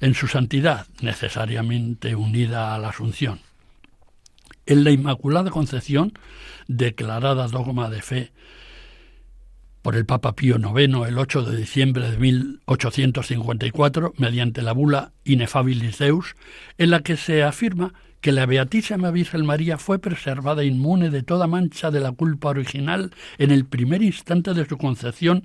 en 0.00 0.14
su 0.14 0.28
santidad 0.28 0.86
necesariamente 1.00 2.14
unida 2.14 2.74
a 2.74 2.78
la 2.78 2.90
Asunción, 2.90 3.40
en 4.66 4.84
la 4.84 4.90
Inmaculada 4.90 5.50
Concepción, 5.50 6.12
declarada 6.66 7.48
dogma 7.48 7.90
de 7.90 8.02
fe 8.02 8.32
por 9.84 9.96
el 9.96 10.06
Papa 10.06 10.34
Pío 10.34 10.56
IX 10.56 11.06
el 11.06 11.18
8 11.18 11.42
de 11.42 11.58
diciembre 11.58 12.10
de 12.10 12.16
1854 12.16 14.14
mediante 14.16 14.62
la 14.62 14.72
bula 14.72 15.12
Inefabilis 15.24 15.98
Deus, 15.98 16.36
en 16.78 16.90
la 16.90 17.00
que 17.00 17.18
se 17.18 17.42
afirma 17.42 17.92
que 18.22 18.32
la 18.32 18.46
Beatísima 18.46 19.10
Virgen 19.10 19.44
María 19.44 19.76
fue 19.76 19.98
preservada 19.98 20.64
inmune 20.64 21.10
de 21.10 21.22
toda 21.22 21.46
mancha 21.46 21.90
de 21.90 22.00
la 22.00 22.12
culpa 22.12 22.48
original 22.48 23.10
en 23.36 23.50
el 23.50 23.66
primer 23.66 24.02
instante 24.02 24.54
de 24.54 24.64
su 24.64 24.78
concepción 24.78 25.42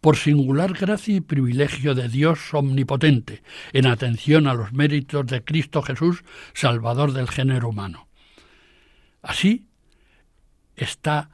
por 0.00 0.16
singular 0.16 0.72
gracia 0.72 1.14
y 1.14 1.20
privilegio 1.20 1.94
de 1.94 2.08
Dios 2.08 2.52
omnipotente, 2.52 3.44
en 3.72 3.86
atención 3.86 4.48
a 4.48 4.54
los 4.54 4.72
méritos 4.72 5.26
de 5.26 5.44
Cristo 5.44 5.82
Jesús, 5.82 6.24
Salvador 6.54 7.12
del 7.12 7.28
género 7.28 7.68
humano. 7.68 8.05
Así 9.26 9.66
está 10.76 11.30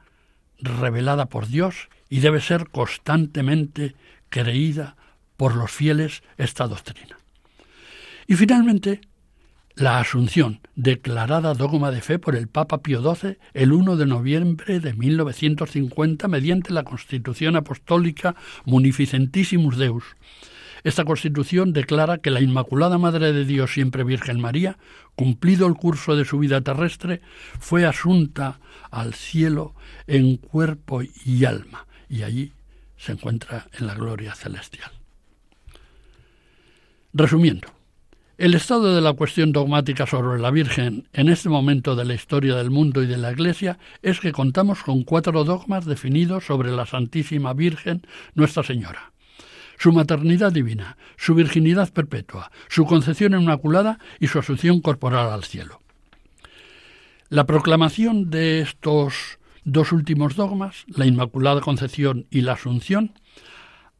revelada 0.57 1.27
por 1.27 1.47
Dios 1.47 1.89
y 2.09 2.21
debe 2.21 2.41
ser 2.41 2.69
constantemente 2.69 3.95
creída 4.29 4.95
por 5.37 5.55
los 5.55 5.71
fieles 5.71 6.23
esta 6.37 6.67
doctrina. 6.67 7.19
Y 8.25 8.35
finalmente, 8.35 9.01
la 9.75 9.99
Asunción, 9.99 10.61
declarada 10.75 11.53
dogma 11.53 11.91
de 11.91 12.01
fe 12.01 12.17
por 12.17 12.35
el 12.35 12.47
Papa 12.47 12.81
Pío 12.81 13.01
XII 13.01 13.37
el 13.53 13.71
1 13.71 13.95
de 13.95 14.05
noviembre 14.07 14.79
de 14.79 14.93
1950 14.93 16.27
mediante 16.27 16.73
la 16.73 16.83
Constitución 16.83 17.55
Apostólica 17.55 18.35
Munificentissimus 18.65 19.77
Deus, 19.77 20.03
esta 20.83 21.05
Constitución 21.05 21.71
declara 21.71 22.17
que 22.17 22.29
la 22.29 22.41
Inmaculada 22.41 22.97
Madre 22.97 23.31
de 23.31 23.45
Dios, 23.45 23.73
siempre 23.73 24.03
Virgen 24.03 24.41
María, 24.41 24.77
cumplido 25.15 25.67
el 25.67 25.75
curso 25.75 26.15
de 26.15 26.25
su 26.25 26.39
vida 26.39 26.61
terrestre, 26.61 27.21
fue 27.59 27.85
asunta 27.85 28.59
al 28.91 29.13
cielo 29.13 29.75
en 30.07 30.37
cuerpo 30.37 31.01
y 31.01 31.45
alma, 31.45 31.87
y 32.09 32.23
allí 32.23 32.51
se 32.97 33.13
encuentra 33.13 33.67
en 33.79 33.87
la 33.87 33.95
gloria 33.95 34.35
celestial. 34.35 34.91
Resumiendo, 37.13 37.67
El 38.37 38.55
estado 38.55 38.95
de 38.95 39.01
la 39.01 39.13
cuestión 39.13 39.51
dogmática 39.51 40.07
sobre 40.07 40.41
la 40.41 40.49
Virgen 40.49 41.07
en 41.13 41.29
este 41.29 41.47
momento 41.49 41.95
de 41.95 42.03
la 42.03 42.15
historia 42.15 42.55
del 42.55 42.71
mundo 42.71 43.03
y 43.03 43.05
de 43.05 43.17
la 43.17 43.31
Iglesia 43.31 43.77
es 44.01 44.19
que 44.19 44.31
contamos 44.31 44.81
con 44.81 45.03
cuatro 45.03 45.43
dogmas 45.43 45.85
definidos 45.85 46.45
sobre 46.45 46.71
la 46.71 46.87
Santísima 46.87 47.53
Virgen 47.53 48.01
Nuestra 48.33 48.63
Señora. 48.63 49.12
Su 49.83 49.91
maternidad 49.91 50.53
divina, 50.53 50.95
su 51.17 51.35
virginidad 51.35 51.91
perpetua, 51.91 52.53
su 52.69 52.85
concepción 52.85 53.33
inmaculada 53.33 53.99
y 54.17 54.27
su 54.27 54.39
asunción 54.39 54.79
corporal 54.79 55.29
al 55.29 55.43
cielo. 55.43 55.81
La 57.27 57.45
proclamación 57.45 58.29
de 58.29 58.61
estos 58.61 59.39
dos 59.65 59.91
últimos 59.91 60.37
dogmas, 60.37 60.85
la 60.87 61.05
Inmaculada 61.05 61.59
Concepción 61.59 62.27
y 62.31 62.43
la 62.43 62.53
Asunción, 62.53 63.11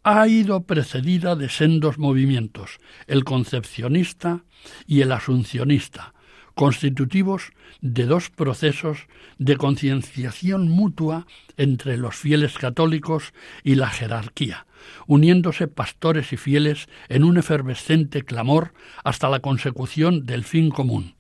ha 0.06 0.26
ido 0.30 0.64
precedida 0.64 1.36
de 1.36 1.50
sendos 1.50 1.98
movimientos, 1.98 2.80
el 3.08 3.26
concepcionista 3.26 4.46
y 4.88 5.02
el 5.02 5.12
asuncionista, 5.12 6.14
constitutivos 6.56 7.52
de 7.82 8.06
dos 8.06 8.30
procesos 8.30 9.08
de 9.38 9.58
concienciación 9.58 10.70
mutua 10.70 11.28
entre 11.58 11.98
los 11.98 12.16
fieles 12.16 12.58
católicos 12.58 13.34
y 13.66 13.76
la 13.76 13.90
jerarquía, 13.90 14.66
uniéndose 15.08 15.68
pastores 15.68 16.34
y 16.34 16.38
fieles 16.38 16.88
en 17.10 17.24
un 17.24 17.38
efervescente 17.38 18.24
clamor 18.24 18.74
hasta 19.04 19.30
la 19.30 19.40
consecución 19.40 20.26
del 20.26 20.44
fin 20.44 20.70
común, 20.70 21.16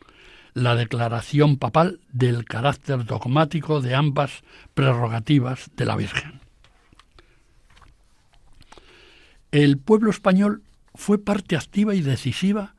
la 0.54 0.76
declaración 0.76 1.58
papal 1.58 2.00
del 2.12 2.46
carácter 2.46 3.06
dogmático 3.06 3.82
de 3.82 3.96
ambas 3.96 4.44
prerrogativas 4.74 5.72
de 5.76 5.86
la 5.86 5.96
Virgen. 5.96 6.42
El 9.52 9.78
pueblo 9.78 10.10
español 10.10 10.64
fue 10.96 11.24
parte 11.24 11.56
activa 11.56 11.94
y 11.94 12.02
decisiva 12.02 12.74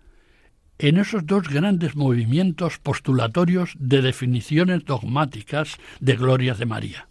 en 0.78 0.98
esos 0.98 1.24
dos 1.24 1.48
grandes 1.48 1.94
movimientos 1.94 2.78
postulatorios 2.78 3.74
de 3.78 4.02
definiciones 4.02 4.84
dogmáticas 4.84 5.76
de 6.00 6.16
glorias 6.16 6.58
de 6.58 6.66
María. 6.66 7.08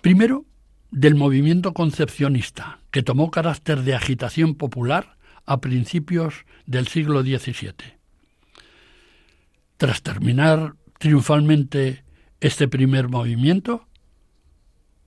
Primero, 0.00 0.44
del 0.90 1.14
movimiento 1.14 1.72
concepcionista, 1.72 2.80
que 2.90 3.02
tomó 3.02 3.30
carácter 3.30 3.82
de 3.82 3.94
agitación 3.94 4.54
popular 4.54 5.16
a 5.46 5.60
principios 5.60 6.44
del 6.66 6.88
siglo 6.88 7.22
XVII. 7.22 7.72
Tras 9.76 10.02
terminar 10.02 10.74
triunfalmente 10.98 12.04
este 12.40 12.68
primer 12.68 13.08
movimiento, 13.08 13.86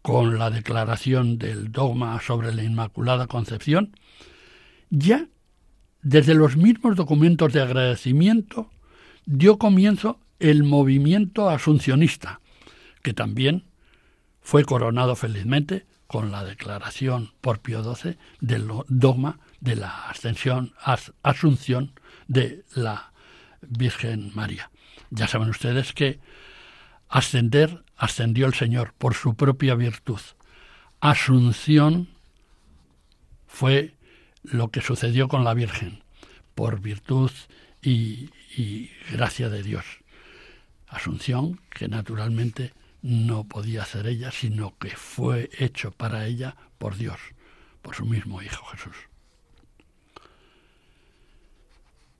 con 0.01 0.37
la 0.37 0.49
declaración 0.49 1.37
del 1.37 1.71
dogma 1.71 2.19
sobre 2.21 2.53
la 2.53 2.63
Inmaculada 2.63 3.27
Concepción, 3.27 3.95
ya 4.89 5.27
desde 6.01 6.35
los 6.35 6.57
mismos 6.57 6.97
documentos 6.97 7.53
de 7.53 7.61
agradecimiento 7.61 8.69
dio 9.25 9.57
comienzo 9.57 10.19
el 10.39 10.63
movimiento 10.63 11.49
asuncionista, 11.49 12.41
que 13.01 13.13
también 13.13 13.63
fue 14.43 14.65
coronado 14.65 15.15
felizmente 15.15 15.85
con 16.07 16.31
la 16.31 16.43
declaración 16.43 17.31
por 17.41 17.59
Pío 17.59 17.83
XII 17.95 18.17
del 18.39 18.69
dogma 18.87 19.39
de 19.61 19.75
la 19.75 20.09
ascensión, 20.09 20.73
asunción 21.23 21.93
de 22.27 22.63
la 22.75 23.13
Virgen 23.61 24.31
María. 24.35 24.69
Ya 25.09 25.27
saben 25.27 25.49
ustedes 25.49 25.93
que 25.93 26.19
ascender 27.09 27.83
ascendió 27.95 28.45
el 28.45 28.53
Señor 28.53 28.93
por 28.97 29.15
su 29.15 29.35
propia 29.35 29.75
virtud. 29.75 30.19
Asunción 30.99 32.09
fue 33.47 33.95
lo 34.43 34.71
que 34.71 34.81
sucedió 34.81 35.27
con 35.27 35.43
la 35.43 35.53
Virgen, 35.53 36.03
por 36.55 36.79
virtud 36.81 37.31
y, 37.81 38.29
gracia 39.11 39.49
de 39.49 39.63
Dios. 39.63 39.85
Asunción 40.87 41.59
que 41.69 41.87
naturalmente 41.87 42.73
no 43.03 43.47
podía 43.47 43.83
hacer 43.83 44.07
ella, 44.07 44.31
sino 44.31 44.77
que 44.79 44.89
fue 44.89 45.49
hecho 45.59 45.91
para 45.91 46.25
ella 46.25 46.55
por 46.79 46.97
Dios, 46.97 47.19
por 47.81 47.95
su 47.95 48.05
mismo 48.05 48.41
Hijo 48.41 48.65
Jesús. 48.67 48.95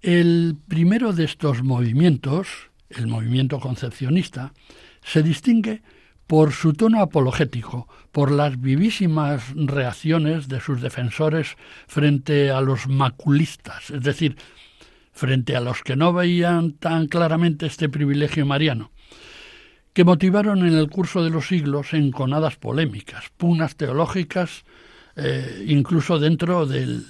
El 0.02 0.58
primero 0.68 1.14
de 1.14 1.24
estos 1.24 1.64
movimientos, 1.64 2.70
el 2.90 3.08
movimiento 3.08 3.62
concepcionista, 3.62 4.54
se 5.02 5.24
distingue 5.24 5.82
por 6.28 6.52
su 6.52 6.74
tono 6.74 7.02
apologético, 7.02 7.88
por 8.12 8.30
las 8.32 8.60
vivísimas 8.60 9.54
reacciones 9.56 10.50
de 10.50 10.60
sus 10.60 10.82
defensores 10.82 11.56
frente 11.88 12.52
a 12.52 12.60
los 12.60 12.88
maculistas, 12.88 13.90
es 13.90 14.04
decir, 14.04 14.36
frente 15.14 15.56
a 15.56 15.62
los 15.62 15.82
que 15.82 15.96
no 15.96 16.12
veían 16.12 16.74
tan 16.74 17.08
claramente 17.08 17.68
este 17.68 17.88
privilegio 17.88 18.46
mariano, 18.46 18.92
que 19.94 20.04
motivaron 20.04 20.66
en 20.66 20.74
el 20.74 20.90
curso 20.90 21.24
de 21.24 21.30
los 21.30 21.48
siglos 21.48 21.94
enconadas 21.94 22.56
polémicas, 22.56 23.26
pugnas 23.38 23.76
teológicas, 23.76 24.64
eh, 25.16 25.66
incluso 25.68 26.20
dentro 26.20 26.66
del 26.66 27.06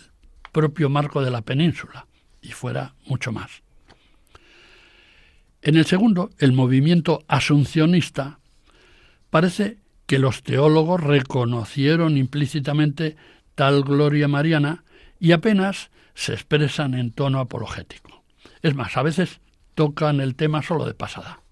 propio 0.51 0.89
marco 0.89 1.23
de 1.23 1.31
la 1.31 1.41
península, 1.41 2.07
y 2.41 2.49
fuera 2.49 2.93
mucho 3.05 3.31
más. 3.31 3.63
En 5.61 5.77
el 5.77 5.85
segundo, 5.85 6.29
el 6.39 6.51
movimiento 6.51 7.23
asuncionista, 7.29 8.39
parece 9.29 9.77
que 10.05 10.19
los 10.19 10.43
teólogos 10.43 11.01
reconocieron 11.01 12.17
implícitamente 12.17 13.15
tal 13.55 13.83
gloria 13.83 14.27
mariana 14.27 14.83
y 15.19 15.31
apenas 15.31 15.89
se 16.15 16.33
expresan 16.33 16.93
en 16.95 17.11
tono 17.11 17.39
apologético. 17.39 18.23
Es 18.61 18.75
más, 18.75 18.97
a 18.97 19.03
veces 19.03 19.39
tocan 19.73 20.19
el 20.19 20.35
tema 20.35 20.61
solo 20.61 20.85
de 20.85 20.93
pasada. 20.93 21.42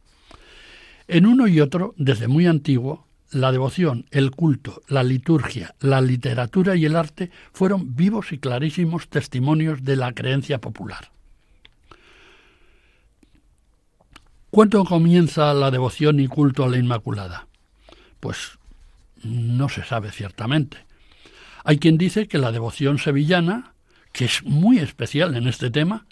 En 1.12 1.26
uno 1.26 1.46
y 1.46 1.60
otro, 1.60 1.94
desde 1.98 2.30
muy 2.30 2.48
antiguo, 2.48 3.06
la 3.32 3.52
devoción, 3.52 4.06
el 4.12 4.32
culto, 4.32 4.82
la 4.88 5.04
liturgia, 5.04 5.76
la 5.82 6.00
literatura 6.00 6.78
y 6.78 6.86
el 6.86 6.96
arte 6.96 7.32
fueron 7.52 7.98
vivos 7.98 8.32
y 8.32 8.38
clarísimos 8.38 9.10
testimonios 9.10 9.84
de 9.84 9.98
la 9.98 10.14
creencia 10.14 10.62
popular. 10.62 11.12
¿Cuándo 14.52 14.86
comienza 14.86 15.54
la 15.54 15.70
devoción 15.70 16.22
y 16.22 16.30
culto 16.30 16.64
a 16.64 16.70
la 16.70 16.78
Inmaculada? 16.78 17.46
Pues 18.22 18.58
no 19.22 19.68
se 19.68 19.84
sabe 19.84 20.14
ciertamente. 20.14 20.78
Hay 21.66 21.78
quien 21.78 21.98
dice 21.98 22.30
que 22.30 22.38
la 22.38 22.54
devoción 22.54 23.00
sevillana, 23.00 23.74
que 24.14 24.24
es 24.24 24.44
muy 24.44 24.80
especial 24.80 25.36
en 25.36 25.50
este 25.50 25.72
tema, 25.72 26.06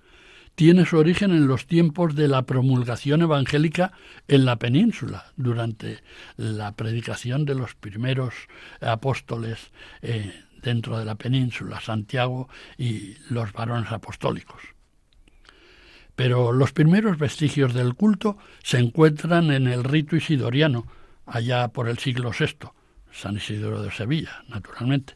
tiene 0.55 0.85
su 0.85 0.97
origen 0.97 1.31
en 1.31 1.47
los 1.47 1.67
tiempos 1.67 2.15
de 2.15 2.27
la 2.27 2.43
promulgación 2.43 3.21
evangélica 3.21 3.93
en 4.27 4.45
la 4.45 4.57
península, 4.57 5.31
durante 5.35 5.99
la 6.37 6.73
predicación 6.73 7.45
de 7.45 7.55
los 7.55 7.75
primeros 7.75 8.33
apóstoles 8.81 9.71
eh, 10.01 10.43
dentro 10.61 10.99
de 10.99 11.05
la 11.05 11.15
península, 11.15 11.79
Santiago 11.79 12.49
y 12.77 13.15
los 13.29 13.53
varones 13.53 13.91
apostólicos 13.91 14.61
pero 16.19 16.51
los 16.51 16.73
primeros 16.73 17.17
vestigios 17.17 17.73
del 17.73 17.93
culto 17.93 18.37
se 18.61 18.77
encuentran 18.77 19.51
en 19.51 19.67
el 19.67 19.85
rito 19.85 20.17
isidoriano, 20.17 20.85
allá 21.25 21.69
por 21.69 21.87
el 21.87 21.97
siglo 21.97 22.31
VI, 22.37 22.71
San 23.09 23.37
Isidoro 23.37 23.81
de 23.81 23.89
Sevilla, 23.89 24.43
naturalmente. 24.49 25.13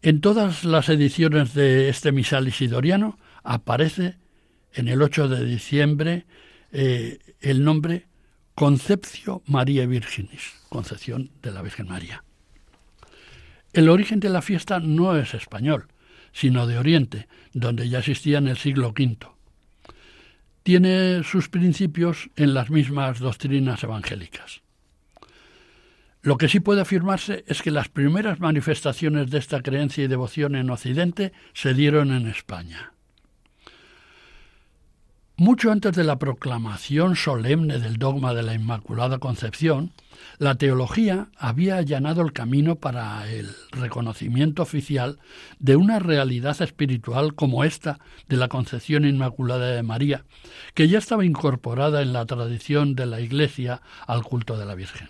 En 0.00 0.20
todas 0.20 0.64
las 0.64 0.88
ediciones 0.90 1.54
de 1.54 1.88
este 1.88 2.12
misal 2.12 2.46
isidoriano 2.46 3.18
aparece 3.44 4.16
en 4.72 4.88
el 4.88 5.00
8 5.02 5.28
de 5.28 5.44
diciembre 5.44 6.26
eh, 6.72 7.18
el 7.40 7.62
nombre 7.62 8.06
Concepcio 8.54 9.42
María 9.46 9.86
Virginis, 9.86 10.52
Concepción 10.68 11.30
de 11.42 11.52
la 11.52 11.62
Virgen 11.62 11.88
María. 11.88 12.24
El 13.72 13.88
origen 13.88 14.20
de 14.20 14.30
la 14.30 14.42
fiesta 14.42 14.80
no 14.80 15.16
es 15.16 15.34
español, 15.34 15.86
sino 16.32 16.66
de 16.66 16.78
Oriente, 16.78 17.28
donde 17.52 17.88
ya 17.88 17.98
existía 18.00 18.38
en 18.38 18.48
el 18.48 18.56
siglo 18.56 18.88
V 18.88 19.34
tiene 20.64 21.22
sus 21.24 21.50
principios 21.50 22.30
en 22.36 22.54
las 22.54 22.70
mismas 22.70 23.20
doctrinas 23.20 23.84
evangélicas. 23.84 24.62
Lo 26.22 26.38
que 26.38 26.48
sí 26.48 26.58
puede 26.58 26.80
afirmarse 26.80 27.44
es 27.46 27.60
que 27.60 27.70
las 27.70 27.90
primeras 27.90 28.40
manifestaciones 28.40 29.30
de 29.30 29.38
esta 29.38 29.60
creencia 29.60 30.02
y 30.02 30.08
devoción 30.08 30.56
en 30.56 30.70
Occidente 30.70 31.34
se 31.52 31.74
dieron 31.74 32.12
en 32.12 32.26
España. 32.28 32.93
Mucho 35.36 35.72
antes 35.72 35.96
de 35.96 36.04
la 36.04 36.20
proclamación 36.20 37.16
solemne 37.16 37.80
del 37.80 37.96
dogma 37.96 38.34
de 38.34 38.44
la 38.44 38.54
Inmaculada 38.54 39.18
Concepción, 39.18 39.90
la 40.38 40.54
teología 40.54 41.26
había 41.36 41.76
allanado 41.76 42.22
el 42.22 42.32
camino 42.32 42.76
para 42.76 43.28
el 43.28 43.48
reconocimiento 43.72 44.62
oficial 44.62 45.18
de 45.58 45.74
una 45.74 45.98
realidad 45.98 46.62
espiritual 46.62 47.34
como 47.34 47.64
esta 47.64 47.98
de 48.28 48.36
la 48.36 48.46
Concepción 48.46 49.04
Inmaculada 49.04 49.70
de 49.70 49.82
María, 49.82 50.24
que 50.72 50.86
ya 50.86 50.98
estaba 50.98 51.24
incorporada 51.24 52.00
en 52.02 52.12
la 52.12 52.26
tradición 52.26 52.94
de 52.94 53.06
la 53.06 53.20
Iglesia 53.20 53.82
al 54.06 54.22
culto 54.22 54.56
de 54.56 54.66
la 54.66 54.76
Virgen. 54.76 55.08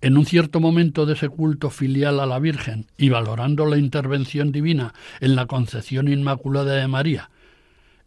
En 0.00 0.18
un 0.18 0.26
cierto 0.26 0.58
momento 0.58 1.06
de 1.06 1.12
ese 1.12 1.28
culto 1.28 1.70
filial 1.70 2.18
a 2.18 2.26
la 2.26 2.40
Virgen 2.40 2.88
y 2.96 3.08
valorando 3.10 3.66
la 3.66 3.78
intervención 3.78 4.50
divina 4.50 4.94
en 5.20 5.36
la 5.36 5.46
concepción 5.46 6.08
inmaculada 6.08 6.74
de 6.74 6.88
María, 6.88 7.30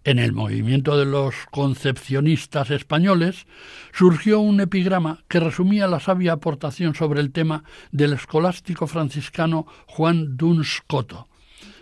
en 0.04 0.20
el 0.20 0.34
movimiento 0.34 0.98
de 0.98 1.06
los 1.06 1.36
concepcionistas 1.52 2.72
españoles 2.72 3.46
surgió 3.94 4.40
un 4.40 4.60
epigrama 4.60 5.24
que 5.28 5.40
resumía 5.40 5.88
la 5.88 6.00
sabia 6.00 6.34
aportación 6.34 6.94
sobre 6.96 7.22
el 7.22 7.32
tema 7.32 7.64
del 7.92 8.14
escolástico 8.14 8.88
franciscano 8.88 9.66
Juan 9.88 10.36
Duns 10.36 10.82
Coto, 10.88 11.28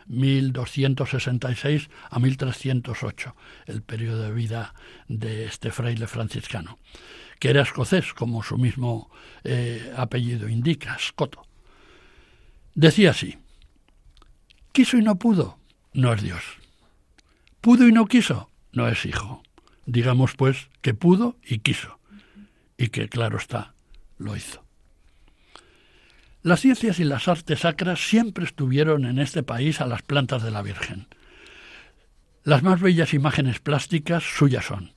1266 0.08 1.90
a 2.10 2.20
1308, 2.20 3.36
el 3.66 3.82
periodo 3.82 4.24
de 4.24 4.32
vida 4.32 4.76
de 5.08 5.46
este 5.46 5.72
fraile 5.72 6.06
franciscano, 6.06 6.78
que 7.40 7.50
era 7.50 7.64
escocés, 7.64 8.14
como 8.14 8.44
su 8.44 8.58
mismo 8.58 9.10
eh, 9.44 9.92
apellido 9.96 10.48
indica, 10.48 10.98
Scoto. 11.00 11.44
Decía 12.76 13.12
así, 13.12 13.38
quiso 14.72 14.98
y 14.98 15.02
no 15.02 15.18
pudo, 15.18 15.58
no 15.94 16.14
es 16.14 16.22
Dios. 16.22 16.61
Pudo 17.62 17.88
y 17.88 17.92
no 17.92 18.08
quiso, 18.08 18.50
no 18.72 18.88
es 18.88 19.06
hijo. 19.06 19.44
Digamos 19.86 20.36
pues 20.36 20.70
que 20.82 20.96
pudo 20.96 21.38
y 21.44 21.60
quiso, 21.60 22.00
y 22.76 22.88
que 22.88 23.08
claro 23.08 23.38
está, 23.38 23.74
lo 24.18 24.36
hizo. 24.36 24.64
Las 26.42 26.62
ciencias 26.62 27.00
y 27.00 27.04
las 27.04 27.28
artes 27.28 27.60
sacras 27.60 28.00
siempre 28.00 28.46
estuvieron 28.46 29.06
en 29.06 29.20
este 29.20 29.44
país 29.44 29.80
a 29.80 29.86
las 29.86 30.02
plantas 30.02 30.42
de 30.42 30.50
la 30.50 30.64
Virgen. 30.64 31.08
Las 32.44 32.64
más 32.64 32.82
bellas 32.82 33.14
imágenes 33.14 33.60
plásticas 33.60 34.24
suyas 34.24 34.66
son. 34.66 34.94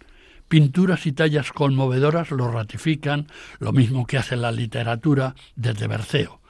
Pinturas 0.49 1.05
y 1.05 1.13
tallas 1.13 1.53
conmovedoras 1.53 2.31
lo 2.31 2.51
ratifican, 2.51 3.27
lo 3.59 3.73
mismo 3.73 4.07
que 4.07 4.17
hace 4.17 4.37
la 4.37 4.53
literatura 4.53 5.35
desde 5.55 5.87
Berceo, 5.87 6.41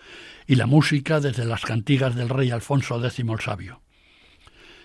y 0.46 0.54
la 0.54 0.66
música 0.66 1.18
desde 1.18 1.44
las 1.44 1.62
cantigas 1.62 2.14
del 2.14 2.28
rey 2.28 2.52
Alfonso 2.52 3.04
X 3.04 3.18
el 3.18 3.40
Sabio. 3.40 3.80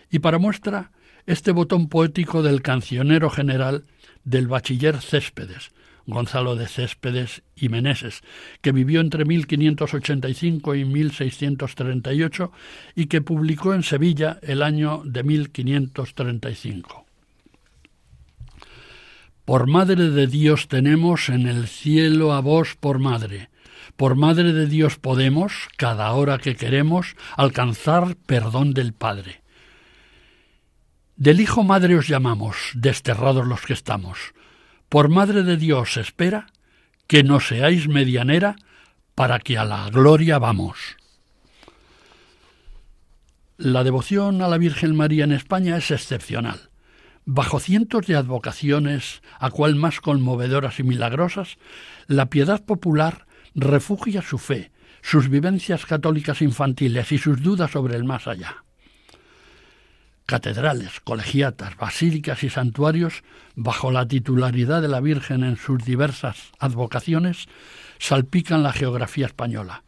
Y 0.10 0.20
para 0.20 0.40
muestra, 0.40 0.92
este 1.26 1.52
botón 1.52 1.90
poético 1.90 2.44
del 2.44 2.62
cancionero 2.62 3.30
general 3.30 3.86
del 4.24 4.48
bachiller 4.48 5.02
Céspedes, 5.02 5.72
Gonzalo 6.06 6.56
de 6.56 6.68
Céspedes 6.68 7.44
y 7.56 7.70
Meneses, 7.70 8.22
que 8.62 8.72
vivió 8.72 9.02
entre 9.02 9.26
1585 9.26 10.76
y 10.76 10.86
1638 10.86 12.52
y 12.96 13.06
que 13.06 13.22
publicó 13.22 13.74
en 13.74 13.84
Sevilla 13.84 14.40
el 14.42 14.62
año 14.64 15.02
de 15.06 15.24
1535. 15.24 17.06
Por 19.46 19.68
Madre 19.68 20.12
de 20.12 20.28
Dios 20.28 20.68
tenemos 20.68 21.30
en 21.30 21.48
el 21.48 21.68
cielo 21.68 22.34
a 22.34 22.40
vos 22.40 22.76
por 22.80 23.00
Madre. 23.00 23.50
Por 23.96 24.16
Madre 24.16 24.54
de 24.54 24.68
Dios 24.68 24.98
podemos, 24.98 25.70
cada 25.76 26.12
hora 26.12 26.38
que 26.38 26.56
queremos, 26.56 27.16
alcanzar 27.36 28.16
perdón 28.28 28.76
del 28.76 28.94
Padre. 28.94 29.42
Del 31.20 31.42
Hijo 31.42 31.66
Madre 31.66 31.98
os 31.98 32.08
llamamos, 32.08 32.56
desterrados 32.76 33.46
los 33.46 33.66
que 33.66 33.74
estamos 33.74 34.32
por 34.88 35.10
Madre 35.10 35.44
de 35.44 35.58
Dios 35.58 35.98
espera 35.98 36.48
que 37.08 37.24
no 37.24 37.42
seáis 37.42 37.90
medianera 37.90 38.56
para 39.16 39.40
que 39.40 39.58
a 39.58 39.66
la 39.66 39.90
gloria 39.90 40.40
vamos. 40.40 40.96
La 43.58 43.84
devoción 43.84 44.42
a 44.42 44.48
la 44.48 44.58
Virgen 44.58 44.96
María 44.96 45.26
en 45.26 45.34
España 45.34 45.76
es 45.76 45.92
excepcional. 45.92 46.70
Bajo 47.26 47.60
cientos 47.60 48.08
de 48.08 48.16
advocaciones, 48.16 49.22
a 49.40 49.50
cual 49.50 49.76
más 49.76 50.00
conmovedoras 50.00 50.80
y 50.80 50.84
milagrosas, 50.84 51.58
la 52.08 52.30
piedad 52.30 52.64
popular 52.64 53.28
refugia 53.56 54.22
su 54.22 54.38
fe, 54.38 54.72
sus 55.02 55.28
vivencias 55.28 55.86
católicas 55.86 56.42
infantiles 56.42 57.12
y 57.12 57.18
sus 57.18 57.44
dudas 57.44 57.72
sobre 57.72 57.98
el 57.98 58.06
más 58.06 58.26
allá 58.26 58.64
catedrales, 60.30 61.00
colegiatas, 61.00 61.76
basílicas 61.76 62.44
y 62.44 62.52
santuarios, 62.52 63.24
bajo 63.56 63.92
la 63.92 64.08
titularidad 64.08 64.80
de 64.80 64.88
la 64.88 65.02
Virgen 65.02 65.44
en 65.44 65.58
sus 65.58 65.84
diversas 65.84 66.52
advocaciones, 66.60 67.48
salpican 67.98 68.62
la 68.62 68.72
geografía 68.72 69.26
española. 69.26 69.82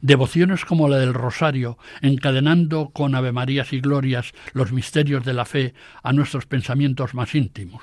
Devociones 0.00 0.64
como 0.64 0.88
la 0.88 0.98
del 0.98 1.14
Rosario, 1.14 1.78
encadenando 2.00 2.90
con 2.90 3.16
Avemarías 3.16 3.72
y 3.72 3.80
Glorias 3.80 4.34
los 4.52 4.70
misterios 4.70 5.24
de 5.24 5.32
la 5.32 5.46
fe 5.46 5.74
a 6.04 6.12
nuestros 6.12 6.46
pensamientos 6.46 7.14
más 7.14 7.34
íntimos. 7.34 7.82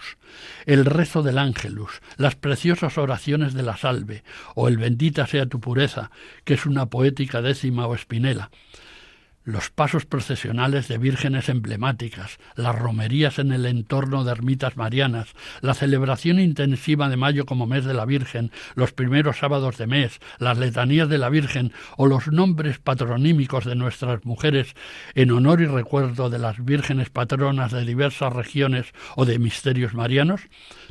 El 0.66 0.86
rezo 0.86 1.22
del 1.22 1.38
Ángelus, 1.38 2.00
las 2.16 2.38
preciosas 2.38 2.98
oraciones 2.98 3.54
de 3.54 3.64
la 3.64 3.76
Salve, 3.76 4.24
o 4.56 4.70
el 4.70 4.78
Bendita 4.78 5.28
sea 5.28 5.48
tu 5.48 5.60
pureza, 5.60 6.12
que 6.46 6.54
es 6.54 6.66
una 6.66 6.86
poética 6.86 7.42
décima 7.42 7.88
o 7.88 7.94
espinela 7.94 8.52
los 9.50 9.72
pasos 9.72 10.06
procesionales 10.06 10.88
de 10.88 10.98
vírgenes 10.98 11.50
emblemáticas, 11.50 12.38
las 12.56 12.78
romerías 12.78 13.40
en 13.40 13.52
el 13.52 13.66
entorno 13.66 14.24
de 14.24 14.32
ermitas 14.32 14.78
marianas, 14.78 15.30
la 15.62 15.74
celebración 15.74 16.40
intensiva 16.40 17.10
de 17.10 17.18
mayo 17.18 17.46
como 17.46 17.66
mes 17.66 17.86
de 17.86 17.96
la 17.96 18.06
Virgen, 18.06 18.52
los 18.76 18.94
primeros 18.94 19.38
sábados 19.38 19.78
de 19.78 19.88
mes, 19.88 20.20
las 20.38 20.58
letanías 20.58 21.10
de 21.10 21.18
la 21.18 21.30
Virgen 21.30 21.74
o 21.98 22.06
los 22.06 22.28
nombres 22.28 22.78
patronímicos 22.78 23.66
de 23.66 23.76
nuestras 23.76 24.24
mujeres 24.24 24.76
en 25.16 25.32
honor 25.32 25.62
y 25.62 25.66
recuerdo 25.66 26.30
de 26.30 26.40
las 26.40 26.64
vírgenes 26.64 27.10
patronas 27.10 27.72
de 27.72 27.86
diversas 27.86 28.32
regiones 28.32 28.94
o 29.16 29.26
de 29.26 29.40
misterios 29.40 29.96
marianos, 29.96 30.42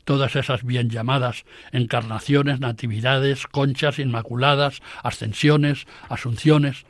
todas 0.04 0.34
esas 0.34 0.64
bien 0.64 0.90
llamadas 0.90 1.44
encarnaciones, 1.70 2.58
natividades, 2.58 3.46
conchas 3.46 4.00
inmaculadas, 4.00 4.80
ascensiones, 5.02 5.86
asunciones, 6.08 6.84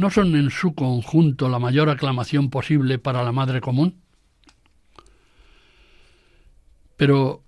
¿no 0.00 0.08
son 0.10 0.34
en 0.34 0.50
su 0.50 0.74
conjunto 0.74 1.50
la 1.50 1.58
mayor 1.58 1.90
aclamación 1.90 2.48
posible 2.48 2.98
para 2.98 3.22
la 3.22 3.32
Madre 3.32 3.60
Común? 3.60 4.00
Pero 6.96 7.44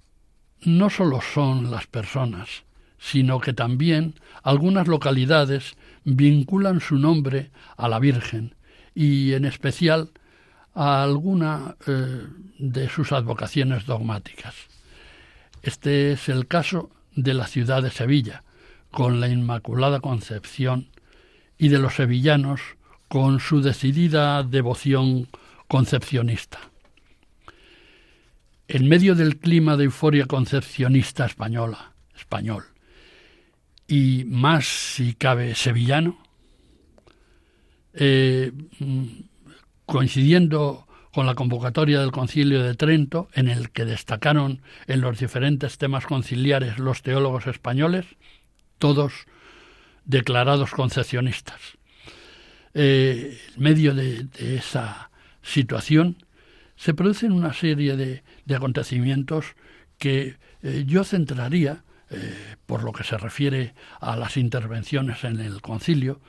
no 0.60 0.90
solo 0.90 1.20
son 1.22 1.70
las 1.70 1.86
personas, 1.86 2.64
sino 2.98 3.40
que 3.40 3.54
también 3.54 4.20
algunas 4.42 4.86
localidades 4.86 5.76
vinculan 6.04 6.80
su 6.80 6.98
nombre 6.98 7.50
a 7.78 7.88
la 7.88 7.98
Virgen 7.98 8.54
y 8.94 9.32
en 9.32 9.46
especial 9.46 10.10
a 10.74 11.02
alguna 11.02 11.76
eh, 11.86 12.26
de 12.58 12.88
sus 12.90 13.12
advocaciones 13.12 13.86
dogmáticas. 13.86 14.54
Este 15.62 16.12
es 16.12 16.28
el 16.28 16.46
caso 16.46 16.90
de 17.16 17.32
la 17.32 17.46
ciudad 17.46 17.82
de 17.82 17.90
Sevilla, 17.90 18.44
con 18.90 19.20
la 19.20 19.28
Inmaculada 19.28 20.00
Concepción 20.00 20.91
y 21.62 21.68
de 21.68 21.78
los 21.78 21.94
sevillanos 21.94 22.60
con 23.06 23.38
su 23.38 23.62
decidida 23.62 24.42
devoción 24.42 25.28
concepcionista. 25.68 26.58
En 28.66 28.88
medio 28.88 29.14
del 29.14 29.38
clima 29.38 29.76
de 29.76 29.84
euforia 29.84 30.26
concepcionista 30.26 31.24
española, 31.24 31.92
español, 32.16 32.64
y 33.86 34.24
más 34.26 34.66
si 34.66 35.14
cabe 35.14 35.54
sevillano, 35.54 36.18
eh, 37.94 38.50
coincidiendo 39.86 40.88
con 41.12 41.26
la 41.26 41.36
convocatoria 41.36 42.00
del 42.00 42.10
Concilio 42.10 42.60
de 42.64 42.74
Trento, 42.74 43.28
en 43.34 43.48
el 43.48 43.70
que 43.70 43.84
destacaron 43.84 44.62
en 44.88 45.00
los 45.00 45.20
diferentes 45.20 45.78
temas 45.78 46.06
conciliares 46.06 46.80
los 46.80 47.02
teólogos 47.02 47.46
españoles, 47.46 48.06
todos 48.78 49.12
declarados 50.04 50.70
concepcionistas. 50.70 51.60
Eh, 52.74 53.38
en 53.54 53.62
medio 53.62 53.94
de, 53.94 54.26
esa 54.38 55.10
situación 55.42 56.16
se 56.76 56.94
producen 56.94 57.32
una 57.32 57.52
serie 57.52 57.96
de, 57.96 58.22
acontecimientos 58.54 59.54
que 59.98 60.36
eh, 60.62 60.84
yo 60.86 61.04
centraría, 61.04 61.84
eh, 62.10 62.56
por 62.66 62.82
lo 62.82 62.92
que 62.92 63.04
se 63.04 63.18
refiere 63.18 63.74
a 64.00 64.16
las 64.16 64.36
intervenciones 64.36 65.24
en 65.24 65.38
el 65.40 65.60
concilio, 65.60 66.20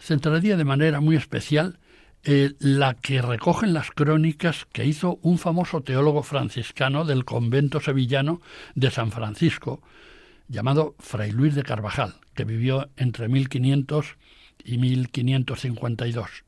centraría 0.00 0.56
de 0.56 0.64
manera 0.64 1.00
muy 1.00 1.16
especial 1.16 1.78
la 2.24 2.94
que 2.94 3.20
recogen 3.20 3.74
las 3.74 3.90
crónicas 3.90 4.64
que 4.72 4.86
hizo 4.86 5.18
un 5.22 5.38
famoso 5.38 5.80
teólogo 5.80 6.22
franciscano 6.22 7.04
del 7.04 7.24
convento 7.24 7.80
sevillano 7.80 8.40
de 8.76 8.92
San 8.92 9.10
Francisco, 9.10 9.82
llamado 10.48 10.94
Fray 10.98 11.30
Luis 11.30 11.54
de 11.54 11.62
Carvajal, 11.62 12.14
que 12.34 12.44
vivió 12.44 12.90
entre 12.96 13.28
1500 13.28 14.16
y 14.64 14.78
1552. 14.78 16.44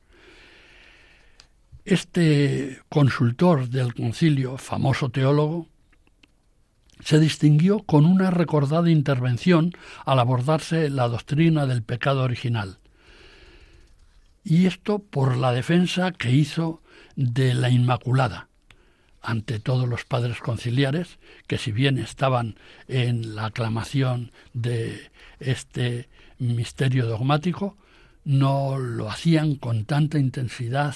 Este 1.85 2.81
consultor 2.89 3.69
del 3.69 3.93
concilio, 3.93 4.57
famoso 4.57 5.09
teólogo, 5.09 5.67
se 7.03 7.19
distinguió 7.19 7.83
con 7.83 8.05
una 8.05 8.31
recordada 8.31 8.89
intervención 8.89 9.71
al 10.05 10.19
abordarse 10.19 10.89
la 10.89 11.07
doctrina 11.07 11.67
del 11.67 11.83
pecado 11.83 12.23
original. 12.23 12.79
Y 14.43 14.65
esto 14.65 14.99
por 14.99 15.37
la 15.37 15.51
defensa 15.51 16.11
que 16.11 16.31
hizo 16.31 16.81
de 17.15 17.53
la 17.53 17.69
Inmaculada, 17.69 18.49
ante 19.25 19.59
todos 19.59 19.87
los 19.87 20.05
padres 20.05 20.39
conciliares, 20.39 21.17
que 21.47 21.57
si 21.57 21.71
bien 21.71 21.97
estaban 21.97 22.55
en 22.87 23.35
la 23.35 23.45
aclamación 23.45 24.31
de 24.53 25.11
este 25.39 26.09
misterio 26.37 27.07
dogmático, 27.07 27.77
no 28.23 28.77
lo 28.77 29.09
hacían 29.09 29.55
con 29.55 29.85
tanta 29.85 30.19
intensidad 30.19 30.95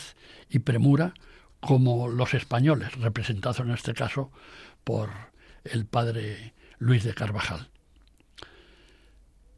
y 0.50 0.60
premura 0.60 1.14
como 1.60 2.08
los 2.08 2.34
españoles, 2.34 2.96
representados 2.96 3.60
en 3.60 3.72
este 3.72 3.94
caso 3.94 4.32
por 4.84 5.10
el 5.64 5.86
padre 5.86 6.54
Luis 6.78 7.04
de 7.04 7.14
Carvajal. 7.14 7.70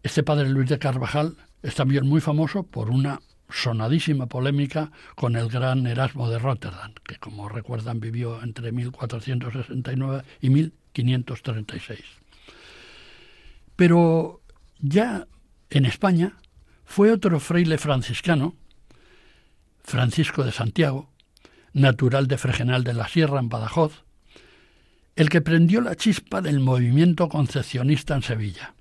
Este 0.03 0.24
padre 0.24 0.49
Luis 0.49 0.69
de 0.69 0.80
Carvajal 0.80 1.38
es 1.61 1.76
también 1.76 2.07
muy 2.07 2.22
famoso 2.22 2.63
por 2.63 2.89
una 2.89 3.22
sonadísima 3.51 4.27
polémica 4.27 4.91
con 5.15 5.35
el 5.35 5.49
gran 5.49 5.85
Erasmo 5.87 6.29
de 6.29 6.39
Rotterdam, 6.39 6.93
que 7.03 7.17
como 7.17 7.49
recuerdan 7.49 7.99
vivió 7.99 8.41
entre 8.41 8.71
1469 8.71 10.23
y 10.41 10.49
1536. 10.49 11.99
Pero 13.75 14.41
ya 14.79 15.27
en 15.69 15.85
España 15.85 16.37
fue 16.85 17.11
otro 17.11 17.39
fraile 17.39 17.77
franciscano, 17.77 18.55
Francisco 19.83 20.43
de 20.43 20.51
Santiago, 20.51 21.09
natural 21.73 22.27
de 22.27 22.37
Fregenal 22.37 22.83
de 22.83 22.93
la 22.93 23.07
Sierra 23.07 23.39
en 23.39 23.49
Badajoz, 23.49 24.03
el 25.15 25.29
que 25.29 25.41
prendió 25.41 25.81
la 25.81 25.95
chispa 25.95 26.41
del 26.41 26.59
movimiento 26.59 27.29
concepcionista 27.29 28.15
en 28.15 28.21
Sevilla. 28.21 28.73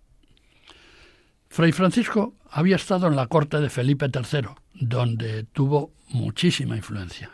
Fray 1.49 1.73
Francisco 1.73 2.35
había 2.51 2.77
estado 2.77 3.09
en 3.09 3.17
la 3.17 3.27
corte 3.27 3.61
de 3.61 3.71
Felipe 3.71 4.07
III, 4.07 4.49
donde 4.75 5.45
tuvo 5.45 5.93
muchísima 6.09 6.77
influencia. 6.77 7.31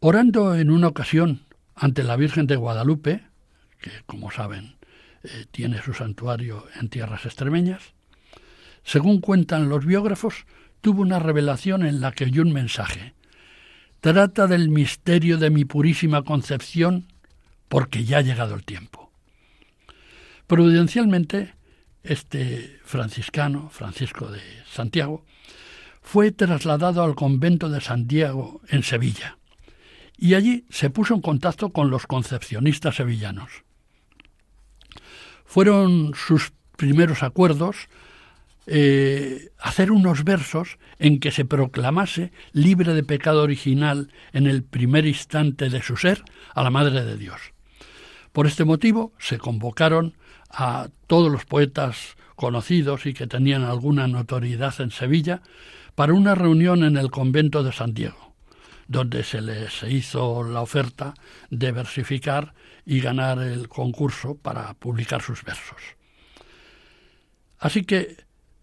Orando 0.00 0.54
en 0.54 0.70
una 0.70 0.88
ocasión 0.88 1.42
ante 1.74 2.02
la 2.02 2.16
Virgen 2.16 2.46
de 2.46 2.56
Guadalupe, 2.56 3.22
que 3.80 3.90
como 4.06 4.30
saben 4.30 4.76
eh, 5.22 5.46
tiene 5.50 5.80
su 5.82 5.94
santuario 5.94 6.66
en 6.78 6.88
tierras 6.88 7.24
extremeñas, 7.24 7.94
según 8.84 9.20
cuentan 9.20 9.68
los 9.68 9.86
biógrafos, 9.86 10.44
tuvo 10.80 11.00
una 11.00 11.18
revelación 11.18 11.86
en 11.86 12.00
la 12.00 12.12
que 12.12 12.24
oyó 12.24 12.42
un 12.42 12.52
mensaje. 12.52 13.14
Trata 14.00 14.46
del 14.46 14.68
misterio 14.68 15.38
de 15.38 15.48
mi 15.48 15.64
purísima 15.64 16.22
concepción 16.22 17.06
porque 17.68 18.04
ya 18.04 18.18
ha 18.18 18.22
llegado 18.22 18.54
el 18.54 18.64
tiempo. 18.64 19.10
Providencialmente, 20.46 21.54
este 22.02 22.78
franciscano, 22.84 23.70
Francisco 23.70 24.30
de 24.30 24.42
Santiago, 24.70 25.24
fue 26.04 26.30
trasladado 26.30 27.02
al 27.02 27.16
convento 27.16 27.70
de 27.70 27.80
Santiago 27.80 28.60
en 28.68 28.84
Sevilla 28.84 29.38
y 30.16 30.34
allí 30.34 30.64
se 30.70 30.90
puso 30.90 31.14
en 31.14 31.22
contacto 31.22 31.70
con 31.70 31.90
los 31.90 32.06
concepcionistas 32.06 32.96
sevillanos. 32.96 33.64
Fueron 35.44 36.12
sus 36.14 36.52
primeros 36.76 37.22
acuerdos 37.22 37.88
eh, 38.66 39.50
hacer 39.58 39.90
unos 39.90 40.24
versos 40.24 40.78
en 40.98 41.20
que 41.20 41.30
se 41.30 41.44
proclamase 41.44 42.32
libre 42.52 42.94
de 42.94 43.02
pecado 43.02 43.42
original 43.42 44.12
en 44.32 44.46
el 44.46 44.62
primer 44.62 45.06
instante 45.06 45.68
de 45.68 45.82
su 45.82 45.96
ser 45.96 46.22
a 46.54 46.62
la 46.62 46.70
Madre 46.70 47.02
de 47.02 47.16
Dios. 47.16 47.40
Por 48.32 48.46
este 48.46 48.64
motivo 48.64 49.12
se 49.18 49.38
convocaron 49.38 50.16
a 50.50 50.88
todos 51.06 51.32
los 51.32 51.44
poetas 51.44 52.16
conocidos 52.36 53.06
y 53.06 53.14
que 53.14 53.26
tenían 53.26 53.64
alguna 53.64 54.06
notoriedad 54.06 54.74
en 54.80 54.90
Sevilla 54.90 55.42
para 55.94 56.12
una 56.12 56.34
reunión 56.34 56.84
en 56.84 56.96
el 56.96 57.10
convento 57.10 57.62
de 57.62 57.72
San 57.72 57.94
Diego, 57.94 58.34
donde 58.88 59.22
se 59.22 59.40
les 59.40 59.82
hizo 59.84 60.42
la 60.42 60.60
oferta 60.60 61.14
de 61.50 61.72
versificar 61.72 62.54
y 62.84 63.00
ganar 63.00 63.38
el 63.38 63.68
concurso 63.68 64.36
para 64.36 64.74
publicar 64.74 65.22
sus 65.22 65.42
versos. 65.44 65.80
Así 67.58 67.84
que 67.84 68.16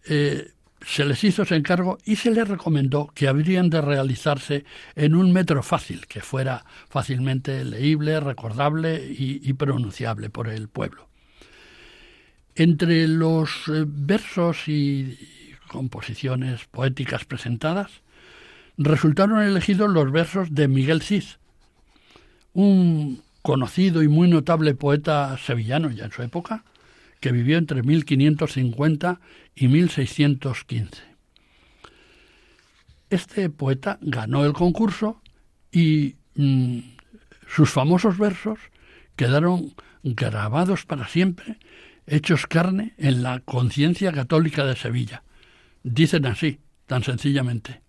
eh, 0.05 0.51
se 0.85 1.05
les 1.05 1.23
hizo 1.23 1.43
ese 1.43 1.55
encargo 1.55 1.97
y 2.05 2.17
se 2.17 2.31
les 2.31 2.47
recomendó 2.47 3.11
que 3.15 3.27
habrían 3.27 3.69
de 3.69 3.81
realizarse 3.81 4.65
en 4.95 5.15
un 5.15 5.31
metro 5.31 5.63
fácil, 5.63 6.07
que 6.07 6.21
fuera 6.21 6.65
fácilmente 6.89 7.63
leíble, 7.63 8.19
recordable 8.19 9.03
y 9.07 9.53
pronunciable 9.53 10.29
por 10.29 10.49
el 10.49 10.69
pueblo. 10.69 11.07
Entre 12.55 13.07
los 13.07 13.49
eh, 13.69 13.85
versos 13.87 14.67
y 14.67 15.17
composiciones 15.71 16.65
poéticas 16.65 17.23
presentadas, 17.23 17.89
resultaron 18.77 19.41
elegidos 19.41 19.89
los 19.89 20.11
versos 20.11 20.53
de 20.53 20.67
Miguel 20.67 21.01
Cid, 21.01 21.23
un 22.53 23.23
conocido 23.41 24.03
y 24.03 24.09
muy 24.09 24.29
notable 24.29 24.75
poeta 24.75 25.37
sevillano 25.37 25.89
ya 25.89 26.05
en 26.05 26.11
su 26.11 26.23
época, 26.23 26.65
que 27.21 27.31
vivió 27.31 27.57
entre 27.57 27.83
1550 27.83 29.21
y 29.55 29.67
1615. 29.69 31.03
Este 33.09 33.49
poeta 33.49 33.97
ganó 34.01 34.45
el 34.45 34.51
concurso 34.51 35.21
y 35.71 36.15
mm, 36.35 36.79
sus 37.47 37.69
famosos 37.69 38.17
versos 38.17 38.59
quedaron 39.15 39.73
grabados 40.03 40.85
para 40.85 41.07
siempre 41.07 41.59
hechos 42.07 42.45
carne 42.47 42.93
en 42.97 43.23
la 43.23 43.39
conciencia 43.39 44.11
católica 44.11 44.65
de 44.65 44.75
Sevilla. 44.75 45.23
Dicen 45.83 46.25
así, 46.25 46.59
tan 46.85 47.03
sencillamente. 47.03 47.81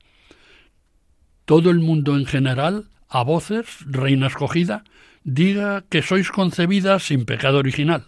Todo 1.45 1.71
el 1.71 1.81
mundo 1.81 2.17
en 2.17 2.25
general, 2.25 2.89
a 3.09 3.23
voces, 3.23 3.67
reina 3.85 4.29
escogida, 4.29 4.85
diga 5.25 5.85
que 5.89 6.03
sois 6.03 6.31
concebidas 6.31 7.05
sin 7.05 7.27
pecado 7.27 7.59
original. 7.59 8.07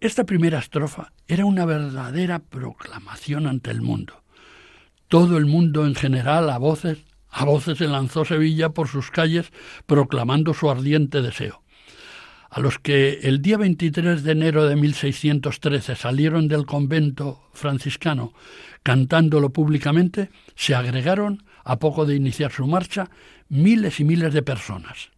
Esta 0.00 0.24
primera 0.24 0.58
estrofa 0.58 1.12
era 1.26 1.46
una 1.46 1.64
verdadera 1.64 2.38
proclamación 2.38 3.46
ante 3.46 3.70
el 3.70 3.80
mundo. 3.80 4.22
Todo 5.08 5.38
el 5.38 5.46
mundo 5.46 5.86
en 5.86 5.94
general, 5.94 6.50
a 6.50 6.58
voces, 6.58 7.04
a 7.30 7.44
voces 7.44 7.78
se 7.78 7.88
lanzó 7.88 8.24
Sevilla 8.24 8.68
por 8.68 8.88
sus 8.88 9.10
calles 9.10 9.50
proclamando 9.86 10.54
su 10.54 10.70
ardiente 10.70 11.22
deseo 11.22 11.63
a 12.54 12.60
los 12.60 12.78
que 12.78 13.18
el 13.24 13.42
día 13.42 13.58
23 13.58 14.22
de 14.22 14.30
enero 14.30 14.68
de 14.68 14.76
1613 14.76 15.96
salieron 15.96 16.46
del 16.46 16.66
convento 16.66 17.42
franciscano 17.52 18.32
cantándolo 18.84 19.50
públicamente, 19.50 20.30
se 20.54 20.76
agregaron, 20.76 21.42
a 21.64 21.80
poco 21.80 22.06
de 22.06 22.14
iniciar 22.14 22.52
su 22.52 22.64
marcha, 22.68 23.10
miles 23.48 23.98
y 23.98 24.04
miles 24.04 24.32
de 24.32 24.42
personas. 24.42 25.10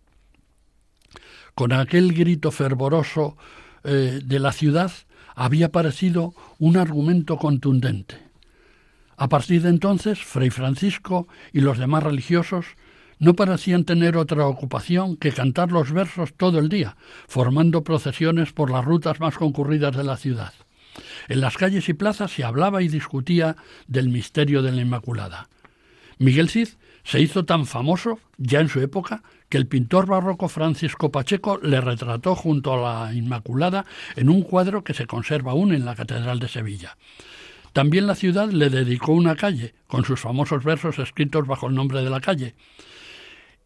Con 1.55 1.75
aquel 1.75 2.15
grito 2.15 2.51
fervoroso 2.51 3.37
eh, 3.85 4.21
de 4.25 4.39
la 4.39 4.53
ciudad 4.53 4.91
había 5.35 5.71
parecido 5.71 6.33
un 6.59 6.79
argumento 6.79 7.37
contundente. 7.37 8.17
A 9.19 9.29
partir 9.29 9.61
de 9.61 9.69
entonces, 9.69 10.21
Fray 10.21 10.49
Francisco 10.49 11.29
y 11.53 11.61
los 11.61 11.77
demás 11.77 12.03
religiosos 12.03 12.65
no 13.19 13.35
parecían 13.35 13.85
tener 13.85 14.17
otra 14.17 14.47
ocupación 14.47 15.17
que 15.17 15.33
cantar 15.33 15.73
los 15.73 15.93
versos 15.93 16.35
todo 16.35 16.59
el 16.59 16.69
día, 16.69 16.97
formando 17.29 17.85
procesiones 17.85 18.53
por 18.53 18.71
las 18.71 18.85
rutas 18.85 19.21
más 19.21 19.37
concurridas 19.37 19.97
de 19.97 20.05
la 20.05 20.17
ciudad. 20.17 20.53
En 21.29 21.41
las 21.41 21.57
calles 21.57 21.89
y 21.89 21.95
plazas 21.95 22.33
se 22.33 22.45
hablaba 22.45 22.83
y 22.83 22.89
discutía 22.89 23.57
del 23.87 24.09
misterio 24.09 24.63
de 24.63 24.73
la 24.73 24.83
Inmaculada. 24.83 25.49
Miguel 26.19 26.49
Cid 26.49 26.69
se 27.05 27.21
hizo 27.21 27.45
tan 27.45 27.67
famoso 27.67 28.19
ya 28.39 28.61
en 28.61 28.69
su 28.69 28.81
época 28.81 29.23
que 29.49 29.59
el 29.59 29.67
pintor 29.67 30.07
barroco 30.07 30.49
Francisco 30.49 31.13
Pacheco 31.13 31.59
le 31.63 31.81
retrató 31.81 32.35
junto 32.35 32.73
a 32.73 33.07
la 33.07 33.15
Inmaculada 33.15 33.85
en 34.17 34.29
un 34.29 34.43
cuadro 34.43 34.83
que 34.83 34.95
se 34.95 35.07
conserva 35.07 35.53
aún 35.53 35.73
en 35.73 35.85
la 35.85 35.95
Catedral 35.95 36.41
de 36.41 36.49
Sevilla. 36.49 36.97
También 37.73 38.07
la 38.07 38.15
ciudad 38.15 38.51
le 38.51 38.71
dedicó 38.71 39.13
una 39.13 39.37
calle, 39.37 39.75
con 39.87 40.05
sus 40.05 40.19
famosos 40.19 40.65
versos 40.65 40.99
escritos 40.99 41.47
bajo 41.47 41.69
el 41.69 41.75
nombre 41.75 42.03
de 42.03 42.11
la 42.11 42.21
calle 42.21 42.55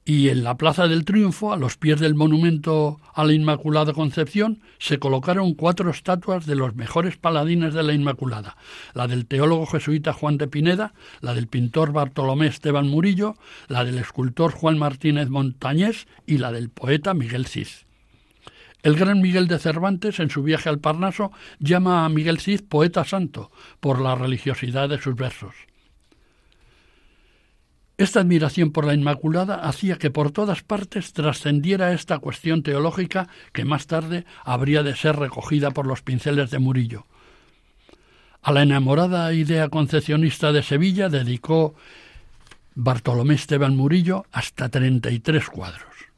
y 0.05 0.29
en 0.31 0.43
la 0.45 0.57
Plaza 0.57 0.89
del 0.89 1.05
Triunfo, 1.05 1.53
a 1.53 1.57
los 1.57 1.77
pies 1.77 2.01
del 2.01 2.15
monumento 2.15 3.01
a 3.15 3.25
la 3.25 3.33
Inmaculada 3.33 3.93
Concepción, 3.93 4.61
se 4.79 4.99
colocaron 4.99 5.55
cuatro 5.55 5.91
estatuas 5.91 6.47
de 6.47 6.55
los 6.55 6.75
mejores 6.75 7.17
paladines 7.17 7.75
de 7.75 7.83
la 7.83 7.93
Inmaculada, 7.93 8.57
la 8.95 9.07
del 9.07 9.27
teólogo 9.27 9.67
jesuita 9.67 10.13
Juan 10.13 10.39
de 10.39 10.49
Pineda, 10.49 10.95
la 11.21 11.35
del 11.35 11.49
pintor 11.49 11.93
Bartolomé 11.93 12.47
Esteban 12.47 12.89
Murillo, 12.89 13.37
la 13.69 13.85
del 13.85 13.99
escultor 13.99 14.53
Juan 14.53 14.79
Martínez 14.79 15.29
Montañés 15.29 16.07
y 16.27 16.39
la 16.39 16.51
del 16.51 16.71
poeta 16.71 17.13
Miguel 17.15 17.47
Cid. 17.47 17.69
El 18.83 18.97
gran 18.97 19.21
Miguel 19.21 19.47
de 19.47 19.59
Cervantes, 19.59 20.21
en 20.21 20.31
su 20.31 20.43
viaje 20.43 20.71
al 20.71 20.79
Parnaso, 20.79 21.31
llama 21.59 22.07
a 22.07 22.09
Miguel 22.09 22.41
Cid 22.41 22.63
poeta 22.67 23.05
santo 23.05 23.51
por 23.81 24.01
la 24.01 24.15
religiosidad 24.15 24.89
de 24.89 24.99
sus 24.99 25.15
versos. 25.15 25.55
Esta 28.01 28.21
admiración 28.21 28.71
por 28.73 28.87
la 28.87 28.95
Inmaculada 28.95 29.57
hacía 29.57 29.97
que 29.97 30.11
por 30.11 30.31
todas 30.31 30.63
partes 30.63 31.13
trascendiera 31.13 31.93
esta 31.93 32.19
cuestión 32.19 32.63
teológica 32.63 33.29
que 33.53 33.67
más 33.67 33.87
tarde 33.87 34.25
habría 34.43 34.83
de 34.83 34.97
ser 34.97 35.17
recogida 35.17 35.71
por 35.73 35.87
los 35.87 36.01
pinceles 36.01 36.51
de 36.51 36.61
Murillo. 36.61 37.05
A 38.41 38.53
la 38.53 38.63
enamorada 38.63 39.31
idea 39.35 39.69
concepcionista 39.69 40.51
de 40.51 40.63
Sevilla 40.63 41.11
dedicó 41.11 41.75
Bartolomé 42.75 43.35
Esteban 43.35 43.77
Murillo 43.77 44.25
hasta 44.33 44.71
33 44.71 45.51
cuadros. 45.51 46.10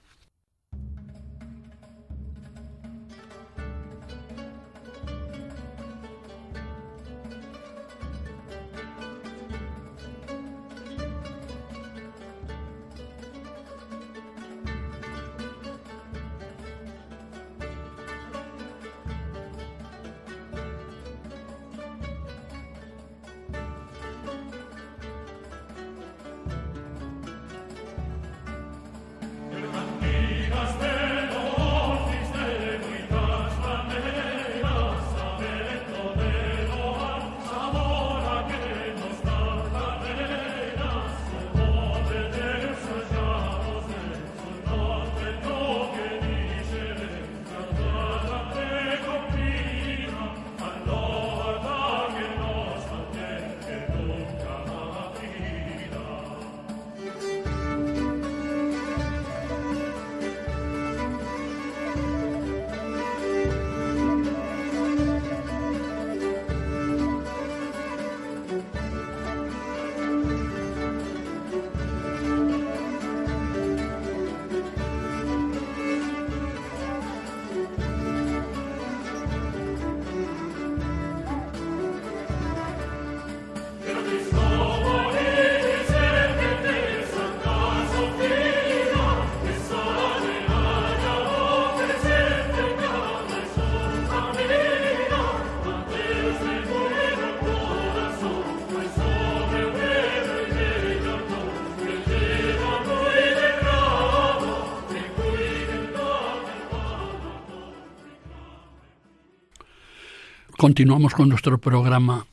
Continuamos 110.63 111.15
con 111.15 111.29
nuestro 111.29 111.59
programa 111.59 112.29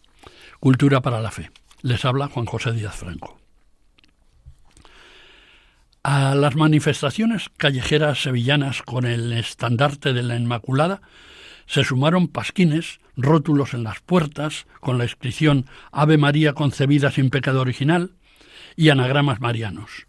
Cultura 0.60 1.02
para 1.02 1.20
la 1.20 1.32
Fe. 1.32 1.50
Les 1.82 2.06
habla 2.06 2.28
Juan 2.28 2.46
José 2.46 2.74
Díaz 2.74 2.96
Franco. 2.96 3.40
A 6.04 6.36
las 6.36 6.56
manifestaciones 6.56 7.50
callejeras 7.58 8.22
sevillanas 8.22 8.84
con 8.84 9.08
el 9.08 9.34
estandarte 9.34 10.14
de 10.14 10.22
la 10.22 10.36
Inmaculada 10.36 11.02
se 11.66 11.84
sumaron 11.84 12.28
pasquines, 12.28 13.00
rótulos 13.18 13.74
en 13.74 13.84
las 13.84 14.00
puertas 14.00 14.68
con 14.80 15.00
la 15.00 15.06
inscripción 15.06 15.66
Ave 15.92 16.20
María 16.20 16.54
concebida 16.54 17.10
sin 17.10 17.32
pecado 17.32 17.62
original 17.62 18.12
y 18.76 18.90
anagramas 18.90 19.42
marianos. 19.42 20.06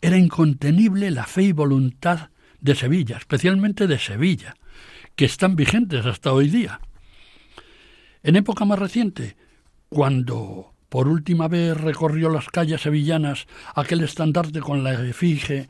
Era 0.00 0.16
incontenible 0.16 1.10
la 1.10 1.24
fe 1.26 1.42
y 1.42 1.52
voluntad 1.52 2.30
de 2.62 2.74
Sevilla, 2.74 3.18
especialmente 3.18 3.86
de 3.86 3.98
Sevilla, 3.98 4.54
que 5.14 5.26
están 5.26 5.56
vigentes 5.56 6.06
hasta 6.06 6.32
hoy 6.32 6.48
día. 6.48 6.80
En 8.24 8.36
época 8.36 8.64
más 8.64 8.78
reciente, 8.78 9.36
cuando 9.90 10.72
por 10.88 11.08
última 11.08 11.46
vez 11.46 11.78
recorrió 11.78 12.30
las 12.30 12.48
calles 12.48 12.80
sevillanas 12.80 13.46
aquel 13.74 14.02
estandarte 14.02 14.60
con 14.60 14.82
la 14.82 14.94
efigie, 14.94 15.68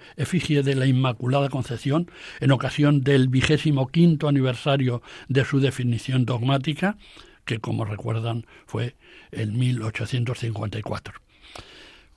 de 0.63 0.75
la 0.77 0.87
Inmaculada 0.87 1.49
Concepción 1.49 2.09
en 2.39 2.53
ocasión 2.53 3.01
del 3.01 3.27
vigésimo 3.27 3.89
quinto 3.89 4.29
aniversario 4.29 5.03
de 5.27 5.45
su 5.45 5.59
definición 5.59 6.27
dogmática, 6.27 6.97
que 7.45 7.59
como 7.59 7.85
recuerdan 7.85 8.47
fue 8.67 8.95
en 9.33 9.59
1854. 9.59 11.13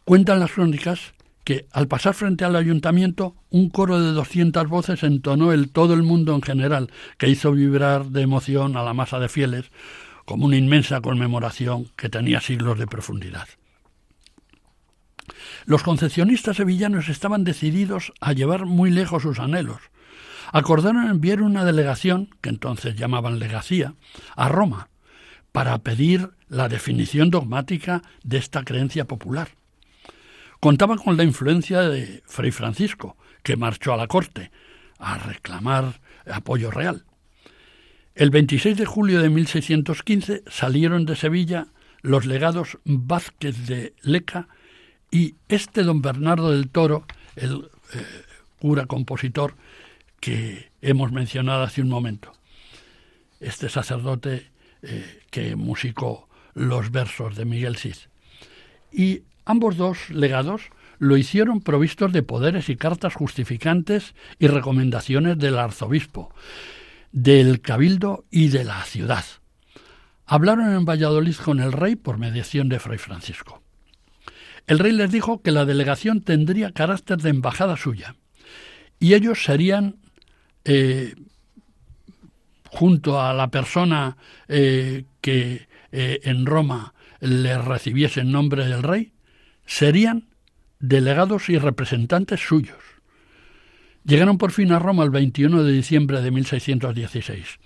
Cuentan 0.06 0.40
las 0.40 0.52
crónicas 0.52 1.16
que 1.44 1.66
al 1.72 1.88
pasar 1.88 2.14
frente 2.14 2.46
al 2.46 2.56
ayuntamiento 2.56 3.34
un 3.50 3.70
coro 3.70 4.00
de 4.00 4.12
doscientas 4.12 4.68
voces 4.68 5.02
entonó 5.02 5.52
el 5.52 5.72
todo 5.72 5.96
el 5.96 6.04
mundo 6.04 6.36
en 6.36 6.44
general, 6.44 6.92
que 7.18 7.28
hizo 7.28 7.54
vibrar 7.54 8.06
de 8.08 8.22
emoción 8.22 8.78
a 8.78 8.84
la 8.84 8.94
masa 8.94 9.18
de 9.18 9.30
fieles, 9.30 9.72
como 10.28 10.45
una 10.45 10.57
inmensa 10.57 10.99
conmemoración 10.99 11.89
que 11.95 12.09
tenía 12.09 12.41
siglos 12.41 12.78
de 12.78 12.86
profundidad. 12.86 13.47
Los 15.65 15.84
concepcionistas 15.84 16.57
sevillanos 16.57 17.07
estaban 17.07 17.45
decididos 17.45 18.11
a 18.19 18.34
llevar 18.34 18.65
muy 18.65 18.91
lejos 18.91 19.23
sus 19.23 19.39
anhelos. 19.39 19.80
Acordaron 20.51 21.09
enviar 21.09 21.41
una 21.41 21.63
delegación, 21.63 22.30
que 22.41 22.49
entonces 22.49 22.97
llamaban 22.97 23.39
legacía, 23.39 23.93
a 24.36 24.49
Roma, 24.49 24.89
para 25.53 25.78
pedir 25.78 26.32
la 26.49 26.67
definición 26.67 27.30
dogmática 27.30 28.01
de 28.25 28.38
esta 28.38 28.65
creencia 28.65 29.05
popular. 29.05 29.51
Contaban 30.59 30.97
con 30.97 31.15
la 31.15 31.23
influencia 31.23 31.84
de 31.84 32.21
Fray 32.25 32.51
Francisco, 32.51 33.15
que 33.43 33.55
marchó 33.55 33.93
a 33.93 33.97
la 33.97 34.07
corte 34.07 34.51
a 34.99 35.19
reclamar 35.19 36.01
apoyo 36.30 36.69
real. 36.69 37.05
El 38.18 38.32
26 38.32 38.76
de 38.78 38.86
julio 38.88 39.22
de 39.22 39.30
1615 39.30 40.41
salieron 40.47 41.05
de 41.05 41.15
Sevilla 41.15 41.68
los 42.01 42.26
legados 42.26 42.80
Vázquez 42.84 43.68
de 43.68 43.93
Leca 44.01 44.47
y 45.11 45.36
este 45.49 45.84
don 45.84 46.01
Bernardo 46.01 46.49
del 46.49 46.68
Toro, 46.68 47.05
el 47.36 47.70
eh, 47.93 48.03
cura 48.59 48.88
compositor 48.88 49.53
que 50.20 50.72
hemos 50.82 51.11
mencionado 51.11 51.61
hace 51.61 51.84
un 51.84 51.89
momento. 51.89 52.34
Este 53.39 53.70
sacerdote 53.70 54.47
eh, 54.82 55.22
que 55.30 55.55
musicó 55.55 56.28
los 56.55 56.89
versos 56.89 57.36
de 57.36 57.45
Miguel 57.45 57.78
Cid. 57.78 57.97
Y 58.91 59.22
ambos 59.45 59.78
dos 59.78 60.09
legados 60.09 60.72
lo 60.97 61.18
hicieron 61.18 61.61
provistos 61.61 62.11
de 62.13 62.24
poderes 62.24 62.68
y 62.70 62.78
cartas 62.78 63.13
justificantes 63.13 64.15
y 64.39 64.47
recomendaciones 64.47 65.38
del 65.38 65.59
arzobispo, 65.59 66.34
del 67.12 67.62
cabildo 67.62 68.26
y 68.30 68.49
de 68.49 68.64
la 68.64 68.84
ciudad. 68.84 69.26
Hablaron 70.26 70.74
en 70.74 70.86
Valladolid 70.86 71.36
con 71.36 71.60
el 71.60 71.72
rey 71.72 71.95
por 71.95 72.18
mediación 72.18 72.70
de 72.70 72.80
Fray 72.80 72.97
Francisco. 72.97 73.62
El 74.68 74.80
rey 74.80 74.91
les 74.91 75.12
dijo 75.12 75.41
que 75.41 75.51
la 75.51 75.66
delegación 75.66 76.22
tendría 76.22 76.72
carácter 76.72 77.20
de 77.20 77.30
embajada 77.30 77.78
suya 77.78 78.16
y 78.99 79.14
ellos 79.14 79.43
serían, 79.43 79.95
eh, 80.66 81.16
junto 82.66 83.22
a 83.22 83.34
la 83.34 83.49
persona 83.49 84.18
eh, 84.49 85.05
que 85.22 85.68
eh, 85.91 86.20
en 86.24 86.45
Roma 86.45 86.93
les 87.22 87.64
recibiese 87.64 88.22
en 88.22 88.32
nombre 88.32 88.66
del 88.66 88.84
rey, 88.84 89.14
serían 89.66 90.28
delegados 90.80 91.49
y 91.49 91.58
representantes 91.58 92.41
suyos. 92.41 92.78
Llegaron 94.08 94.38
por 94.38 94.53
fin 94.53 94.72
a 94.72 94.80
Roma 94.80 95.03
el 95.03 95.10
21 95.10 95.64
de 95.64 95.74
diciembre 95.74 96.22
de 96.22 96.32
1616. 96.32 97.60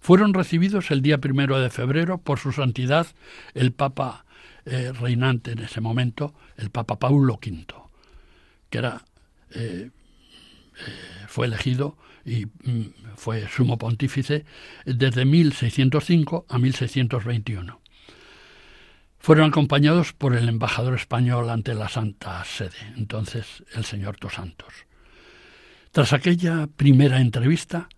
Fueron 0.00 0.34
recibidos 0.34 0.90
el 0.90 1.00
día 1.00 1.18
primero 1.18 1.60
de 1.60 1.70
febrero 1.70 2.18
por 2.18 2.40
su 2.40 2.50
santidad 2.50 3.06
el 3.54 3.70
Papa 3.70 4.26
eh, 4.64 4.92
reinante 4.92 5.52
en 5.52 5.60
ese 5.60 5.80
momento, 5.80 6.34
el 6.56 6.70
Papa 6.70 6.98
Paulo 6.98 7.34
V, 7.34 7.66
que 8.68 8.78
era, 8.78 9.04
eh, 9.54 9.90
eh, 9.90 9.90
fue 11.28 11.46
elegido 11.46 11.96
y 12.24 12.46
mm, 12.46 13.14
fue 13.14 13.46
sumo 13.48 13.78
pontífice 13.78 14.44
desde 14.86 15.24
1605 15.24 16.46
a 16.48 16.58
1621. 16.58 17.80
Fueron 19.20 19.50
acompañados 19.50 20.12
por 20.12 20.34
el 20.34 20.48
embajador 20.48 20.94
español 20.94 21.48
ante 21.48 21.74
la 21.74 21.88
Santa 21.88 22.44
Sede, 22.44 22.92
entonces 22.96 23.62
el 23.72 23.84
señor 23.84 24.16
Dos 24.18 24.34
Santos. 24.34 24.85
Tras 25.96 26.12
aquella 26.12 26.66
primera 26.66 27.22
entrevista 27.22 27.88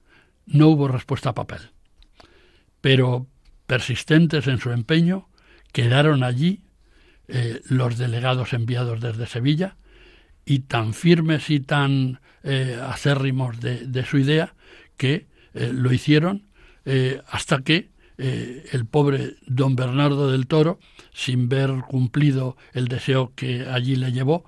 no 0.47 0.69
hubo 0.69 0.87
respuesta 0.87 1.31
a 1.31 1.35
papel, 1.35 1.71
pero 2.81 3.27
persistentes 3.67 4.47
en 4.47 4.61
su 4.61 4.71
empeño, 4.71 5.29
quedaron 5.73 6.23
allí 6.23 6.63
eh, 7.27 7.61
los 7.69 7.99
delegados 7.99 8.53
enviados 8.53 9.01
desde 9.01 9.27
Sevilla 9.27 9.79
y 10.45 10.61
tan 10.61 10.95
firmes 10.95 11.51
y 11.51 11.59
tan 11.59 12.21
eh, 12.45 12.81
acérrimos 12.81 13.59
de, 13.59 14.05
su 14.09 14.19
idea 14.19 14.55
que 14.97 15.27
eh, 15.55 15.73
lo 15.75 15.93
hicieron 15.93 16.47
hasta 17.27 17.63
que 17.63 17.91
el 18.17 18.87
pobre 18.87 19.35
don 19.49 19.75
Bernardo 19.75 20.31
del 20.31 20.47
Toro, 20.47 20.79
sin 21.13 21.49
ver 21.49 21.83
cumplido 21.89 22.57
el 22.75 22.87
deseo 22.87 23.33
que 23.35 23.67
allí 23.67 23.97
le 23.97 24.13
llevó, 24.13 24.45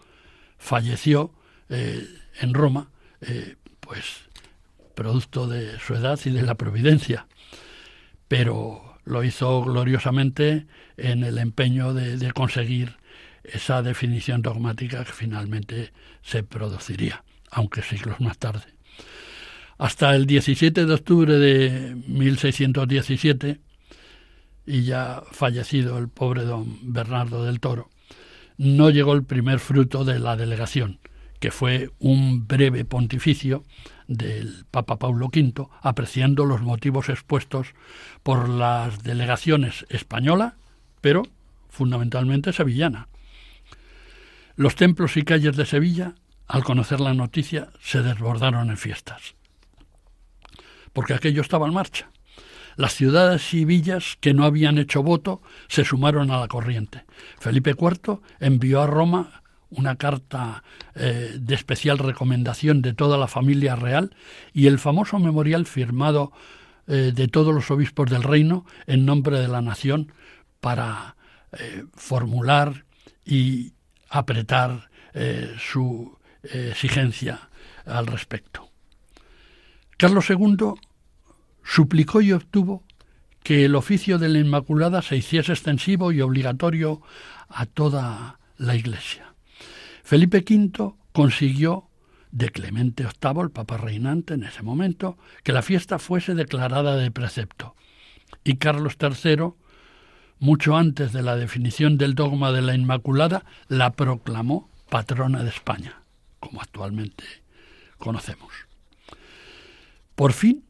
falleció 0.56 1.34
en 1.68 2.54
Roma, 2.54 2.90
pues 3.80 4.04
producto 4.94 5.46
de 5.46 5.78
su 5.78 5.94
edad 5.94 6.18
y 6.24 6.30
de 6.30 6.42
la 6.42 6.56
providencia. 6.56 7.26
Pero 8.28 8.98
lo 9.04 9.24
hizo 9.24 9.62
gloriosamente 9.62 10.66
en 10.96 11.24
el 11.24 11.38
empeño 11.38 11.94
de, 11.94 12.32
conseguir 12.32 12.96
esa 13.42 13.82
definición 13.82 14.42
dogmática 14.42 15.04
que 15.04 15.12
finalmente 15.12 15.92
se 16.22 16.42
produciría, 16.42 17.24
aunque 17.50 17.82
siglos 17.82 18.20
más 18.20 18.38
tarde. 18.38 18.66
Hasta 19.78 20.14
el 20.14 20.26
17 20.26 20.84
de 20.84 20.94
octubre 20.94 21.38
de 21.38 21.94
1617, 22.06 23.60
y 24.66 24.82
ya 24.82 25.22
fallecido 25.32 25.98
el 25.98 26.08
pobre 26.08 26.42
don 26.42 26.92
Bernardo 26.92 27.44
del 27.44 27.60
Toro, 27.60 27.88
no 28.58 28.90
llegó 28.90 29.14
el 29.14 29.24
primer 29.24 29.58
fruto 29.58 30.04
de 30.04 30.18
la 30.18 30.36
delegación, 30.36 31.00
que 31.40 31.50
fue 31.50 31.90
un 31.98 32.46
breve 32.46 32.84
pontificio 32.84 33.64
del 34.06 34.66
Papa 34.70 34.98
Paulo 34.98 35.26
V, 35.26 35.66
apreciando 35.82 36.44
los 36.44 36.60
motivos 36.60 37.08
expuestos 37.08 37.68
por 38.22 38.48
las 38.48 39.02
delegaciones 39.02 39.86
española, 39.88 40.56
pero 41.00 41.22
fundamentalmente 41.70 42.52
sevillana. 42.52 43.08
Los 44.54 44.76
templos 44.76 45.16
y 45.16 45.22
calles 45.22 45.56
de 45.56 45.64
Sevilla, 45.64 46.14
al 46.46 46.62
conocer 46.62 47.00
la 47.00 47.14
noticia, 47.14 47.70
se 47.80 48.02
desbordaron 48.02 48.68
en 48.68 48.76
fiestas, 48.76 49.34
porque 50.92 51.14
aquello 51.14 51.40
estaba 51.40 51.66
en 51.66 51.74
marcha. 51.74 52.10
Las 52.76 52.94
ciudades 52.94 53.54
y 53.54 53.64
villas 53.64 54.16
que 54.20 54.34
no 54.34 54.44
habían 54.44 54.78
hecho 54.78 55.02
voto 55.02 55.40
se 55.68 55.84
sumaron 55.84 56.30
a 56.30 56.40
la 56.40 56.48
corriente. 56.48 57.04
Felipe 57.38 57.70
IV 57.70 58.20
envió 58.40 58.82
a 58.82 58.86
Roma 58.86 59.39
una 59.70 59.96
carta 59.96 60.62
eh, 60.94 61.36
de 61.38 61.54
especial 61.54 61.98
recomendación 61.98 62.82
de 62.82 62.92
toda 62.92 63.16
la 63.18 63.28
familia 63.28 63.76
real 63.76 64.14
y 64.52 64.66
el 64.66 64.78
famoso 64.78 65.18
memorial 65.18 65.66
firmado 65.66 66.32
eh, 66.86 67.12
de 67.14 67.28
todos 67.28 67.54
los 67.54 67.70
obispos 67.70 68.10
del 68.10 68.22
reino 68.22 68.66
en 68.86 69.06
nombre 69.06 69.38
de 69.40 69.48
la 69.48 69.62
nación 69.62 70.12
para 70.60 71.16
eh, 71.52 71.84
formular 71.94 72.84
y 73.24 73.72
apretar 74.08 74.90
su 75.58 76.16
exigencia 76.42 77.50
al 77.84 78.06
respecto. 78.06 78.70
Carlos 79.96 80.30
II 80.30 80.74
suplicó 81.64 82.20
y 82.20 82.32
obtuvo 82.32 82.84
que 83.42 83.64
el 83.64 83.74
oficio 83.74 84.18
de 84.18 84.28
la 84.28 84.38
Inmaculada 84.38 85.02
se 85.02 85.16
hiciese 85.16 85.52
extensivo 85.52 86.12
y 86.12 86.20
obligatorio 86.20 87.02
a 87.48 87.66
toda 87.66 88.38
la 88.56 88.76
Iglesia. 88.76 89.29
Felipe 90.10 90.38
V 90.38 90.94
consiguió 91.12 91.88
de 92.32 92.48
Clemente 92.50 93.04
VIII, 93.04 93.42
el 93.42 93.50
papa 93.52 93.76
reinante 93.76 94.34
en 94.34 94.42
ese 94.42 94.64
momento, 94.64 95.16
que 95.44 95.52
la 95.52 95.62
fiesta 95.62 96.00
fuese 96.00 96.34
declarada 96.34 96.96
de 96.96 97.12
precepto. 97.12 97.76
Y 98.42 98.56
Carlos 98.56 98.96
III, 99.00 99.52
mucho 100.40 100.76
antes 100.76 101.12
de 101.12 101.22
la 101.22 101.36
definición 101.36 101.96
del 101.96 102.16
dogma 102.16 102.50
de 102.50 102.60
la 102.60 102.74
Inmaculada, 102.74 103.44
la 103.68 103.92
proclamó 103.92 104.68
patrona 104.88 105.44
de 105.44 105.50
España, 105.50 106.02
como 106.40 106.60
actualmente 106.60 107.22
conocemos. 107.96 108.52
Por 110.16 110.32
fin 110.32 110.64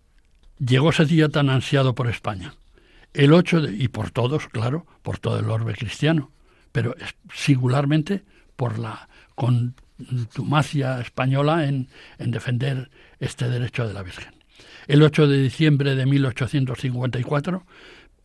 llegó 0.58 0.90
ese 0.90 1.06
día 1.06 1.30
tan 1.30 1.48
ansiado 1.48 1.94
por 1.94 2.08
España. 2.08 2.56
El 3.14 3.32
8 3.32 3.62
de, 3.62 3.72
y 3.72 3.88
por 3.88 4.10
todos, 4.10 4.48
claro, 4.48 4.86
por 5.00 5.18
todo 5.18 5.38
el 5.38 5.48
orbe 5.48 5.74
cristiano, 5.74 6.30
pero 6.72 6.94
singularmente 7.32 8.22
por 8.60 8.78
la 8.78 9.08
contumacia 9.36 11.00
española 11.00 11.64
en, 11.64 11.88
en 12.18 12.30
defender 12.30 12.90
este 13.18 13.48
derecho 13.48 13.88
de 13.88 13.94
la 13.94 14.02
Virgen. 14.02 14.34
El 14.86 15.02
8 15.02 15.28
de 15.28 15.42
diciembre 15.42 15.94
de 15.94 16.04
1854, 16.04 17.64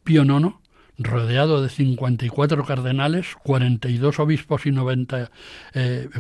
Pío 0.03 0.23
IX, 0.25 0.55
rodeado 0.97 1.61
de 1.61 1.69
54 1.69 2.65
cardenales, 2.65 3.27
42 3.43 4.19
obispos 4.19 4.65
y 4.65 4.71
90, 4.71 5.31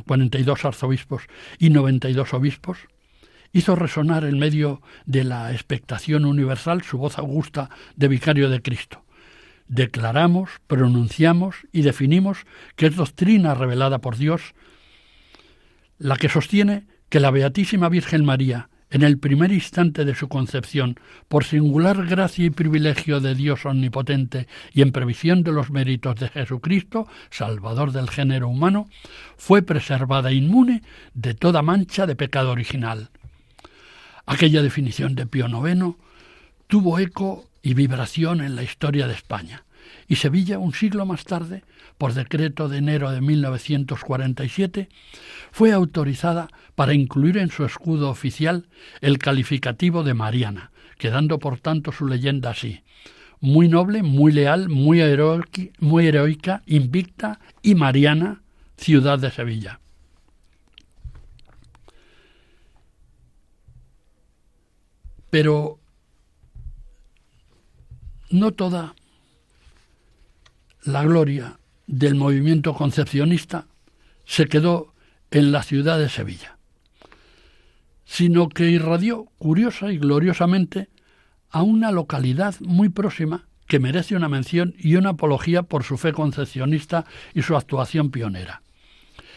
42 0.05 0.63
eh, 0.63 0.67
arzobispos 0.69 1.23
y 1.59 1.69
92 1.69 2.33
obispos, 2.35 2.77
hizo 3.51 3.75
resonar 3.75 4.23
en 4.23 4.39
medio 4.39 4.81
de 5.05 5.25
la 5.25 5.51
expectación 5.51 6.23
universal 6.23 6.83
su 6.83 6.97
voz 6.97 7.17
augusta 7.17 7.69
de 7.97 8.07
vicario 8.07 8.49
de 8.49 8.61
Cristo. 8.61 9.04
Declaramos, 9.67 10.49
pronunciamos 10.67 11.55
y 11.71 11.81
definimos 11.81 12.45
que 12.75 12.87
es 12.87 12.95
doctrina 12.95 13.55
revelada 13.55 13.99
por 13.99 14.17
Dios 14.17 14.53
la 15.97 16.17
que 16.17 16.29
sostiene 16.29 16.87
que 17.09 17.19
la 17.19 17.31
Beatísima 17.31 17.89
Virgen 17.89 18.25
María, 18.25 18.69
en 18.89 19.01
el 19.01 19.17
primer 19.17 19.51
instante 19.51 20.05
de 20.05 20.13
su 20.13 20.27
concepción, 20.27 20.99
por 21.27 21.43
singular 21.43 22.05
gracia 22.05 22.45
y 22.45 22.49
privilegio 22.49 23.19
de 23.19 23.33
Dios 23.35 23.65
omnipotente 23.65 24.47
y 24.73 24.81
en 24.81 24.91
previsión 24.91 25.43
de 25.43 25.51
los 25.51 25.71
méritos 25.71 26.15
de 26.15 26.29
Jesucristo, 26.29 27.07
Salvador 27.29 27.91
del 27.91 28.09
género 28.09 28.47
humano, 28.47 28.87
fue 29.37 29.61
preservada 29.61 30.31
inmune 30.31 30.83
de 31.13 31.33
toda 31.33 31.61
mancha 31.61 32.05
de 32.05 32.15
pecado 32.15 32.51
original. 32.51 33.09
Aquella 34.25 34.61
definición 34.61 35.15
de 35.15 35.25
Pío 35.25 35.47
IX 35.47 35.95
tuvo 36.67 36.99
eco 36.99 37.49
y 37.65 37.73
vibración 37.73 38.41
en 38.41 38.55
la 38.55 38.61
historia 38.61 39.07
de 39.07 39.15
España, 39.15 39.65
y 40.07 40.17
Sevilla, 40.17 40.59
un 40.59 40.73
siglo 40.73 41.05
más 41.07 41.23
tarde, 41.23 41.63
por 41.97 42.13
decreto 42.13 42.69
de 42.69 42.77
enero 42.77 43.09
de 43.09 43.21
1947, 43.21 44.87
fue 45.51 45.71
autorizada 45.71 46.47
para 46.75 46.93
incluir 46.93 47.37
en 47.37 47.49
su 47.49 47.65
escudo 47.65 48.09
oficial 48.09 48.67
el 49.01 49.17
calificativo 49.17 50.03
de 50.03 50.13
Mariana, 50.13 50.71
quedando 50.99 51.39
por 51.39 51.59
tanto 51.59 51.91
su 51.91 52.05
leyenda 52.05 52.51
así 52.51 52.83
muy 53.41 53.67
noble, 53.67 54.03
muy 54.03 54.31
leal, 54.31 54.69
muy, 54.69 55.01
heroica, 55.01 55.63
muy 55.79 56.07
heroica, 56.07 56.61
invicta 56.65 57.39
y 57.61 57.75
mariana, 57.75 58.41
ciudad 58.77 59.19
de 59.19 59.29
Sevilla. 59.29 59.79
Pero 65.29 65.79
no 68.39 68.51
toda 68.51 68.95
la 70.83 71.03
gloria 71.03 71.59
del 71.87 72.15
movimiento 72.15 72.73
concepcionista 72.73 73.67
se 74.25 74.47
quedó 74.47 74.93
en 75.31 75.51
la 75.51 75.63
ciudad 75.63 75.99
de 75.99 76.09
Sevilla, 76.09 76.57
sino 78.05 78.49
que 78.49 78.69
irradió 78.69 79.25
curiosa 79.37 79.91
y 79.91 79.97
gloriosamente 79.97 80.89
a 81.49 81.63
una 81.63 81.91
localidad 81.91 82.55
muy 82.59 82.89
próxima 82.89 83.47
que 83.67 83.79
merece 83.79 84.15
una 84.15 84.29
mención 84.29 84.75
y 84.77 84.95
una 84.95 85.11
apología 85.11 85.63
por 85.63 85.83
su 85.83 85.97
fe 85.97 86.13
concepcionista 86.13 87.05
y 87.33 87.41
su 87.41 87.55
actuación 87.55 88.11
pionera. 88.11 88.61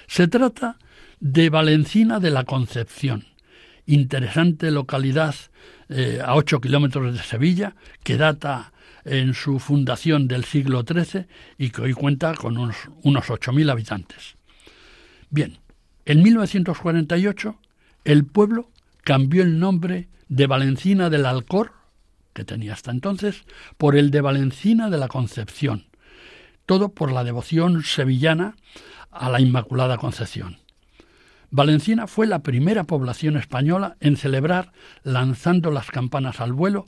Se 0.07 0.29
trata 0.29 0.79
de 1.21 1.49
Valencina 1.51 2.21
de 2.21 2.31
la 2.31 2.45
Concepción, 2.45 3.25
interesante 3.87 4.71
localidad 4.71 5.35
eh, 5.89 6.21
a 6.23 6.35
ocho 6.35 6.61
kilómetros 6.61 7.15
de 7.15 7.23
Sevilla, 7.23 7.75
que 8.03 8.17
data 8.17 8.73
en 9.09 9.35
su 9.35 9.59
fundación 9.59 10.29
del 10.29 10.45
siglo 10.45 10.85
XIII 10.87 11.27
y 11.59 11.71
que 11.71 11.83
hoy 11.83 11.93
cuenta 11.93 12.35
con 12.35 12.59
unos, 12.59 12.77
unos 13.03 13.27
8.000 13.27 13.71
habitantes. 13.71 14.37
Bien, 15.31 15.59
en 16.05 16.23
1948 16.23 17.59
el 18.05 18.25
pueblo 18.25 18.71
cambió 19.05 19.43
el 19.43 19.59
nombre 19.59 20.09
de 20.29 20.47
Valencina 20.47 21.11
del 21.11 21.27
Alcor, 21.27 21.73
que 22.33 22.45
tenía 22.45 22.73
hasta 22.73 22.91
entonces, 22.91 23.45
por 23.77 23.97
el 23.97 24.11
de 24.11 24.21
Valencina 24.21 24.91
de 24.91 24.99
la 24.99 25.09
Concepción, 25.09 25.87
todo 26.67 26.91
por 26.91 27.13
la 27.13 27.25
devoción 27.25 27.83
sevillana 27.83 28.57
a 29.11 29.31
la 29.31 29.41
Inmaculada 29.41 29.97
Concepción. 29.97 30.59
Valencina 31.51 32.07
fue 32.07 32.27
la 32.27 32.43
primera 32.43 32.85
población 32.85 33.37
española 33.37 33.97
en 34.01 34.17
celebrar, 34.17 34.73
lanzando 35.03 35.71
las 35.71 35.91
campanas 35.91 36.41
al 36.41 36.53
vuelo, 36.53 36.87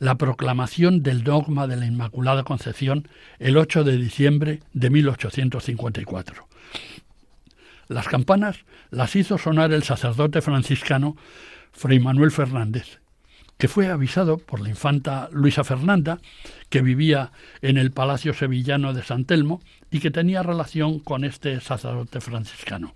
la 0.00 0.16
proclamación 0.16 1.04
del 1.04 1.22
dogma 1.22 1.68
de 1.68 1.76
la 1.76 1.86
Inmaculada 1.86 2.42
Concepción 2.42 3.06
el 3.38 3.56
8 3.56 3.84
de 3.84 3.96
diciembre 3.96 4.60
de 4.72 4.90
1854. 4.90 6.48
Las 7.86 8.08
campanas 8.08 8.64
las 8.90 9.14
hizo 9.14 9.38
sonar 9.38 9.72
el 9.72 9.84
sacerdote 9.84 10.42
franciscano 10.42 11.16
Fray 11.72 12.00
Manuel 12.00 12.32
Fernández 12.32 13.00
que 13.60 13.68
fue 13.68 13.88
avisado 13.88 14.38
por 14.38 14.60
la 14.60 14.70
infanta 14.70 15.28
Luisa 15.32 15.64
Fernanda, 15.64 16.18
que 16.70 16.80
vivía 16.80 17.30
en 17.60 17.76
el 17.76 17.92
Palacio 17.92 18.32
Sevillano 18.32 18.94
de 18.94 19.02
San 19.02 19.26
Telmo 19.26 19.60
y 19.90 20.00
que 20.00 20.10
tenía 20.10 20.42
relación 20.42 20.98
con 20.98 21.24
este 21.24 21.60
sacerdote 21.60 22.22
franciscano. 22.22 22.94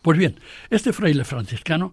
Pues 0.00 0.18
bien, 0.18 0.40
este 0.70 0.94
fraile 0.94 1.24
franciscano, 1.24 1.92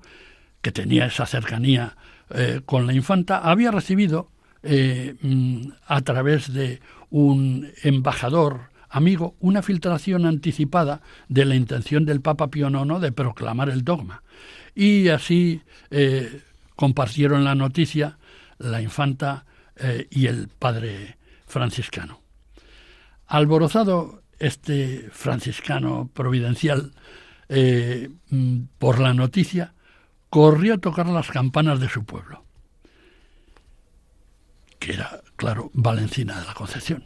que 0.61 0.71
tenía 0.71 1.07
esa 1.07 1.25
cercanía 1.25 1.97
eh, 2.31 2.61
con 2.65 2.87
la 2.87 2.93
infanta, 2.93 3.37
había 3.37 3.71
recibido 3.71 4.31
eh, 4.63 5.15
mm, 5.21 5.67
a 5.87 6.01
través 6.01 6.51
de 6.51 6.81
un 7.11 7.71
embajador 7.83 8.71
amigo 8.89 9.35
una 9.39 9.61
filtración 9.61 10.25
anticipada 10.25 11.01
de 11.27 11.45
la 11.45 11.55
intención 11.55 12.05
del 12.05 12.21
Papa 12.21 12.49
Pío 12.49 12.69
IX 12.69 12.99
de 12.99 13.11
proclamar 13.11 13.69
el 13.69 13.83
dogma. 13.83 14.23
Y 14.73 15.09
así 15.09 15.61
eh, 15.91 16.41
compartieron 16.75 17.43
la 17.43 17.55
noticia 17.55 18.17
la 18.57 18.81
infanta 18.81 19.45
y 20.09 20.27
el 20.27 20.47
padre 20.47 21.17
franciscano. 21.45 22.21
Alborozado 23.27 24.23
este 24.39 25.09
franciscano 25.11 26.09
providencial 26.13 26.93
mm, 27.49 28.59
por 28.79 28.99
la 28.99 29.13
noticia, 29.13 29.74
corrió 30.29 30.75
a 30.75 30.77
tocar 30.77 31.07
las 31.07 31.29
campanas 31.29 31.79
de 31.79 31.89
su 31.89 32.05
pueblo, 32.05 32.43
que 34.79 34.93
era, 34.93 35.21
claro, 35.35 35.71
Valencina 35.73 36.39
de 36.39 36.45
la 36.45 36.53
Concepción. 36.53 37.05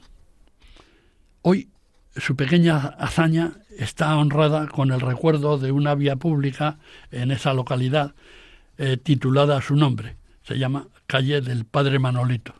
Hoy 1.41 1.69
su 2.15 2.35
pequeña 2.35 2.77
hazaña 2.77 3.53
está 3.77 4.17
honrada 4.17 4.67
con 4.67 4.91
el 4.91 4.99
recuerdo 4.99 5.57
de 5.57 5.71
una 5.71 5.95
vía 5.95 6.15
pública 6.15 6.79
en 7.11 7.31
esa 7.31 7.53
localidad 7.53 8.13
eh, 8.77 8.97
titulada 8.97 9.57
a 9.57 9.61
su 9.61 9.75
nombre. 9.75 10.17
Se 10.43 10.57
llama 10.57 10.87
Calle 11.05 11.41
del 11.41 11.65
Padre 11.65 11.99
Manolito. 11.99 12.55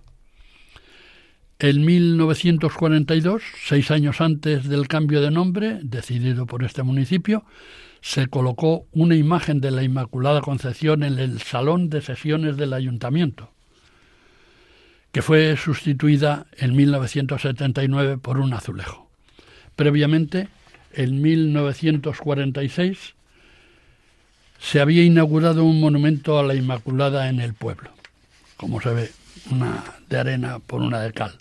En 1.59 1.83
1942, 1.83 3.41
seis 3.65 3.91
años 3.91 4.21
antes 4.21 4.69
del 4.69 4.87
cambio 4.87 5.19
de 5.21 5.29
nombre, 5.29 5.79
decidido 5.83 6.45
por 6.45 6.63
este 6.63 6.83
municipio, 6.83 7.43
se 8.01 8.27
colocó 8.27 8.85
una 8.91 9.15
imagen 9.15 9.61
de 9.61 9.71
la 9.71 9.83
Inmaculada 9.83 10.41
Concepción 10.41 11.03
en 11.03 11.19
el 11.19 11.41
Salón 11.41 11.89
de 11.89 12.01
Sesiones 12.01 12.57
del 12.57 12.73
Ayuntamiento, 12.73 13.51
que 15.11 15.21
fue 15.21 15.57
sustituida 15.57 16.47
en 16.57 16.75
1979 16.75 18.17
por 18.17 18.39
un 18.39 18.53
azulejo. 18.53 19.09
Previamente, 19.75 20.47
en 20.93 21.21
1946, 21.21 23.15
se 24.59 24.81
había 24.81 25.03
inaugurado 25.03 25.63
un 25.63 25.79
monumento 25.79 26.37
a 26.37 26.43
la 26.43 26.55
Inmaculada 26.55 27.29
en 27.29 27.39
el 27.39 27.53
pueblo, 27.53 27.91
como 28.57 28.81
se 28.81 28.93
ve, 28.93 29.11
una 29.51 29.83
de 30.09 30.17
arena 30.17 30.59
por 30.59 30.81
una 30.81 30.99
de 30.99 31.13
cal. 31.13 31.37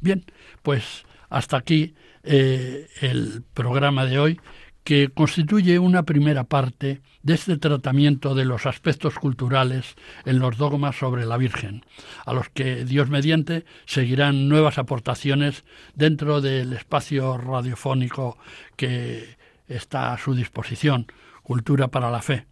Bien, 0.00 0.24
pues 0.62 1.04
hasta 1.28 1.56
aquí 1.56 1.94
eh, 2.24 2.88
el 3.00 3.42
programa 3.54 4.06
de 4.06 4.18
hoy, 4.18 4.40
que 4.84 5.08
constituye 5.08 5.78
una 5.78 6.02
primera 6.02 6.44
parte 6.44 7.02
de 7.22 7.34
este 7.34 7.56
tratamiento 7.56 8.34
de 8.34 8.44
los 8.44 8.66
aspectos 8.66 9.14
culturales 9.14 9.94
en 10.24 10.40
los 10.40 10.56
dogmas 10.56 10.96
sobre 10.96 11.24
la 11.24 11.36
Virgen, 11.36 11.84
a 12.26 12.32
los 12.32 12.48
que 12.48 12.84
Dios 12.84 13.08
mediante 13.08 13.64
seguirán 13.86 14.48
nuevas 14.48 14.78
aportaciones 14.78 15.64
dentro 15.94 16.40
del 16.40 16.72
espacio 16.72 17.38
radiofónico 17.38 18.38
que 18.76 19.36
está 19.68 20.12
a 20.12 20.18
su 20.18 20.34
disposición 20.34 21.06
Cultura 21.42 21.88
para 21.88 22.10
la 22.10 22.22
Fe. 22.22 22.46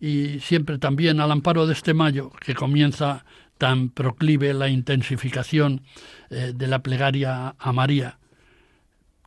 Y 0.00 0.40
siempre 0.40 0.78
también 0.78 1.20
al 1.20 1.32
amparo 1.32 1.66
de 1.66 1.72
este 1.72 1.94
mayo, 1.94 2.30
que 2.40 2.54
comienza 2.54 3.24
tan 3.58 3.90
proclive 3.90 4.54
la 4.54 4.68
intensificación 4.68 5.82
eh, 6.30 6.52
de 6.54 6.66
la 6.68 6.78
plegaria 6.78 7.56
a 7.58 7.72
María, 7.72 8.17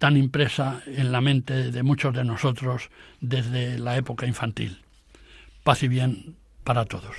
tan 0.01 0.17
impresa 0.17 0.81
en 0.87 1.11
la 1.11 1.21
mente 1.21 1.71
de 1.71 1.83
muchos 1.83 2.11
de 2.15 2.23
nosotros 2.23 2.89
desde 3.19 3.77
la 3.77 3.97
época 3.97 4.25
infantil. 4.25 4.81
Paz 5.63 5.83
y 5.83 5.87
bien 5.87 6.37
para 6.63 6.85
todos. 6.85 7.15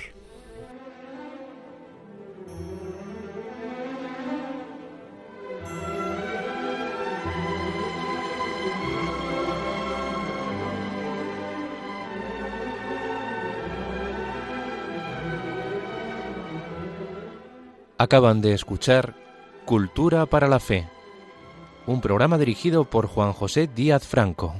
Acaban 17.97 18.41
de 18.41 18.53
escuchar 18.53 19.15
Cultura 19.63 20.25
para 20.25 20.49
la 20.49 20.59
Fe, 20.59 20.85
un 21.85 22.01
programa 22.01 22.37
dirigido 22.37 22.85
por 22.85 23.07
Juan 23.07 23.33
José 23.33 23.67
Díaz 23.67 24.07
Franco. 24.07 24.55